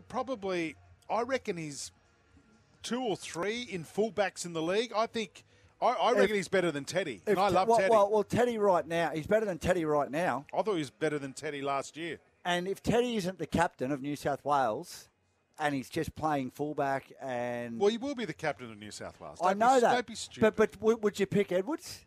probably, 0.10 0.76
I 1.12 1.22
reckon 1.24 1.58
he's 1.58 1.92
two 2.84 3.02
or 3.04 3.16
three 3.16 3.62
in 3.64 3.84
fullbacks 3.84 4.46
in 4.46 4.54
the 4.54 4.62
league. 4.62 4.92
I 4.96 5.06
think, 5.06 5.44
I, 5.82 5.88
I 5.88 6.12
reckon 6.12 6.32
If- 6.32 6.36
he's 6.38 6.48
better 6.48 6.72
than 6.72 6.86
Teddy. 6.86 7.22
And 7.28 7.38
I 7.38 7.50
love 7.50 7.68
well, 7.68 7.78
Teddy. 7.78 7.90
Well, 7.92 8.10
well, 8.12 8.24
Teddy 8.24 8.58
right 8.58 8.88
now, 8.88 9.12
he's 9.14 9.28
better 9.28 9.46
than 9.46 9.58
Teddy 9.58 9.86
right 9.86 10.10
now. 10.10 10.46
I 10.54 10.62
thought 10.62 10.74
he 10.74 10.80
was 10.80 10.90
better 10.90 11.20
than 11.20 11.34
Teddy 11.34 11.62
last 11.62 11.98
year. 11.98 12.20
And 12.46 12.68
if 12.68 12.82
Teddy 12.82 13.18
isn't 13.18 13.38
the 13.38 13.46
captain 13.46 13.92
of 13.92 14.02
New 14.02 14.16
South 14.16 14.44
Wales, 14.44 15.10
and 15.60 15.76
he's 15.76 15.90
just 15.90 16.16
playing 16.16 16.50
fullback, 16.50 17.12
and 17.22 17.80
Well, 17.80 17.90
he 17.90 17.98
will 18.00 18.16
be 18.16 18.26
the 18.26 18.34
captain 18.34 18.72
of 18.72 18.80
New 18.80 18.90
South 18.90 19.20
Wales. 19.20 19.38
I 19.44 19.50
Don't 19.50 19.60
know 19.60 19.76
be, 19.76 19.82
that, 19.82 19.94
Don't 19.94 20.08
be 20.08 20.16
stupid. 20.16 20.42
but 20.42 20.56
but 20.56 20.80
w- 20.80 20.98
would 21.02 21.20
you 21.20 21.28
pick 21.28 21.52
Edwards 21.52 22.06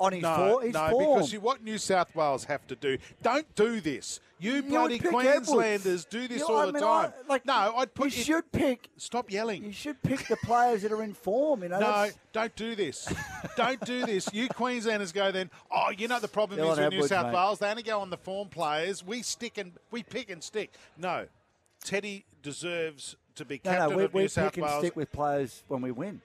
on 0.00 0.12
his 0.12 0.22
no, 0.22 0.34
form? 0.36 0.64
His 0.64 0.74
no, 0.74 0.90
form. 0.90 1.14
because 1.16 1.32
you, 1.32 1.40
what 1.40 1.62
New 1.62 1.78
South 1.78 2.14
Wales 2.14 2.44
have 2.44 2.66
to 2.68 2.76
do. 2.76 2.98
Don't 3.22 3.52
do 3.54 3.80
this. 3.80 4.20
You, 4.40 4.54
You 4.54 4.62
bloody 4.62 5.00
Queenslanders 5.00 5.80
Edwards. 5.84 6.04
do 6.04 6.28
this 6.28 6.38
You- 6.40 6.46
all 6.48 6.58
I 6.58 6.66
the 6.66 6.72
mean, 6.74 6.82
time. 6.82 7.12
I- 7.24 7.28
like, 7.28 7.44
no, 7.44 7.74
I'd 7.76 7.92
put 7.92 8.14
you 8.14 8.20
it- 8.20 8.24
should 8.24 8.52
pick. 8.52 8.88
Stop 8.96 9.32
yelling. 9.32 9.64
You 9.64 9.72
should 9.72 10.00
pick 10.02 10.28
the 10.28 10.36
players 10.36 10.82
that 10.82 10.92
are 10.92 11.02
in 11.02 11.12
form. 11.14 11.64
You 11.64 11.70
know, 11.70 11.80
no, 11.80 11.86
that's- 11.86 12.18
don't 12.32 12.54
do 12.54 12.76
this. 12.76 13.12
don't 13.56 13.80
do 13.84 14.06
this. 14.06 14.28
You 14.32 14.48
Queenslanders 14.48 15.10
go 15.10 15.32
then. 15.32 15.50
Oh, 15.72 15.90
you 15.90 16.06
know 16.06 16.20
the 16.20 16.28
problem 16.28 16.60
Dylan 16.60 16.62
is 16.62 16.68
with 16.68 16.78
New 16.78 16.84
Edwards, 16.98 17.08
South 17.08 17.26
mate. 17.26 17.34
Wales. 17.34 17.58
They 17.58 17.68
only 17.70 17.82
go 17.82 18.00
on 18.00 18.10
the 18.10 18.16
form 18.16 18.48
players. 18.48 19.04
We 19.04 19.22
stick 19.22 19.58
and 19.58 19.72
we 19.90 20.04
pick 20.04 20.30
and 20.30 20.42
stick. 20.44 20.72
No, 20.96 21.26
Teddy 21.82 22.24
deserves 22.40 23.16
to 23.34 23.44
be 23.44 23.58
captain 23.58 23.90
no, 23.90 23.96
we, 23.96 24.04
of 24.04 24.14
we 24.14 24.22
New 24.22 24.28
South 24.28 24.52
pick 24.52 24.62
and 24.62 24.78
stick 24.78 24.94
with 24.94 25.10
players 25.10 25.64
when 25.66 25.80
we 25.80 25.90
win. 25.90 26.22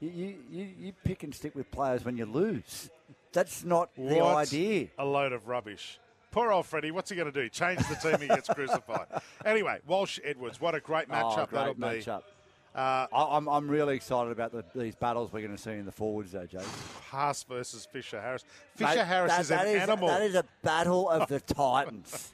You, 0.00 0.36
you, 0.50 0.68
you, 0.78 0.92
pick 1.04 1.24
and 1.24 1.34
stick 1.34 1.54
with 1.56 1.70
players 1.70 2.04
when 2.04 2.16
you 2.16 2.24
lose. 2.24 2.88
That's 3.32 3.64
not 3.64 3.90
the 3.96 4.22
idea. 4.22 4.88
A 4.98 5.04
load 5.04 5.32
of 5.32 5.48
rubbish. 5.48 5.98
Poor 6.30 6.52
old 6.52 6.66
Freddie, 6.66 6.90
what's 6.90 7.10
he 7.10 7.16
going 7.16 7.30
to 7.30 7.42
do? 7.42 7.48
Change 7.48 7.80
the 7.88 7.94
team, 7.96 8.20
he 8.20 8.28
gets 8.28 8.48
crucified. 8.54 9.06
Anyway, 9.44 9.78
Walsh 9.86 10.20
Edwards, 10.22 10.60
what 10.60 10.74
a 10.74 10.80
great 10.80 11.08
matchup 11.08 11.32
oh, 11.32 11.46
great 11.46 11.50
that'll 11.50 11.74
be. 11.74 11.80
matchup. 11.80 12.22
Uh, 12.74 13.06
I, 13.12 13.36
I'm, 13.36 13.48
I'm 13.48 13.68
really 13.68 13.96
excited 13.96 14.30
about 14.30 14.52
the, 14.52 14.62
these 14.78 14.94
battles 14.94 15.32
we're 15.32 15.40
going 15.40 15.56
to 15.56 15.60
see 15.60 15.72
in 15.72 15.84
the 15.86 15.90
forwards, 15.90 16.32
though, 16.32 16.46
Jake. 16.46 16.60
Haas 17.10 17.42
versus 17.42 17.88
Fisher 17.90 18.20
Harris. 18.20 18.44
Fisher 18.76 19.04
Harris 19.04 19.32
that- 19.32 19.40
is 19.40 19.48
that 19.48 19.66
an 19.66 19.76
animal. 19.78 20.08
That 20.08 20.22
is 20.22 20.34
a 20.34 20.44
battle 20.62 21.08
of 21.08 21.28
the 21.28 21.40
titans. 21.54 22.32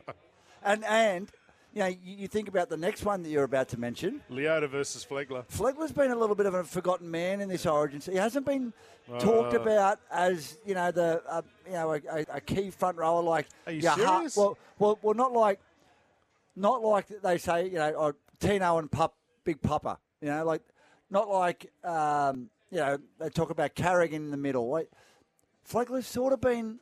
and 0.62 0.84
and 0.84 1.30
you 1.74 1.80
know, 1.80 1.86
you, 1.88 1.98
you 2.18 2.28
think 2.28 2.48
about 2.48 2.68
the 2.68 2.76
next 2.76 3.04
one 3.04 3.22
that 3.24 3.28
you're 3.28 3.44
about 3.44 3.68
to 3.70 3.80
mention. 3.80 4.20
Leota 4.30 4.68
versus 4.70 5.04
Flegler. 5.08 5.44
Flegler's 5.48 5.92
been 5.92 6.10
a 6.12 6.16
little 6.16 6.36
bit 6.36 6.46
of 6.46 6.54
a 6.54 6.62
forgotten 6.64 7.10
man 7.10 7.40
in 7.40 7.48
this 7.48 7.66
Origin. 7.66 8.00
He 8.00 8.16
hasn't 8.18 8.46
been 8.46 8.72
talked 9.18 9.54
Uh. 9.54 9.60
about 9.60 9.98
as 10.10 10.56
you 10.64 10.74
know 10.74 10.90
the 10.92 11.22
uh, 11.28 11.42
you 11.66 11.72
know 11.72 11.92
a, 11.94 12.00
a, 12.10 12.26
a 12.34 12.40
key 12.40 12.70
front 12.70 12.96
rower 12.96 13.22
like. 13.22 13.46
Are 13.66 13.72
you 13.72 13.86
heart- 13.88 13.98
serious? 14.00 14.36
well, 14.36 14.56
well, 14.78 14.98
well, 15.02 15.14
not 15.14 15.32
like, 15.32 15.58
not 16.56 16.82
like 16.82 17.06
they 17.22 17.38
say 17.38 17.64
you 17.66 17.74
know, 17.78 17.90
or 17.92 18.16
Tino 18.40 18.78
and 18.78 18.90
Pup, 18.90 19.14
Big 19.44 19.60
Papa. 19.60 19.98
You 20.20 20.28
know, 20.28 20.44
like 20.44 20.62
not 21.10 21.28
like 21.28 21.70
um, 21.82 22.48
you 22.70 22.78
know 22.78 22.98
they 23.18 23.28
talk 23.30 23.50
about 23.50 23.74
Carrigan 23.74 24.22
in 24.24 24.30
the 24.30 24.36
middle. 24.36 24.68
Like 24.70 24.90
Flegler's 25.68 26.06
sort 26.06 26.32
of 26.32 26.40
been. 26.40 26.78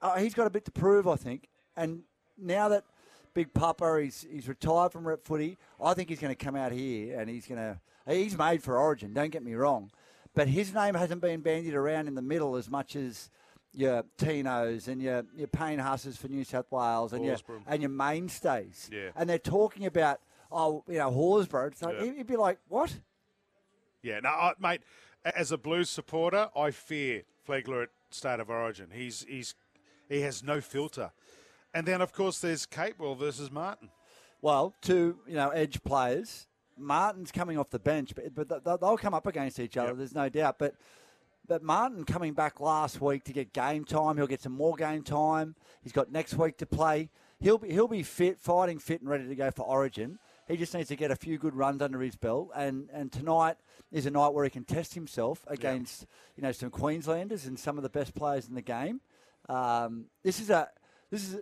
Uh, 0.00 0.18
he's 0.18 0.34
got 0.34 0.46
a 0.46 0.50
bit 0.50 0.64
to 0.64 0.72
prove, 0.72 1.06
I 1.06 1.14
think, 1.16 1.48
and 1.76 2.02
now 2.36 2.68
that 2.68 2.84
big 3.34 3.54
Papa, 3.54 4.00
He's 4.02 4.26
he's 4.30 4.48
retired 4.48 4.92
from 4.92 5.06
rep 5.06 5.24
footy. 5.24 5.58
I 5.82 5.94
think 5.94 6.08
he's 6.08 6.20
going 6.20 6.34
to 6.34 6.44
come 6.44 6.56
out 6.56 6.72
here 6.72 7.18
and 7.18 7.28
he's 7.28 7.46
going 7.46 7.60
to. 7.60 7.80
He's 8.06 8.36
made 8.36 8.62
for 8.62 8.78
Origin. 8.78 9.12
Don't 9.12 9.30
get 9.30 9.44
me 9.44 9.54
wrong, 9.54 9.90
but 10.34 10.48
his 10.48 10.74
name 10.74 10.94
hasn't 10.94 11.20
been 11.20 11.40
bandied 11.40 11.74
around 11.74 12.08
in 12.08 12.14
the 12.14 12.22
middle 12.22 12.56
as 12.56 12.68
much 12.68 12.96
as 12.96 13.30
your 13.72 14.04
Tinos 14.18 14.88
and 14.88 15.00
your 15.00 15.24
your 15.36 15.48
Payne 15.48 15.78
Haases 15.78 16.18
for 16.18 16.28
New 16.28 16.44
South 16.44 16.70
Wales 16.70 17.12
and 17.12 17.24
your 17.24 17.36
and 17.66 17.80
your 17.80 17.90
mainstays. 17.90 18.90
Yeah. 18.92 19.10
And 19.16 19.30
they're 19.30 19.38
talking 19.38 19.86
about 19.86 20.20
oh 20.50 20.84
you 20.88 20.98
know 20.98 21.10
Horsburgh. 21.10 21.76
So 21.76 21.86
like, 21.86 22.00
Yeah. 22.00 22.12
He'd 22.16 22.26
be 22.26 22.36
like 22.36 22.58
what? 22.68 22.92
Yeah, 24.02 24.18
no, 24.20 24.30
I, 24.30 24.54
mate. 24.58 24.82
As 25.24 25.52
a 25.52 25.58
Blues 25.58 25.88
supporter, 25.88 26.48
I 26.56 26.72
fear 26.72 27.22
Flegler 27.48 27.84
at 27.84 27.90
State 28.10 28.40
of 28.40 28.50
Origin. 28.50 28.88
He's 28.92 29.24
he's 29.28 29.54
he 30.08 30.20
has 30.22 30.42
no 30.42 30.60
filter. 30.60 31.12
And 31.74 31.86
then, 31.86 32.00
of 32.00 32.12
course, 32.12 32.38
there's 32.38 32.66
Capewell 32.66 33.16
versus 33.16 33.50
Martin. 33.50 33.88
Well, 34.40 34.74
two 34.82 35.18
you 35.26 35.34
know 35.34 35.50
edge 35.50 35.82
players. 35.82 36.46
Martin's 36.76 37.30
coming 37.30 37.58
off 37.58 37.70
the 37.70 37.78
bench, 37.78 38.12
but, 38.34 38.48
but 38.48 38.64
they'll 38.80 38.96
come 38.96 39.14
up 39.14 39.26
against 39.26 39.60
each 39.60 39.76
other. 39.76 39.90
Yep. 39.90 39.98
There's 39.98 40.14
no 40.14 40.28
doubt. 40.28 40.58
But 40.58 40.74
but 41.46 41.62
Martin 41.62 42.04
coming 42.04 42.34
back 42.34 42.60
last 42.60 43.00
week 43.00 43.24
to 43.24 43.32
get 43.32 43.52
game 43.52 43.84
time. 43.84 44.16
He'll 44.16 44.26
get 44.26 44.42
some 44.42 44.52
more 44.52 44.74
game 44.74 45.02
time. 45.02 45.54
He's 45.82 45.92
got 45.92 46.10
next 46.10 46.34
week 46.34 46.58
to 46.58 46.66
play. 46.66 47.10
He'll 47.40 47.58
be 47.58 47.70
he'll 47.70 47.88
be 47.88 48.02
fit, 48.02 48.40
fighting 48.40 48.78
fit, 48.78 49.00
and 49.00 49.10
ready 49.10 49.26
to 49.28 49.34
go 49.34 49.50
for 49.50 49.62
Origin. 49.62 50.18
He 50.48 50.56
just 50.56 50.74
needs 50.74 50.88
to 50.88 50.96
get 50.96 51.10
a 51.10 51.16
few 51.16 51.38
good 51.38 51.54
runs 51.54 51.80
under 51.82 52.00
his 52.00 52.16
belt. 52.16 52.50
And 52.54 52.88
and 52.92 53.10
tonight 53.10 53.56
is 53.90 54.06
a 54.06 54.10
night 54.10 54.34
where 54.34 54.44
he 54.44 54.50
can 54.50 54.64
test 54.64 54.94
himself 54.94 55.44
against 55.46 56.06
you 56.36 56.42
know 56.42 56.52
some 56.52 56.70
Queenslanders 56.70 57.46
and 57.46 57.58
some 57.58 57.76
of 57.76 57.82
the 57.82 57.90
best 57.90 58.14
players 58.14 58.48
in 58.48 58.54
the 58.54 58.62
game. 58.62 59.00
Um, 59.48 60.06
this 60.22 60.40
is 60.40 60.50
a 60.50 60.68
this 61.12 61.28
is. 61.28 61.36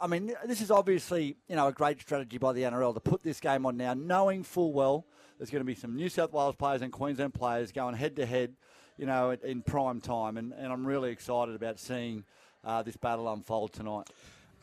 I 0.00 0.08
mean, 0.08 0.34
this 0.46 0.60
is 0.60 0.72
obviously 0.72 1.36
you 1.48 1.54
know 1.54 1.68
a 1.68 1.72
great 1.72 2.00
strategy 2.00 2.38
by 2.38 2.52
the 2.52 2.62
NRL 2.62 2.94
to 2.94 3.00
put 3.00 3.22
this 3.22 3.38
game 3.38 3.64
on 3.66 3.76
now, 3.76 3.94
knowing 3.94 4.42
full 4.42 4.72
well 4.72 5.06
there's 5.38 5.50
going 5.50 5.60
to 5.60 5.66
be 5.66 5.74
some 5.74 5.94
New 5.94 6.08
South 6.08 6.32
Wales 6.32 6.56
players 6.56 6.82
and 6.82 6.90
Queensland 6.92 7.34
players 7.34 7.70
going 7.72 7.94
head 7.94 8.16
to 8.16 8.26
head, 8.26 8.54
you 8.96 9.06
know, 9.06 9.30
in- 9.30 9.40
in 9.44 9.62
prime 9.62 10.00
time, 10.00 10.36
and, 10.38 10.52
and 10.52 10.72
I'm 10.72 10.86
really 10.86 11.10
excited 11.10 11.54
about 11.54 11.78
seeing 11.78 12.24
uh, 12.64 12.82
this 12.82 12.96
battle 12.96 13.30
unfold 13.32 13.72
tonight. 13.72 14.08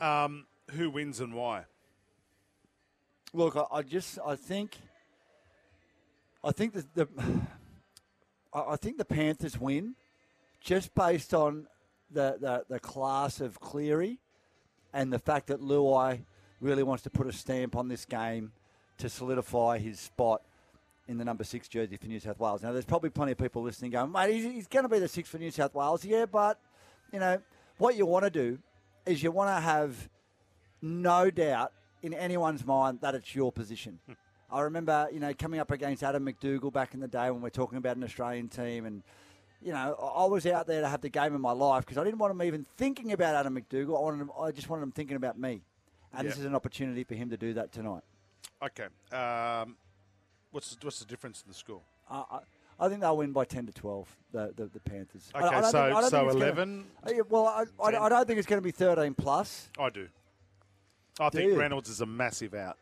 Um, 0.00 0.46
who 0.72 0.90
wins 0.90 1.20
and 1.20 1.32
why? 1.32 1.64
Look, 3.32 3.56
I, 3.56 3.64
I 3.70 3.82
just 3.82 4.18
I 4.26 4.34
think 4.34 4.76
I 6.42 6.50
think 6.50 6.74
the, 6.74 6.84
the 6.94 7.08
I 8.52 8.72
I 8.72 8.76
think 8.76 8.98
the 8.98 9.04
Panthers 9.04 9.58
win 9.60 9.94
just 10.60 10.94
based 10.94 11.32
on 11.32 11.66
the, 12.10 12.36
the, 12.40 12.64
the 12.68 12.80
class 12.80 13.40
of 13.40 13.60
Cleary 13.60 14.18
and 14.92 15.12
the 15.12 15.18
fact 15.18 15.46
that 15.48 15.60
Luai 15.60 16.22
really 16.60 16.82
wants 16.82 17.02
to 17.04 17.10
put 17.10 17.26
a 17.26 17.32
stamp 17.32 17.76
on 17.76 17.88
this 17.88 18.04
game 18.04 18.52
to 18.98 19.08
solidify 19.08 19.78
his 19.78 19.98
spot 19.98 20.42
in 21.08 21.18
the 21.18 21.24
number 21.24 21.42
six 21.42 21.68
jersey 21.68 21.96
for 21.96 22.06
New 22.06 22.20
South 22.20 22.38
Wales. 22.38 22.62
Now, 22.62 22.72
there's 22.72 22.84
probably 22.84 23.10
plenty 23.10 23.32
of 23.32 23.38
people 23.38 23.62
listening 23.62 23.90
going, 23.90 24.12
mate, 24.12 24.32
he's, 24.32 24.44
he's 24.44 24.66
going 24.68 24.84
to 24.84 24.88
be 24.88 24.98
the 24.98 25.08
six 25.08 25.28
for 25.28 25.38
New 25.38 25.50
South 25.50 25.74
Wales. 25.74 26.04
Yeah, 26.04 26.26
but, 26.26 26.60
you 27.12 27.18
know, 27.18 27.40
what 27.78 27.96
you 27.96 28.06
want 28.06 28.24
to 28.24 28.30
do 28.30 28.58
is 29.06 29.22
you 29.22 29.32
want 29.32 29.48
to 29.56 29.60
have 29.60 30.08
no 30.82 31.30
doubt 31.30 31.72
in 32.02 32.14
anyone's 32.14 32.64
mind 32.64 33.00
that 33.00 33.14
it's 33.14 33.34
your 33.34 33.50
position. 33.50 33.98
Hmm. 34.06 34.12
I 34.52 34.60
remember, 34.62 35.08
you 35.12 35.20
know, 35.20 35.32
coming 35.32 35.60
up 35.60 35.70
against 35.70 36.02
Adam 36.02 36.26
McDougall 36.26 36.72
back 36.72 36.94
in 36.94 37.00
the 37.00 37.08
day 37.08 37.30
when 37.30 37.40
we're 37.40 37.50
talking 37.50 37.78
about 37.78 37.96
an 37.96 38.04
Australian 38.04 38.48
team, 38.48 38.84
and 38.84 39.02
you 39.62 39.72
know, 39.72 39.94
I 40.16 40.24
was 40.26 40.46
out 40.46 40.66
there 40.66 40.80
to 40.80 40.88
have 40.88 41.00
the 41.00 41.08
game 41.08 41.34
of 41.34 41.40
my 41.40 41.52
life 41.52 41.84
because 41.84 41.98
I 41.98 42.04
didn't 42.04 42.18
want 42.18 42.30
him 42.32 42.42
even 42.42 42.66
thinking 42.76 43.12
about 43.12 43.34
Adam 43.34 43.56
McDougall. 43.56 43.96
I 43.98 44.00
wanted 44.00 44.20
him, 44.22 44.30
I 44.40 44.50
just 44.52 44.68
wanted 44.68 44.82
him 44.82 44.92
thinking 44.92 45.16
about 45.16 45.38
me, 45.38 45.62
and 46.14 46.26
this 46.26 46.38
is 46.38 46.44
an 46.44 46.54
opportunity 46.54 47.04
for 47.04 47.14
him 47.14 47.30
to 47.30 47.36
do 47.36 47.54
that 47.54 47.72
tonight. 47.72 48.02
Okay. 48.62 48.86
Um, 49.16 49.76
what's 50.50 50.76
what's 50.82 50.98
the 51.00 51.06
difference 51.06 51.42
in 51.44 51.50
the 51.50 51.54
score? 51.56 51.80
I, 52.10 52.24
I, 52.30 52.38
I 52.80 52.88
think 52.88 53.00
they'll 53.02 53.16
win 53.16 53.32
by 53.32 53.44
ten 53.44 53.66
to 53.66 53.72
twelve. 53.72 54.08
The 54.32 54.52
the, 54.56 54.66
the 54.66 54.80
Panthers. 54.80 55.30
Okay, 55.34 55.44
I 55.46 55.60
don't 55.60 55.70
so 55.70 55.82
think- 55.82 55.94
so 55.94 56.00
think 56.00 56.04
it's 56.04 56.10
gonna- 56.10 56.30
eleven. 56.30 56.84
Uh, 57.04 57.10
well, 57.28 57.46
I, 57.46 57.64
I, 57.82 58.04
I 58.04 58.08
don't 58.08 58.26
think 58.26 58.38
it's 58.38 58.48
going 58.48 58.60
to 58.60 58.64
be 58.64 58.70
thirteen 58.70 59.14
plus. 59.14 59.68
I 59.78 59.90
do. 59.90 60.08
I 61.18 61.28
Do 61.28 61.38
think 61.38 61.52
you? 61.52 61.58
Reynolds 61.58 61.88
is 61.90 62.00
a 62.00 62.06
massive 62.06 62.54
out, 62.54 62.78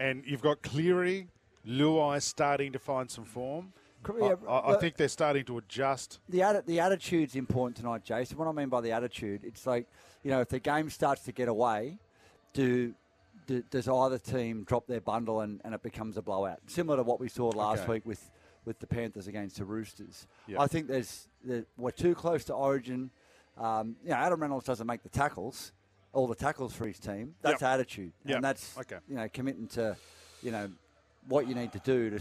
and 0.00 0.22
you've 0.26 0.40
got 0.40 0.62
Cleary, 0.62 1.26
Luai 1.66 2.22
starting 2.22 2.72
to 2.72 2.78
find 2.78 3.10
some 3.10 3.24
form. 3.24 3.72
I, 4.06 4.34
I, 4.48 4.74
I 4.74 4.76
think 4.78 4.96
they're 4.96 5.08
starting 5.08 5.44
to 5.46 5.58
adjust. 5.58 6.20
the 6.28 6.38
atti- 6.40 6.64
the 6.66 6.80
attitude's 6.80 7.34
important 7.36 7.76
tonight, 7.76 8.04
Jason. 8.04 8.38
What 8.38 8.48
I 8.48 8.52
mean 8.52 8.68
by 8.68 8.80
the 8.80 8.92
attitude, 8.92 9.42
it's 9.44 9.66
like 9.66 9.86
you 10.22 10.30
know, 10.30 10.40
if 10.40 10.48
the 10.48 10.58
game 10.60 10.88
starts 10.90 11.22
to 11.24 11.32
get 11.32 11.48
away, 11.48 11.98
do, 12.52 12.94
do 13.46 13.62
does 13.70 13.88
either 13.88 14.18
team 14.18 14.64
drop 14.64 14.86
their 14.86 15.00
bundle 15.00 15.40
and, 15.40 15.60
and 15.64 15.74
it 15.74 15.82
becomes 15.82 16.16
a 16.16 16.22
blowout, 16.22 16.58
similar 16.66 16.96
to 16.98 17.02
what 17.02 17.20
we 17.20 17.28
saw 17.28 17.48
last 17.48 17.82
Okay. 17.82 17.92
week 17.94 18.06
with, 18.06 18.30
with 18.64 18.78
the 18.80 18.86
Panthers 18.86 19.26
against 19.26 19.56
the 19.58 19.64
Roosters. 19.64 20.26
Yep. 20.46 20.60
I 20.60 20.66
think 20.66 20.86
there's 20.88 21.28
that 21.44 21.66
we're 21.76 21.90
too 21.90 22.14
close 22.14 22.44
to 22.44 22.54
Origin. 22.54 23.10
Um, 23.56 23.96
you 24.04 24.10
know, 24.10 24.16
Adam 24.16 24.40
Reynolds 24.40 24.66
doesn't 24.66 24.86
make 24.86 25.02
the 25.02 25.08
tackles, 25.08 25.72
all 26.12 26.26
the 26.26 26.34
tackles 26.34 26.74
for 26.74 26.86
his 26.86 26.98
team. 26.98 27.34
That's 27.42 27.60
Yep. 27.62 27.70
attitude, 27.70 28.12
Yep. 28.24 28.36
and 28.36 28.44
that's 28.44 28.78
Okay. 28.78 28.98
you 29.08 29.16
know 29.16 29.28
committing 29.32 29.66
to, 29.68 29.96
you 30.42 30.50
know, 30.52 30.70
what 31.28 31.46
you 31.48 31.54
need 31.54 31.72
to 31.72 31.80
do 31.80 32.10
to. 32.10 32.20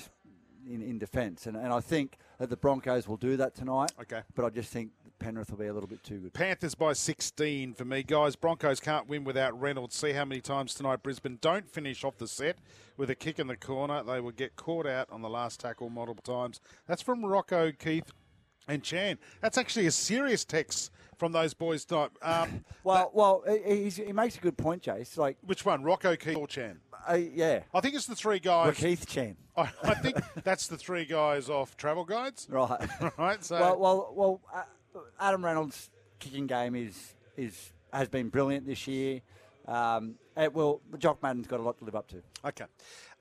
In, 0.65 0.82
in 0.82 0.98
defence, 1.00 1.46
and, 1.46 1.56
and 1.56 1.72
I 1.72 1.80
think 1.80 2.17
that 2.39 2.50
the 2.50 2.58
Broncos 2.58 3.08
will 3.08 3.17
do 3.17 3.38
that 3.38 3.56
tonight. 3.56 3.91
Okay. 4.02 4.22
But 4.36 4.43
I 4.46 4.50
just 4.50 4.70
think 4.72 4.91
Penrith 5.17 5.50
will 5.50 5.58
be 5.58 5.67
a 5.67 5.74
little 5.74 5.88
bit 5.88 6.04
too 6.04 6.20
good. 6.20 6.34
Panthers 6.34 6.76
by 6.76 6.91
16 6.93 7.74
for 7.74 7.86
me, 7.86 8.04
guys. 8.04 8.36
Broncos 8.36 8.80
can't 8.80 9.08
win 9.08 9.24
without 9.24 9.58
Reynolds. 9.60 9.96
See 9.96 10.12
how 10.12 10.26
many 10.26 10.41
times 10.41 10.74
tonight 10.74 11.04
Brisbane 11.04 11.38
don't 11.41 11.70
finish 11.70 12.04
off 12.04 12.17
the 12.17 12.28
set 12.28 12.58
with 12.98 13.10
a 13.10 13.15
kick 13.15 13.39
in 13.39 13.48
the 13.48 13.56
corner. 13.56 14.04
They 14.04 14.20
will 14.20 14.32
get 14.32 14.56
caught 14.58 14.86
out 14.86 15.08
on 15.10 15.22
the 15.22 15.30
last 15.30 15.60
tackle 15.62 15.89
multiple 15.89 16.24
times. 16.24 16.60
That's 16.86 17.02
from 17.02 17.26
Rocco, 17.26 17.72
Keith, 17.72 18.12
and 18.67 18.84
Chan. 18.84 19.17
That's 19.41 19.58
actually 19.58 19.86
a 19.88 19.91
serious 19.91 20.43
text 20.43 20.91
from 21.17 21.32
those 21.32 21.54
boys 21.54 21.86
tonight. 21.86 22.12
Um, 22.22 22.63
Well, 22.84 23.12
well, 23.13 23.43
he 23.48 24.12
makes 24.13 24.38
a 24.38 24.39
good 24.39 24.58
point, 24.58 24.84
Jace. 24.84 25.17
Like, 25.17 25.38
which 25.46 25.65
one, 25.65 25.84
Rocco, 25.84 26.15
Keith, 26.15 26.36
or 26.36 26.48
Chan? 26.48 26.80
Uh, 27.08 27.14
yeah, 27.16 27.62
I 27.74 27.80
think 27.82 27.96
it's 27.96 28.06
the 28.06 28.16
three 28.16 28.40
guys. 28.40 28.76
Keith 28.78 29.08
Chan, 29.08 29.36
I, 29.56 29.70
I 29.84 29.94
think 29.96 30.18
that's 30.44 30.68
the 30.68 30.78
three 30.78 31.06
guys 31.06 31.50
off 31.50 31.76
Travel 31.78 32.06
Guides, 32.06 32.48
right? 32.52 32.88
right? 33.18 33.44
So 33.44 33.60
well, 33.60 33.80
well, 33.80 34.14
well. 34.16 34.42
Uh, 34.54 34.64
Adam 35.20 35.46
Reynolds' 35.46 35.92
kicking 36.20 36.48
game 36.48 36.76
is 36.76 37.14
is 37.36 37.72
has 37.94 38.08
been 38.08 38.30
brilliant 38.30 38.66
this 38.66 38.88
year. 38.88 39.22
Um, 39.68 40.16
it 40.36 40.54
will. 40.54 40.82
Jock 40.98 41.22
Madden's 41.22 41.48
got 41.48 41.60
a 41.60 41.64
lot 41.64 41.78
to 41.80 41.86
live 41.86 41.96
up 41.96 42.08
to. 42.10 42.22
Okay. 42.46 42.66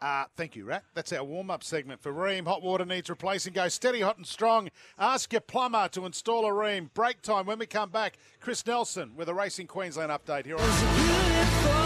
Uh, 0.00 0.24
thank 0.36 0.54
you, 0.54 0.64
Rat. 0.64 0.84
That's 0.94 1.12
our 1.12 1.24
warm 1.24 1.50
up 1.50 1.64
segment 1.64 2.02
for 2.02 2.12
Rheem. 2.12 2.46
Hot 2.46 2.62
water 2.62 2.84
needs 2.84 3.08
replacing. 3.08 3.54
Go 3.54 3.68
steady, 3.68 4.00
hot 4.02 4.18
and 4.18 4.26
strong. 4.26 4.68
Ask 4.98 5.32
your 5.32 5.40
plumber 5.40 5.88
to 5.88 6.04
install 6.04 6.44
a 6.44 6.50
Rheem. 6.50 6.92
Break 6.92 7.22
time 7.22 7.46
when 7.46 7.58
we 7.58 7.66
come 7.66 7.90
back. 7.90 8.18
Chris 8.40 8.66
Nelson 8.66 9.16
with 9.16 9.28
a 9.28 9.34
Racing 9.34 9.66
Queensland 9.66 10.10
update 10.10 10.44
here 10.44 10.56
on. 10.58 11.85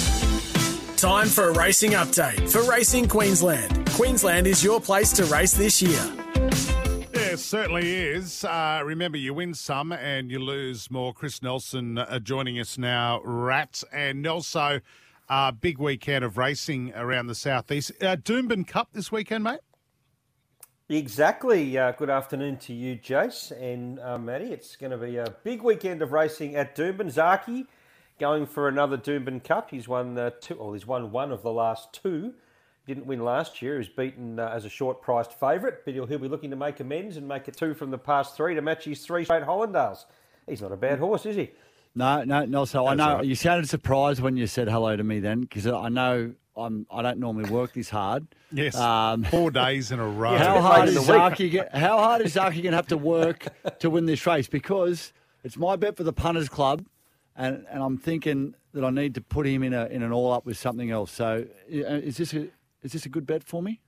Time 1.01 1.29
for 1.29 1.49
a 1.49 1.53
racing 1.53 1.93
update 1.93 2.47
for 2.47 2.61
Racing 2.69 3.07
Queensland. 3.07 3.89
Queensland 3.93 4.45
is 4.45 4.63
your 4.63 4.79
place 4.79 5.11
to 5.13 5.25
race 5.25 5.51
this 5.51 5.81
year. 5.81 5.99
Yeah, 7.11 7.31
it 7.31 7.39
certainly 7.39 7.91
is. 7.91 8.43
Uh, 8.43 8.83
remember, 8.85 9.17
you 9.17 9.33
win 9.33 9.55
some 9.55 9.91
and 9.91 10.29
you 10.29 10.37
lose 10.37 10.91
more. 10.91 11.11
Chris 11.11 11.41
Nelson 11.41 11.97
uh, 11.97 12.19
joining 12.19 12.59
us 12.59 12.77
now, 12.77 13.19
Rat. 13.23 13.83
And 13.91 14.27
also, 14.27 14.79
uh, 15.27 15.51
big 15.53 15.79
weekend 15.79 16.23
of 16.23 16.37
racing 16.37 16.93
around 16.93 17.25
the 17.25 17.35
southeast. 17.35 17.91
Uh, 17.99 18.15
Doomben 18.15 18.67
Cup 18.67 18.89
this 18.93 19.11
weekend, 19.11 19.43
mate? 19.43 19.61
Exactly. 20.87 21.79
Uh, 21.79 21.93
good 21.93 22.11
afternoon 22.11 22.57
to 22.57 22.73
you, 22.73 22.95
Jace 22.95 23.51
and 23.59 23.99
uh, 24.01 24.19
Matty. 24.19 24.53
It's 24.53 24.75
going 24.75 24.91
to 24.91 24.99
be 24.99 25.17
a 25.17 25.33
big 25.43 25.63
weekend 25.63 26.03
of 26.03 26.11
racing 26.11 26.55
at 26.55 26.75
Doomben. 26.75 27.11
Zaaki 27.11 27.65
going 28.21 28.45
for 28.45 28.67
another 28.67 28.97
Doomben 28.97 29.43
Cup. 29.43 29.71
He's 29.71 29.87
won 29.87 30.17
uh, 30.17 30.29
two. 30.39 30.55
Well, 30.59 30.73
he's 30.73 30.85
won 30.85 31.11
one 31.11 31.31
of 31.31 31.41
the 31.41 31.51
last 31.51 31.91
two. 31.91 32.35
Didn't 32.85 33.07
win 33.07 33.23
last 33.25 33.61
year. 33.63 33.73
He 33.73 33.77
was 33.79 33.89
beaten 33.89 34.39
uh, 34.39 34.47
as 34.53 34.63
a 34.63 34.69
short-priced 34.69 35.33
favourite, 35.39 35.83
but 35.83 35.93
he'll, 35.95 36.05
he'll 36.05 36.19
be 36.19 36.27
looking 36.27 36.51
to 36.51 36.55
make 36.55 36.79
amends 36.79 37.17
and 37.17 37.27
make 37.27 37.47
it 37.47 37.57
two 37.57 37.73
from 37.73 37.89
the 37.89 37.97
past 37.97 38.37
three 38.37 38.53
to 38.53 38.61
match 38.61 38.85
his 38.85 39.03
three 39.03 39.25
straight 39.25 39.43
Hollindales. 39.43 40.05
He's 40.47 40.61
not 40.61 40.71
a 40.71 40.77
bad 40.77 40.99
horse, 40.99 41.25
is 41.25 41.35
he? 41.35 41.49
No, 41.95 42.23
no, 42.23 42.45
no. 42.45 42.65
So 42.65 42.85
I 42.87 42.93
know 42.93 43.07
all 43.09 43.15
right. 43.17 43.25
you 43.25 43.33
sounded 43.35 43.67
surprised 43.67 44.21
when 44.21 44.37
you 44.37 44.45
said 44.47 44.69
hello 44.69 44.95
to 44.95 45.03
me 45.03 45.19
then, 45.19 45.41
because 45.41 45.65
I 45.65 45.89
know 45.89 46.33
I'm 46.55 46.85
I 46.91 47.01
don't 47.01 47.17
normally 47.19 47.49
work 47.49 47.73
this 47.73 47.89
hard. 47.89 48.27
Yes, 48.51 48.75
Um, 48.75 49.23
four 49.23 49.49
days 49.51 49.91
in 49.91 49.99
a 49.99 50.07
row. 50.21 50.37
how 50.37 50.61
hard 50.61 50.89
is 50.89 50.97
in. 50.97 51.03
Zaaki? 51.03 51.73
How 51.73 51.97
hard 51.97 52.21
is 52.21 52.35
Zaaki 52.35 52.55
going 52.61 52.71
to 52.71 52.75
have 52.77 52.87
to 52.87 52.97
work 52.97 53.47
to 53.79 53.89
win 53.89 54.05
this 54.05 54.25
race? 54.27 54.47
Because 54.47 55.11
it's 55.43 55.57
my 55.57 55.75
bet 55.75 55.97
for 55.97 56.03
the 56.03 56.13
punters 56.13 56.49
club, 56.49 56.85
and, 57.41 57.65
and 57.71 57.81
I'm 57.81 57.97
thinking 57.97 58.53
that 58.73 58.85
I 58.85 58.91
need 58.91 59.15
to 59.15 59.21
put 59.21 59.47
him 59.47 59.63
in 59.63 59.73
a 59.73 59.85
in 59.87 60.03
an 60.03 60.11
all 60.11 60.31
up 60.31 60.45
with 60.45 60.57
something 60.57 60.91
else. 60.91 61.11
So 61.11 61.45
uh, 61.69 61.75
is 61.75 62.17
this 62.17 62.33
a 62.33 62.47
is 62.83 62.91
this 62.93 63.05
a 63.05 63.09
good 63.09 63.25
bet 63.25 63.43
for 63.43 63.63
me? 63.63 63.81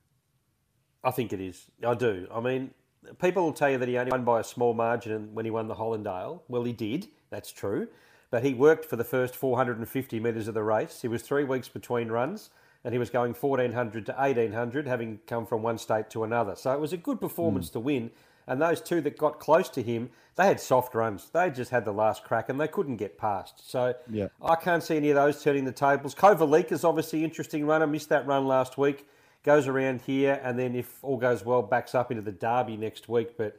I 1.04 1.12
think 1.12 1.32
it 1.32 1.40
is. 1.40 1.66
I 1.86 1.94
do. 1.94 2.26
I 2.34 2.40
mean, 2.40 2.72
people 3.20 3.44
will 3.44 3.52
tell 3.52 3.70
you 3.70 3.78
that 3.78 3.88
he 3.88 3.96
only 3.96 4.10
won 4.10 4.24
by 4.24 4.40
a 4.40 4.44
small 4.44 4.74
margin 4.74 5.34
when 5.34 5.44
he 5.44 5.50
won 5.50 5.68
the 5.68 5.74
Hollindale. 5.74 6.40
Well, 6.48 6.64
he 6.64 6.72
did. 6.72 7.08
That's 7.30 7.52
true. 7.52 7.88
But 8.30 8.42
he 8.42 8.54
worked 8.54 8.86
for 8.86 8.96
the 8.96 9.04
first 9.04 9.36
450 9.36 10.18
metres 10.18 10.48
of 10.48 10.54
the 10.54 10.62
race. 10.62 11.02
He 11.02 11.08
was 11.08 11.22
three 11.22 11.44
weeks 11.44 11.68
between 11.68 12.08
runs, 12.08 12.50
and 12.82 12.92
he 12.92 12.98
was 12.98 13.10
going 13.10 13.34
1400 13.34 14.06
to 14.06 14.12
1800, 14.12 14.88
having 14.88 15.20
come 15.26 15.46
from 15.46 15.62
one 15.62 15.78
state 15.78 16.10
to 16.10 16.24
another. 16.24 16.56
So 16.56 16.72
it 16.72 16.80
was 16.80 16.92
a 16.92 16.96
good 16.96 17.20
performance 17.20 17.70
to 17.70 17.80
win. 17.80 18.10
And 18.46 18.60
those 18.60 18.80
two 18.80 19.00
that 19.02 19.16
got 19.16 19.40
close 19.40 19.68
to 19.70 19.82
him, 19.82 20.10
they 20.36 20.46
had 20.46 20.60
soft 20.60 20.94
runs. 20.94 21.30
They 21.30 21.50
just 21.50 21.70
had 21.70 21.84
the 21.84 21.92
last 21.92 22.24
crack, 22.24 22.48
and 22.48 22.60
they 22.60 22.68
couldn't 22.68 22.96
get 22.96 23.16
past. 23.16 23.68
So 23.70 23.94
Yeah. 24.10 24.28
I 24.42 24.56
can't 24.56 24.82
see 24.82 24.96
any 24.96 25.10
of 25.10 25.16
those 25.16 25.42
turning 25.42 25.64
the 25.64 25.72
tables. 25.72 26.14
Kovalik 26.14 26.72
is 26.72 26.84
obviously 26.84 27.24
interesting 27.24 27.66
runner. 27.66 27.86
Missed 27.86 28.08
that 28.10 28.26
run 28.26 28.46
last 28.46 28.76
week. 28.76 29.06
Goes 29.44 29.68
around 29.68 30.00
here, 30.02 30.40
and 30.42 30.58
then 30.58 30.74
if 30.74 31.02
all 31.04 31.18
goes 31.18 31.44
well, 31.44 31.62
backs 31.62 31.94
up 31.94 32.10
into 32.10 32.22
the 32.22 32.32
Derby 32.32 32.76
next 32.76 33.08
week. 33.08 33.36
But 33.36 33.58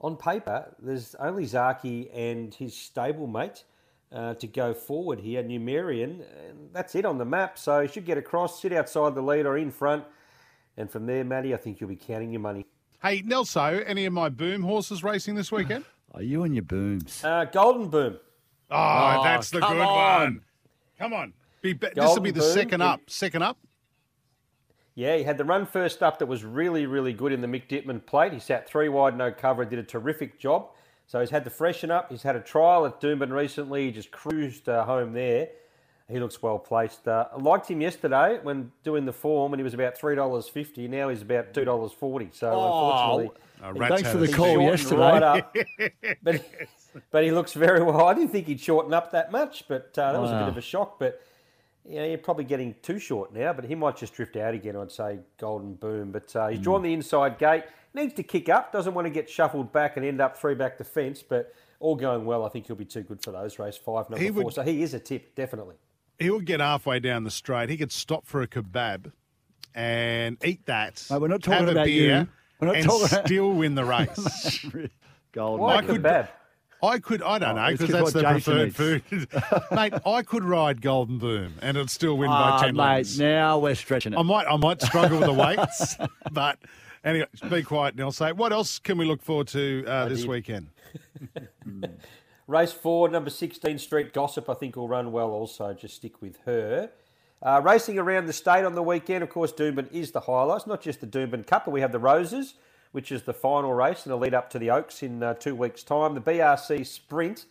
on 0.00 0.16
paper, 0.16 0.74
there's 0.78 1.14
only 1.16 1.44
Zaaki 1.44 2.10
and 2.14 2.54
his 2.54 2.74
stablemate 2.74 3.62
uh, 4.12 4.34
to 4.34 4.46
go 4.46 4.74
forward 4.74 5.20
here, 5.20 5.42
Numerian. 5.42 6.22
And 6.48 6.70
that's 6.72 6.94
it 6.94 7.04
on 7.04 7.18
the 7.18 7.24
map. 7.24 7.58
So 7.58 7.80
he 7.80 7.88
should 7.88 8.04
get 8.04 8.18
across, 8.18 8.60
sit 8.60 8.72
outside 8.72 9.14
the 9.14 9.22
lead 9.22 9.46
or 9.46 9.56
in 9.56 9.70
front. 9.70 10.04
And 10.76 10.90
from 10.90 11.06
there, 11.06 11.24
Matty, 11.24 11.54
I 11.54 11.56
think 11.56 11.80
you'll 11.80 11.90
be 11.90 11.96
counting 11.96 12.32
your 12.32 12.40
money. 12.40 12.66
Hey, 13.02 13.22
Nelso, 13.22 13.82
any 13.86 14.04
of 14.04 14.12
my 14.12 14.28
boom 14.28 14.62
horses 14.62 15.02
racing 15.02 15.34
this 15.34 15.50
weekend? 15.50 15.84
Are 16.14 16.22
you 16.22 16.44
and 16.44 16.54
your 16.54 16.62
booms? 16.62 17.22
Uh, 17.24 17.44
Golden 17.46 17.88
Boom. 17.88 18.16
Oh, 18.70 19.18
Oh, 19.18 19.24
that's 19.24 19.50
the 19.50 19.58
good 19.58 19.64
on. 19.78 20.20
one. 20.24 20.40
Come 20.98 21.12
on. 21.12 21.32
Be, 21.62 21.72
be, 21.72 21.88
this 21.94 22.04
will 22.04 22.20
be 22.20 22.30
the 22.30 22.40
Boom 22.40 22.52
second 22.52 22.80
up. 22.80 23.00
Second 23.08 23.42
up. 23.42 23.58
Yeah, 24.94 25.16
he 25.16 25.22
had 25.24 25.38
the 25.38 25.44
run 25.44 25.66
first 25.66 26.02
up 26.02 26.18
that 26.18 26.26
was 26.26 26.44
really, 26.44 26.86
really 26.86 27.12
good 27.12 27.32
in 27.32 27.40
the 27.40 27.46
Mick 27.48 27.66
Dittman 27.66 28.04
plate. 28.04 28.32
He 28.32 28.38
sat 28.38 28.68
three 28.68 28.88
wide, 28.88 29.16
no 29.16 29.32
cover, 29.32 29.62
and 29.62 29.70
did 29.70 29.78
a 29.78 29.82
terrific 29.84 30.38
job. 30.38 30.68
So 31.06 31.18
he's 31.18 31.30
had 31.30 31.44
to 31.44 31.50
freshen 31.50 31.90
up. 31.90 32.10
He's 32.10 32.22
had 32.22 32.36
a 32.36 32.40
trial 32.40 32.86
at 32.86 33.00
Doomben 33.00 33.32
recently. 33.32 33.86
He 33.86 33.90
just 33.90 34.10
cruised 34.10 34.68
uh, 34.68 34.84
home 34.84 35.12
there. 35.12 35.48
He 36.12 36.20
looks 36.20 36.40
well 36.42 36.58
placed. 36.58 37.08
Uh, 37.08 37.26
I 37.32 37.40
liked 37.40 37.70
him 37.70 37.80
yesterday 37.80 38.38
when 38.42 38.70
doing 38.84 39.04
the 39.06 39.12
form, 39.12 39.52
and 39.52 39.58
he 39.60 39.64
was 39.64 39.74
about 39.74 39.96
three 39.96 40.14
dollars 40.14 40.46
fifty. 40.48 40.86
Now 40.86 41.08
he's 41.08 41.22
about 41.22 41.54
two 41.54 41.64
dollars 41.64 41.92
forty. 41.92 42.28
So 42.32 42.48
unfortunately, 42.48 43.30
Oh, 43.64 43.72
Hey, 43.74 43.78
Rats 43.78 43.94
thanks 43.94 44.10
for 44.10 44.18
the 44.18 44.28
call 44.32 44.60
yesterday. 44.60 44.96
right 45.00 45.22
up. 45.22 45.56
but, 46.24 46.44
but 47.12 47.22
he 47.24 47.30
looks 47.30 47.52
very 47.52 47.80
well. 47.82 48.04
I 48.06 48.12
didn't 48.14 48.30
think 48.32 48.48
he'd 48.48 48.58
shorten 48.60 48.92
up 48.92 49.12
that 49.12 49.30
much, 49.30 49.64
but 49.68 49.96
uh, 49.96 50.12
that 50.12 50.20
was 50.20 50.30
a 50.32 50.38
bit 50.38 50.48
of 50.48 50.56
a 50.56 50.60
shock. 50.60 50.98
But 50.98 51.22
you 51.88 51.96
know, 51.96 52.04
you're 52.06 52.18
probably 52.18 52.44
getting 52.44 52.74
too 52.82 52.98
short 52.98 53.32
now. 53.32 53.52
But 53.52 53.64
he 53.64 53.74
might 53.74 53.96
just 53.96 54.14
drift 54.14 54.36
out 54.36 54.52
again. 54.54 54.76
I'd 54.76 54.90
say 54.92 55.20
Golden 55.38 55.74
Boom. 55.74 56.10
But 56.12 56.34
uh, 56.36 56.48
he's 56.48 56.58
Hmm. 56.58 56.62
drawn 56.64 56.82
the 56.82 56.92
inside 56.92 57.38
gate. 57.38 57.64
Needs 57.94 58.14
to 58.14 58.22
kick 58.22 58.48
up. 58.48 58.72
Doesn't 58.72 58.94
want 58.94 59.06
to 59.06 59.10
get 59.10 59.30
shuffled 59.30 59.72
back 59.72 59.96
and 59.96 60.04
end 60.04 60.20
up 60.20 60.36
three 60.36 60.54
back 60.54 60.76
the 60.76 60.84
fence. 60.84 61.22
But 61.22 61.54
all 61.78 61.94
going 61.94 62.24
well, 62.24 62.44
I 62.44 62.48
think 62.48 62.66
he'll 62.66 62.74
be 62.76 62.84
too 62.84 63.02
good 63.02 63.22
for 63.22 63.30
those 63.32 63.58
race 63.58 63.76
five, 63.76 64.08
number 64.10 64.22
He 64.24 64.30
four. 64.30 64.44
would- 64.44 64.54
So 64.54 64.62
he 64.62 64.82
is 64.82 64.92
a 64.94 65.00
tip, 65.00 65.34
definitely. 65.34 65.76
He'll 66.22 66.40
get 66.40 66.60
halfway 66.60 67.00
down 67.00 67.24
the 67.24 67.30
straight. 67.30 67.68
He 67.68 67.76
could 67.76 67.92
stop 67.92 68.26
for 68.26 68.42
a 68.42 68.46
kebab 68.48 69.12
and 69.74 70.36
eat 70.44 70.64
that. 70.66 71.04
Mate, 71.10 71.20
we're 71.20 71.28
not 71.28 71.42
talking 71.42 71.60
have 71.60 71.68
a 71.68 71.72
about 71.72 71.86
beer, 71.86 72.18
you. 72.20 72.28
We're 72.60 72.66
not 72.68 72.76
and 72.76 72.84
talking- 72.86 73.24
still 73.26 73.52
win 73.54 73.74
the 73.74 73.84
race. 73.84 74.66
Golden. 75.32 75.60
Why 75.64 75.76
I 75.76 75.82
could- 75.82 76.02
kebab? 76.02 76.28
I 76.84 76.98
could, 76.98 77.22
I 77.22 77.38
don't 77.38 77.56
Oh, 77.56 77.62
know, 77.64 77.70
because 77.70 77.90
that's 77.90 78.02
what 78.02 78.12
the 78.12 78.22
Jason 78.22 78.72
preferred 78.72 79.04
food. 79.04 79.28
Mate, 79.70 79.92
I 80.04 80.22
could 80.22 80.42
ride 80.42 80.82
Golden 80.82 81.16
Boom 81.18 81.54
and 81.62 81.76
it'd 81.76 81.90
still 81.90 82.18
win 82.18 82.28
by 82.28 82.34
Ah, 82.34 82.60
10 82.62 82.74
mate, 82.74 82.82
lengths. 82.82 83.18
now 83.20 83.56
we're 83.60 83.76
stretching 83.76 84.14
it. 84.14 84.18
I 84.18 84.22
might, 84.22 84.48
I 84.48 84.56
might 84.56 84.82
struggle 84.82 85.18
with 85.20 85.28
the 85.28 85.32
weights, 85.32 85.96
but 86.32 86.58
anyway, 87.04 87.26
be 87.48 87.62
quiet, 87.62 87.94
Nelson. 87.94 88.36
What 88.36 88.52
else 88.52 88.80
can 88.80 88.98
we 88.98 89.04
look 89.04 89.22
forward 89.22 89.46
to 89.48 89.84
uh, 89.86 90.08
this 90.08 90.22
did. 90.22 90.28
weekend? 90.30 90.70
Race 92.48 92.72
four, 92.72 93.08
number 93.08 93.30
16 93.30 93.78
Street 93.78 94.12
Gossip, 94.12 94.48
I 94.50 94.54
think 94.54 94.74
will 94.74 94.88
run 94.88 95.12
well 95.12 95.30
also. 95.30 95.72
Just 95.74 95.96
stick 95.96 96.20
with 96.20 96.38
her. 96.44 96.90
Uh, 97.40 97.60
racing 97.64 97.98
around 97.98 98.26
the 98.26 98.32
state 98.32 98.64
on 98.64 98.74
the 98.74 98.82
weekend, 98.82 99.22
of 99.22 99.30
course, 99.30 99.52
Doomben 99.52 99.90
is 99.92 100.10
the 100.10 100.20
highlight. 100.20 100.58
It's 100.58 100.66
not 100.66 100.80
just 100.80 101.00
the 101.00 101.06
Doomben 101.06 101.46
Cup, 101.46 101.64
but 101.64 101.70
we 101.70 101.80
have 101.80 101.92
the 101.92 101.98
Roses, 102.00 102.54
which 102.90 103.12
is 103.12 103.22
the 103.22 103.32
final 103.32 103.72
race 103.72 104.04
and 104.04 104.12
the 104.12 104.16
lead 104.16 104.34
up 104.34 104.50
to 104.50 104.58
the 104.58 104.70
Oaks 104.70 105.02
in 105.02 105.22
uh, 105.22 105.34
two 105.34 105.54
weeks' 105.54 105.84
time. 105.84 106.14
The 106.14 106.20
BRC 106.20 106.84
Sprint. 106.84 107.46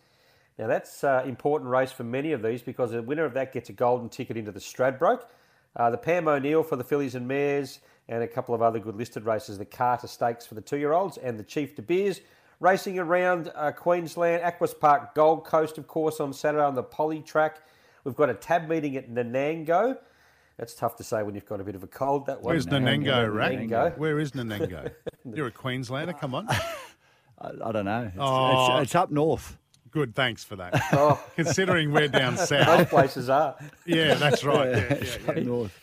Now, 0.57 0.67
that's 0.67 1.03
an 1.03 1.27
important 1.27 1.69
race 1.69 1.91
for 1.91 2.03
many 2.03 2.33
of 2.33 2.41
these 2.41 2.61
because 2.61 2.91
the 2.91 3.01
winner 3.01 3.25
of 3.25 3.33
that 3.33 3.53
gets 3.53 3.69
a 3.69 3.73
golden 3.73 4.09
ticket 4.09 4.35
into 4.35 4.51
the 4.51 4.59
Stradbroke. 4.59 5.23
Uh, 5.75 5.89
the 5.89 5.97
Pam 5.97 6.27
O'Neill 6.27 6.63
for 6.63 6.75
the 6.75 6.83
fillies 6.83 7.15
and 7.15 7.27
mares, 7.27 7.79
and 8.09 8.23
a 8.23 8.27
couple 8.27 8.53
of 8.53 8.61
other 8.61 8.79
good 8.79 8.95
listed 8.95 9.23
races. 9.23 9.57
The 9.57 9.65
Carter 9.65 10.07
Stakes 10.07 10.45
for 10.45 10.55
the 10.55 10.61
two 10.61 10.77
year 10.77 10.91
olds, 10.91 11.17
and 11.17 11.39
the 11.39 11.43
Chief 11.43 11.75
De 11.77 11.81
Beers. 11.81 12.19
Racing 12.61 12.99
around 12.99 13.51
uh, 13.55 13.71
Queensland, 13.71 14.43
Aquis 14.43 14.73
Park, 14.79 15.15
Gold 15.15 15.43
Coast, 15.45 15.77
of 15.79 15.87
course, 15.87 16.19
on 16.19 16.31
Saturday 16.31 16.63
on 16.63 16.75
the 16.75 16.83
Poly 16.83 17.19
track. 17.21 17.57
We've 18.03 18.15
got 18.15 18.29
a 18.29 18.35
tab 18.35 18.69
meeting 18.69 18.95
at 18.95 19.09
Nanango. 19.09 19.97
That's 20.57 20.75
tough 20.75 20.95
to 20.97 21.03
say 21.03 21.23
when 21.23 21.33
you've 21.33 21.47
got 21.47 21.59
a 21.59 21.63
bit 21.63 21.73
of 21.73 21.81
a 21.81 21.87
cold. 21.87 22.27
That 22.27 22.41
one. 22.41 22.53
Where's 22.53 22.67
Nanango, 22.67 23.33
Rack? 23.33 23.53
Nanango. 23.53 23.97
Where 23.97 24.19
is 24.19 24.33
Nanango? 24.33 24.91
You're 25.33 25.47
a 25.47 25.51
Queenslander, 25.51 26.13
come 26.13 26.35
on. 26.35 26.47
I, 27.41 27.49
I 27.65 27.71
don't 27.71 27.85
know. 27.85 28.03
It's, 28.05 28.15
Oh. 28.19 28.77
it's, 28.77 28.83
it's 28.83 28.95
up 28.95 29.09
north. 29.09 29.57
Good, 29.89 30.13
thanks 30.13 30.43
for 30.43 30.55
that. 30.57 30.79
Oh, 30.93 31.19
Considering 31.35 31.91
we're 31.91 32.07
down 32.09 32.37
south. 32.37 32.47
south. 32.47 32.89
places 32.91 33.27
are. 33.27 33.55
Yeah, 33.87 34.13
that's 34.13 34.43
right. 34.43 34.69
Yeah, 34.69 34.77
yeah, 34.77 34.93
It's 34.93 35.17
yeah. 35.27 35.43
north. 35.43 35.77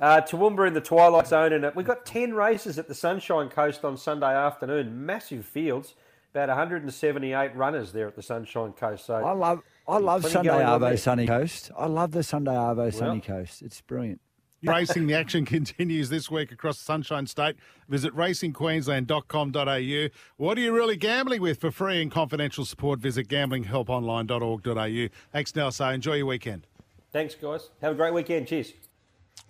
Uh, 0.00 0.20
Toowoomba 0.22 0.66
in 0.66 0.72
the 0.74 0.80
Twilight 0.80 1.26
Zone, 1.28 1.52
and 1.52 1.64
uh, 1.66 1.72
we've 1.74 1.86
got 1.86 2.06
10 2.06 2.32
races 2.34 2.78
at 2.78 2.88
the 2.88 2.94
Sunshine 2.94 3.50
Coast 3.50 3.84
on 3.84 3.96
Sunday 3.98 4.34
afternoon. 4.34 5.04
Massive 5.04 5.44
fields, 5.44 5.94
about 6.34 6.48
178 6.48 7.54
runners 7.54 7.92
there 7.92 8.08
at 8.08 8.16
the 8.16 8.22
Sunshine 8.22 8.72
Coast. 8.72 9.06
So 9.06 9.14
I 9.14 9.32
love 9.32 9.62
I 9.86 9.98
love 9.98 10.24
Sunday 10.24 10.50
going. 10.50 10.66
Arvo 10.66 10.98
Sunny 10.98 11.26
Coast. 11.26 11.70
I 11.76 11.86
love 11.86 12.12
the 12.12 12.22
Sunday 12.22 12.52
Arvo 12.52 12.92
Sunny 12.92 13.20
Coast. 13.20 13.62
It's 13.62 13.80
brilliant. 13.80 14.20
Racing, 14.64 15.08
the 15.08 15.14
action 15.14 15.44
continues 15.58 16.08
this 16.08 16.30
week 16.30 16.52
across 16.52 16.78
the 16.78 16.84
Sunshine 16.84 17.26
State. 17.26 17.56
Visit 17.88 18.14
racingqueensland.com.au. 18.14 20.08
What 20.36 20.56
are 20.56 20.60
you 20.60 20.72
really 20.72 20.96
gambling 20.96 21.42
with? 21.42 21.60
For 21.60 21.72
free 21.72 22.00
and 22.00 22.12
confidential 22.12 22.64
support, 22.64 23.00
visit 23.00 23.26
gamblinghelponline.org.au. 23.26 25.08
Thanks, 25.32 25.56
Nelson. 25.56 25.94
Enjoy 25.94 26.14
your 26.14 26.26
weekend. 26.26 26.68
thanks, 27.12 27.34
guys. 27.34 27.70
Have 27.80 27.92
a 27.92 27.96
great 27.96 28.14
weekend. 28.14 28.46
Cheers. 28.46 28.72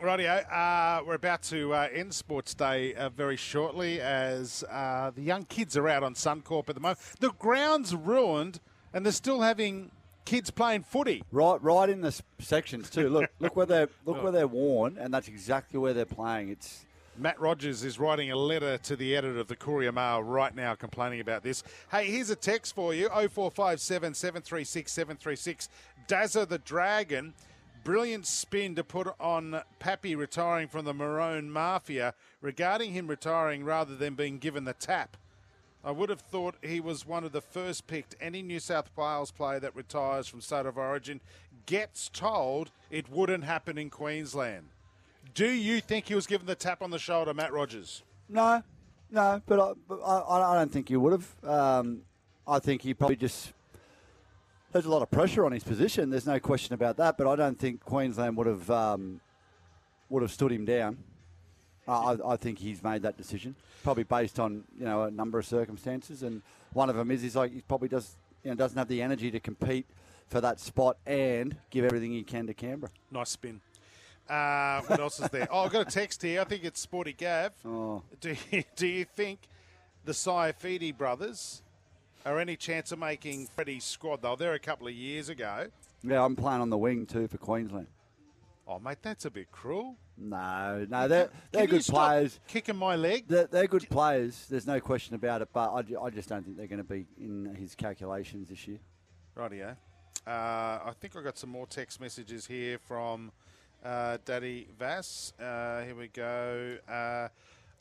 Rightio, 0.02 0.44
uh, 0.52 1.04
we're 1.06 1.14
about 1.14 1.42
to 1.44 1.72
uh, 1.74 1.88
end 1.92 2.12
Sports 2.12 2.54
Day 2.54 2.92
uh, 2.94 3.08
very 3.08 3.36
shortly 3.36 4.00
as 4.00 4.64
uh, 4.68 5.12
the 5.14 5.22
young 5.22 5.44
kids 5.44 5.76
are 5.76 5.88
out 5.88 6.02
on 6.02 6.14
Suncorp 6.14 6.68
at 6.68 6.74
the 6.74 6.80
moment. 6.80 6.98
The 7.20 7.30
ground's 7.38 7.94
ruined 7.94 8.58
and 8.92 9.06
they're 9.06 9.12
still 9.12 9.42
having 9.42 9.92
kids 10.24 10.50
playing 10.50 10.82
footy. 10.82 11.22
Right, 11.30 11.62
right 11.62 11.88
in 11.88 12.00
the 12.00 12.08
s- 12.08 12.22
sections 12.40 12.90
too. 12.90 13.08
Look, 13.10 13.30
look 13.38 13.54
where 13.54 13.66
they're 13.66 13.88
look 14.04 14.22
where 14.22 14.32
they're 14.32 14.48
worn, 14.48 14.98
and 14.98 15.14
that's 15.14 15.28
exactly 15.28 15.78
where 15.78 15.94
they're 15.94 16.04
playing. 16.04 16.48
It's 16.48 16.84
Mat 17.16 17.40
Rogers 17.40 17.84
is 17.84 17.98
writing 17.98 18.32
a 18.32 18.36
letter 18.36 18.78
to 18.78 18.96
the 18.96 19.14
editor 19.16 19.38
of 19.38 19.46
the 19.46 19.56
Courier 19.56 19.92
Mail 19.92 20.22
right 20.22 20.54
now 20.54 20.74
complaining 20.74 21.20
about 21.20 21.42
this. 21.42 21.62
Hey, 21.90 22.06
here's 22.10 22.30
a 22.30 22.36
text 22.36 22.74
for 22.74 22.92
you 22.92 23.08
0457 23.08 24.14
736 24.14 24.90
736. 24.90 25.68
Dazza 26.08 26.48
the 26.48 26.58
Dragon. 26.58 27.34
Brilliant 27.84 28.26
spin 28.26 28.76
to 28.76 28.84
put 28.84 29.08
on 29.18 29.60
Pappy 29.80 30.14
retiring 30.14 30.68
from 30.68 30.84
the 30.84 30.94
Maroon 30.94 31.50
Mafia 31.50 32.14
regarding 32.40 32.92
him 32.92 33.08
retiring 33.08 33.64
rather 33.64 33.96
than 33.96 34.14
being 34.14 34.38
given 34.38 34.64
the 34.64 34.72
tap. 34.72 35.16
I 35.84 35.90
would 35.90 36.08
have 36.08 36.20
thought 36.20 36.54
he 36.62 36.78
was 36.78 37.04
one 37.04 37.24
of 37.24 37.32
the 37.32 37.40
first 37.40 37.88
picked. 37.88 38.14
Any 38.20 38.40
New 38.40 38.60
South 38.60 38.88
Wales 38.96 39.32
player 39.32 39.58
that 39.58 39.74
retires 39.74 40.28
from 40.28 40.40
State 40.40 40.64
of 40.64 40.78
Origin 40.78 41.20
gets 41.66 42.08
told 42.08 42.70
it 42.88 43.10
wouldn't 43.10 43.42
happen 43.42 43.76
in 43.76 43.90
Queensland. 43.90 44.66
Do 45.34 45.50
you 45.50 45.80
think 45.80 46.06
he 46.06 46.14
was 46.14 46.28
given 46.28 46.46
the 46.46 46.54
tap 46.54 46.82
on 46.82 46.90
the 46.90 47.00
shoulder, 47.00 47.34
Mat 47.34 47.52
Rogers? 47.52 48.04
no, 48.28 48.62
no, 49.10 49.42
but 49.46 49.60
I, 49.60 49.72
but 49.88 50.00
I, 50.00 50.52
I 50.52 50.54
don't 50.54 50.70
think 50.70 50.88
you 50.88 51.00
would 51.00 51.12
have. 51.12 51.44
Um, 51.44 52.02
I 52.46 52.60
think 52.60 52.82
he 52.82 52.94
probably 52.94 53.16
just 53.16 53.52
there's 54.72 54.86
a 54.86 54.90
lot 54.90 55.02
of 55.02 55.10
pressure 55.10 55.44
on 55.44 55.52
his 55.52 55.64
position. 55.64 56.10
There's 56.10 56.26
no 56.26 56.40
question 56.40 56.74
about 56.74 56.96
that. 56.96 57.16
But 57.18 57.26
I 57.26 57.36
don't 57.36 57.58
think 57.58 57.84
Queensland 57.84 58.36
would 58.36 58.46
have 58.46 58.70
um, 58.70 59.20
would 60.08 60.22
have 60.22 60.32
stood 60.32 60.52
him 60.52 60.64
down. 60.64 60.98
I, 61.86 62.16
I- 62.24 62.36
think 62.36 62.58
he's 62.58 62.82
made 62.82 63.02
that 63.02 63.16
decision, 63.16 63.56
probably 63.82 64.04
based 64.04 64.38
on 64.38 64.64
you 64.78 64.84
know 64.84 65.02
a 65.04 65.10
number 65.10 65.38
of 65.38 65.46
circumstances, 65.46 66.22
and 66.22 66.42
one 66.72 66.88
of 66.88 66.96
them 66.96 67.10
is 67.10 67.22
he's 67.22 67.36
like 67.36 67.52
he 67.52 67.60
probably 67.62 67.88
does 67.88 68.16
you 68.44 68.50
know 68.50 68.56
doesn't 68.56 68.78
have 68.78 68.88
the 68.88 69.02
energy 69.02 69.30
to 69.30 69.40
compete 69.40 69.86
for 70.28 70.40
that 70.40 70.60
spot 70.60 70.96
and 71.06 71.56
give 71.70 71.84
everything 71.84 72.12
he 72.12 72.22
can 72.22 72.46
to 72.46 72.54
Canberra. 72.54 72.90
Nice 73.10 73.30
spin. 73.30 73.60
Uh, 74.30 74.80
what 74.82 75.00
else 75.00 75.20
is 75.20 75.28
there? 75.30 75.48
Oh, 75.50 75.60
I've 75.64 75.72
got 75.72 75.86
a 75.88 75.90
text 75.90 76.22
here. 76.22 76.40
I 76.40 76.44
think 76.44 76.64
it's 76.64 76.80
Sporty 76.80 77.12
Gav. 77.12 77.52
Oh. 77.66 78.02
Do 78.20 78.34
you, 78.52 78.62
do 78.76 78.86
you 78.86 79.04
think 79.04 79.40
the 80.04 80.12
Saifiti 80.12 80.96
brothers 80.96 81.62
are 82.24 82.38
any 82.38 82.56
chance 82.56 82.92
of 82.92 82.98
making 82.98 83.48
Freddie's 83.48 83.84
squad? 83.84 84.22
They 84.22 84.28
were 84.28 84.36
there 84.36 84.54
a 84.54 84.58
couple 84.58 84.86
of 84.86 84.94
years 84.94 85.28
ago. 85.28 85.66
Yeah, 86.02 86.24
I'm 86.24 86.36
playing 86.36 86.60
on 86.60 86.70
the 86.70 86.78
wing 86.78 87.06
too 87.06 87.28
for 87.28 87.38
Queensland. 87.38 87.86
Oh, 88.66 88.78
mate, 88.78 88.98
that's 89.02 89.24
a 89.24 89.30
bit 89.30 89.50
cruel. 89.50 89.96
No, 90.16 90.86
no, 90.88 91.08
they're 91.08 91.30
they're 91.50 91.66
Can 91.66 91.78
good 91.78 91.86
players. 91.86 92.38
Kicking 92.46 92.76
my 92.76 92.96
leg. 92.96 93.24
They're, 93.26 93.46
they're 93.46 93.66
good 93.66 93.88
players. 93.88 94.46
There's 94.48 94.66
no 94.66 94.80
question 94.80 95.14
about 95.14 95.42
it. 95.42 95.48
But 95.52 95.70
I, 95.70 96.04
I 96.04 96.10
just 96.10 96.28
don't 96.28 96.44
think 96.44 96.56
they're 96.56 96.66
going 96.66 96.78
to 96.78 96.84
be 96.84 97.06
in 97.18 97.54
his 97.58 97.74
calculations 97.74 98.48
this 98.48 98.68
year. 98.68 98.78
Rightio. 99.36 99.76
Uh, 100.26 100.30
I 100.30 100.92
think 101.00 101.16
I've 101.16 101.24
got 101.24 101.38
some 101.38 101.50
more 101.50 101.66
text 101.66 102.00
messages 102.00 102.46
here 102.46 102.78
from 102.78 103.32
uh, 103.84 104.18
Daddy 104.24 104.68
Vass. 104.78 105.32
Uh, 105.40 105.82
here 105.82 105.96
we 105.96 106.08
go. 106.08 106.78
Uh, 106.88 107.28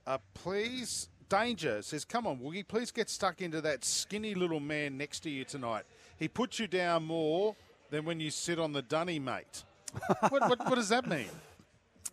uh, 0.07 0.17
please, 0.33 1.09
Danger 1.31 1.81
says, 1.81 2.03
"Come 2.03 2.27
on, 2.27 2.39
Woogie, 2.39 2.67
please 2.67 2.91
get 2.91 3.09
stuck 3.09 3.41
into 3.41 3.61
that 3.61 3.85
skinny 3.85 4.35
little 4.35 4.59
man 4.59 4.97
next 4.97 5.21
to 5.21 5.29
you 5.29 5.45
tonight. 5.45 5.85
He 6.17 6.27
puts 6.27 6.59
you 6.59 6.67
down 6.67 7.05
more 7.05 7.55
than 7.89 8.03
when 8.03 8.19
you 8.19 8.29
sit 8.29 8.59
on 8.59 8.73
the 8.73 8.81
dunny, 8.81 9.17
mate." 9.17 9.63
what, 10.29 10.41
what, 10.41 10.59
what 10.59 10.75
does 10.75 10.89
that 10.89 11.07
mean? 11.07 11.29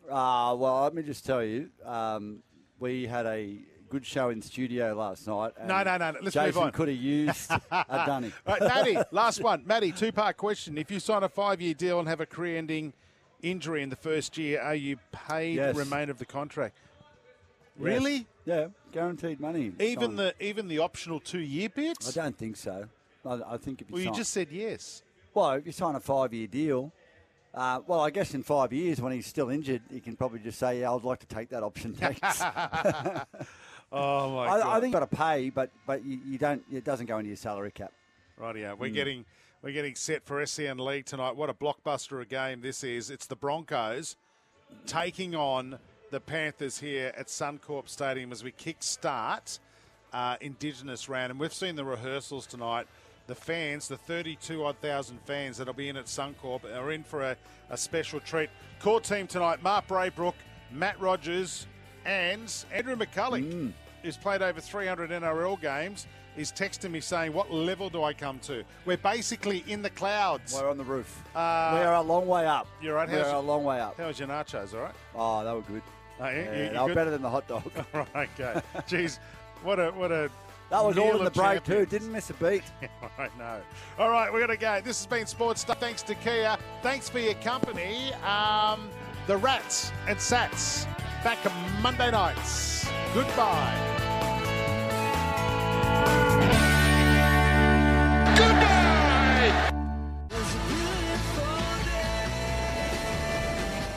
Uh, 0.08 0.54
well, 0.56 0.82
let 0.84 0.94
me 0.94 1.02
just 1.02 1.26
tell 1.26 1.42
you, 1.42 1.68
um, 1.84 2.42
we 2.78 3.06
had 3.06 3.26
a 3.26 3.58
good 3.90 4.06
show 4.06 4.28
in 4.28 4.40
studio 4.40 4.94
last 4.94 5.26
night. 5.26 5.52
No, 5.66 5.82
no, 5.82 5.96
no, 5.96 6.12
no, 6.12 6.18
let's 6.22 6.34
Jason 6.34 6.46
move 6.46 6.58
on. 6.58 6.72
could 6.72 6.88
have 6.88 6.96
used 6.96 7.50
a 7.72 8.04
dunny. 8.06 8.32
Right, 8.46 8.60
Maddie, 8.60 8.98
last 9.10 9.42
one. 9.42 9.64
Maddie, 9.66 9.90
two 9.92 10.12
part 10.12 10.36
question. 10.36 10.78
If 10.78 10.92
you 10.92 11.00
sign 11.00 11.24
a 11.24 11.28
five 11.28 11.60
year 11.60 11.74
deal 11.74 11.98
and 11.98 12.08
have 12.08 12.20
a 12.20 12.26
career 12.26 12.56
ending 12.58 12.92
injury 13.42 13.82
in 13.82 13.88
the 13.90 13.96
first 13.96 14.38
year, 14.38 14.60
are 14.60 14.74
you 14.76 14.96
paid 15.10 15.56
Yes. 15.56 15.74
the 15.74 15.80
remainder 15.82 16.12
of 16.12 16.18
the 16.18 16.26
contract? 16.26 16.76
Yes. 17.76 17.84
Really? 17.84 18.26
Yeah, 18.48 18.68
guaranteed 18.92 19.40
money. 19.40 19.72
Even 19.78 20.00
Sign- 20.10 20.16
the 20.16 20.34
even 20.40 20.68
the 20.68 20.78
optional 20.78 21.20
two 21.20 21.40
year 21.40 21.68
bits? 21.68 22.16
I 22.16 22.22
don't 22.22 22.36
think 22.36 22.56
so. 22.56 22.86
I, 23.26 23.40
I 23.46 23.56
think 23.58 23.82
if 23.82 23.90
you 23.90 23.94
Well, 23.94 24.02
you 24.02 24.12
just 24.12 24.32
said 24.32 24.48
yes. 24.50 25.02
well, 25.34 25.50
if 25.52 25.66
you 25.66 25.72
sign 25.72 25.94
a 25.96 26.00
five-year 26.00 26.46
deal, 26.46 26.90
uh, 27.54 27.80
well, 27.86 28.00
I 28.00 28.08
guess 28.08 28.32
in 28.32 28.42
five 28.42 28.72
years 28.72 29.02
when 29.02 29.12
he's 29.12 29.26
still 29.26 29.50
injured, 29.50 29.82
he 29.92 30.00
can 30.00 30.16
probably 30.16 30.38
just 30.38 30.58
say, 30.58 30.80
"Yeah, 30.80 30.92
I'd 30.94 31.04
like 31.04 31.18
to 31.20 31.26
take 31.26 31.50
that 31.50 31.62
option." 31.62 31.92
Thanks. 32.00 32.42
Oh 33.90 34.34
my 34.34 34.46
I, 34.48 34.58
god! 34.60 34.66
I 34.66 34.80
think 34.80 34.92
you've 34.92 35.00
got 35.00 35.10
to 35.10 35.16
pay, 35.16 35.48
but 35.50 35.70
but 35.86 36.04
you, 36.04 36.18
you 36.26 36.36
don't. 36.38 36.62
It 36.70 36.84
doesn't 36.84 37.06
go 37.06 37.16
into 37.18 37.28
your 37.28 37.36
salary 37.38 37.70
cap. 37.70 37.90
Rightio. 38.38 38.60
yeah, 38.60 38.72
We're 38.74 38.90
getting 38.90 39.24
we're 39.62 39.72
getting 39.72 39.94
set 39.94 40.24
for 40.26 40.44
SEN 40.44 40.76
League 40.78 41.06
tonight. 41.06 41.36
What 41.36 41.48
a 41.48 41.54
blockbuster 41.54 42.12
of 42.12 42.20
a 42.20 42.24
game 42.26 42.60
this 42.60 42.84
is. 42.84 43.08
It's 43.10 43.26
the 43.26 43.34
Broncos 43.36 44.16
taking 44.86 45.34
on 45.34 45.78
the 46.10 46.20
Panthers 46.20 46.78
here 46.78 47.12
at 47.16 47.26
Suncorp 47.26 47.88
Stadium 47.88 48.32
as 48.32 48.42
we 48.42 48.50
kick 48.52 48.76
start 48.80 49.58
uh, 50.12 50.36
Indigenous 50.40 51.08
round. 51.08 51.30
And 51.30 51.40
we've 51.40 51.52
seen 51.52 51.76
the 51.76 51.84
rehearsals 51.84 52.46
tonight. 52.46 52.86
The 53.26 53.34
fans, 53.34 53.88
the 53.88 53.98
32 53.98 54.64
odd 54.64 54.78
thousand 54.78 55.20
fans 55.26 55.58
that'll 55.58 55.74
be 55.74 55.90
in 55.90 55.96
at 55.96 56.06
Suncorp, 56.06 56.64
are 56.74 56.92
in 56.92 57.04
for 57.04 57.22
a, 57.22 57.36
a 57.68 57.76
special 57.76 58.20
treat. 58.20 58.48
Core 58.80 59.00
team 59.00 59.26
tonight 59.26 59.62
Mark 59.62 59.86
Braybrook, 59.86 60.34
Mat 60.72 60.98
Rogers, 60.98 61.66
and 62.06 62.52
Andrew 62.72 62.96
McCullough, 62.96 63.72
who's 64.02 64.16
played 64.16 64.40
over 64.40 64.60
300 64.62 65.10
NRL 65.10 65.60
games, 65.60 66.06
is 66.38 66.52
texting 66.52 66.90
me 66.90 67.00
saying, 67.00 67.34
What 67.34 67.52
level 67.52 67.90
do 67.90 68.02
I 68.02 68.14
come 68.14 68.38
to? 68.40 68.64
We're 68.86 68.96
basically 68.96 69.62
in 69.66 69.82
the 69.82 69.90
clouds. 69.90 70.54
We're 70.54 70.70
on 70.70 70.78
the 70.78 70.84
roof. 70.84 71.22
Uh, 71.34 71.72
We're 71.74 71.92
a 71.92 72.00
long 72.00 72.26
way 72.26 72.46
up. 72.46 72.66
You're 72.80 72.94
right. 72.94 73.10
We're 73.10 73.28
a 73.28 73.40
long 73.40 73.64
way 73.64 73.78
up. 73.78 73.98
How 73.98 74.06
was 74.06 74.18
your 74.18 74.28
nachos, 74.28 74.72
all 74.72 74.80
right? 74.80 74.94
Oh, 75.14 75.44
they 75.44 75.52
were 75.52 75.60
good. 75.60 75.82
Oh, 76.20 76.24
yeah, 76.28 76.30
Yeah, 76.30 76.62
you- 76.64 76.70
they 76.70 76.78
were 76.80 76.94
better 76.94 77.10
than 77.10 77.22
the 77.22 77.30
hot 77.30 77.46
dog. 77.48 77.70
right, 77.92 78.28
okay. 78.38 78.60
Jeez, 78.88 79.18
what 79.62 79.78
a 79.78 79.90
what 79.90 80.10
a 80.12 80.30
That 80.70 80.84
was 80.84 80.98
all 80.98 81.16
in 81.16 81.24
the 81.24 81.30
break 81.30 81.64
too. 81.64 81.86
Didn't 81.86 82.12
miss 82.12 82.28
a 82.28 82.34
beat. 82.34 82.62
I 83.18 83.28
know. 83.38 83.60
All 83.98 84.10
right, 84.10 84.30
we're 84.30 84.40
going 84.44 84.50
to 84.50 84.60
go. 84.62 84.80
This 84.82 84.98
has 84.98 85.06
been 85.06 85.26
Sports 85.26 85.62
Stuff. 85.62 85.80
Thanks 85.80 86.02
to 86.02 86.14
Kia. 86.16 86.58
Thanks 86.82 87.08
for 87.08 87.20
your 87.20 87.32
company. 87.34 88.12
Um, 88.22 88.90
the 89.26 89.38
Rats 89.38 89.92
and 90.06 90.18
Sats 90.18 90.84
back 91.24 91.38
on 91.46 91.82
Monday 91.82 92.10
nights. 92.10 92.86
Goodbye. 93.14 93.94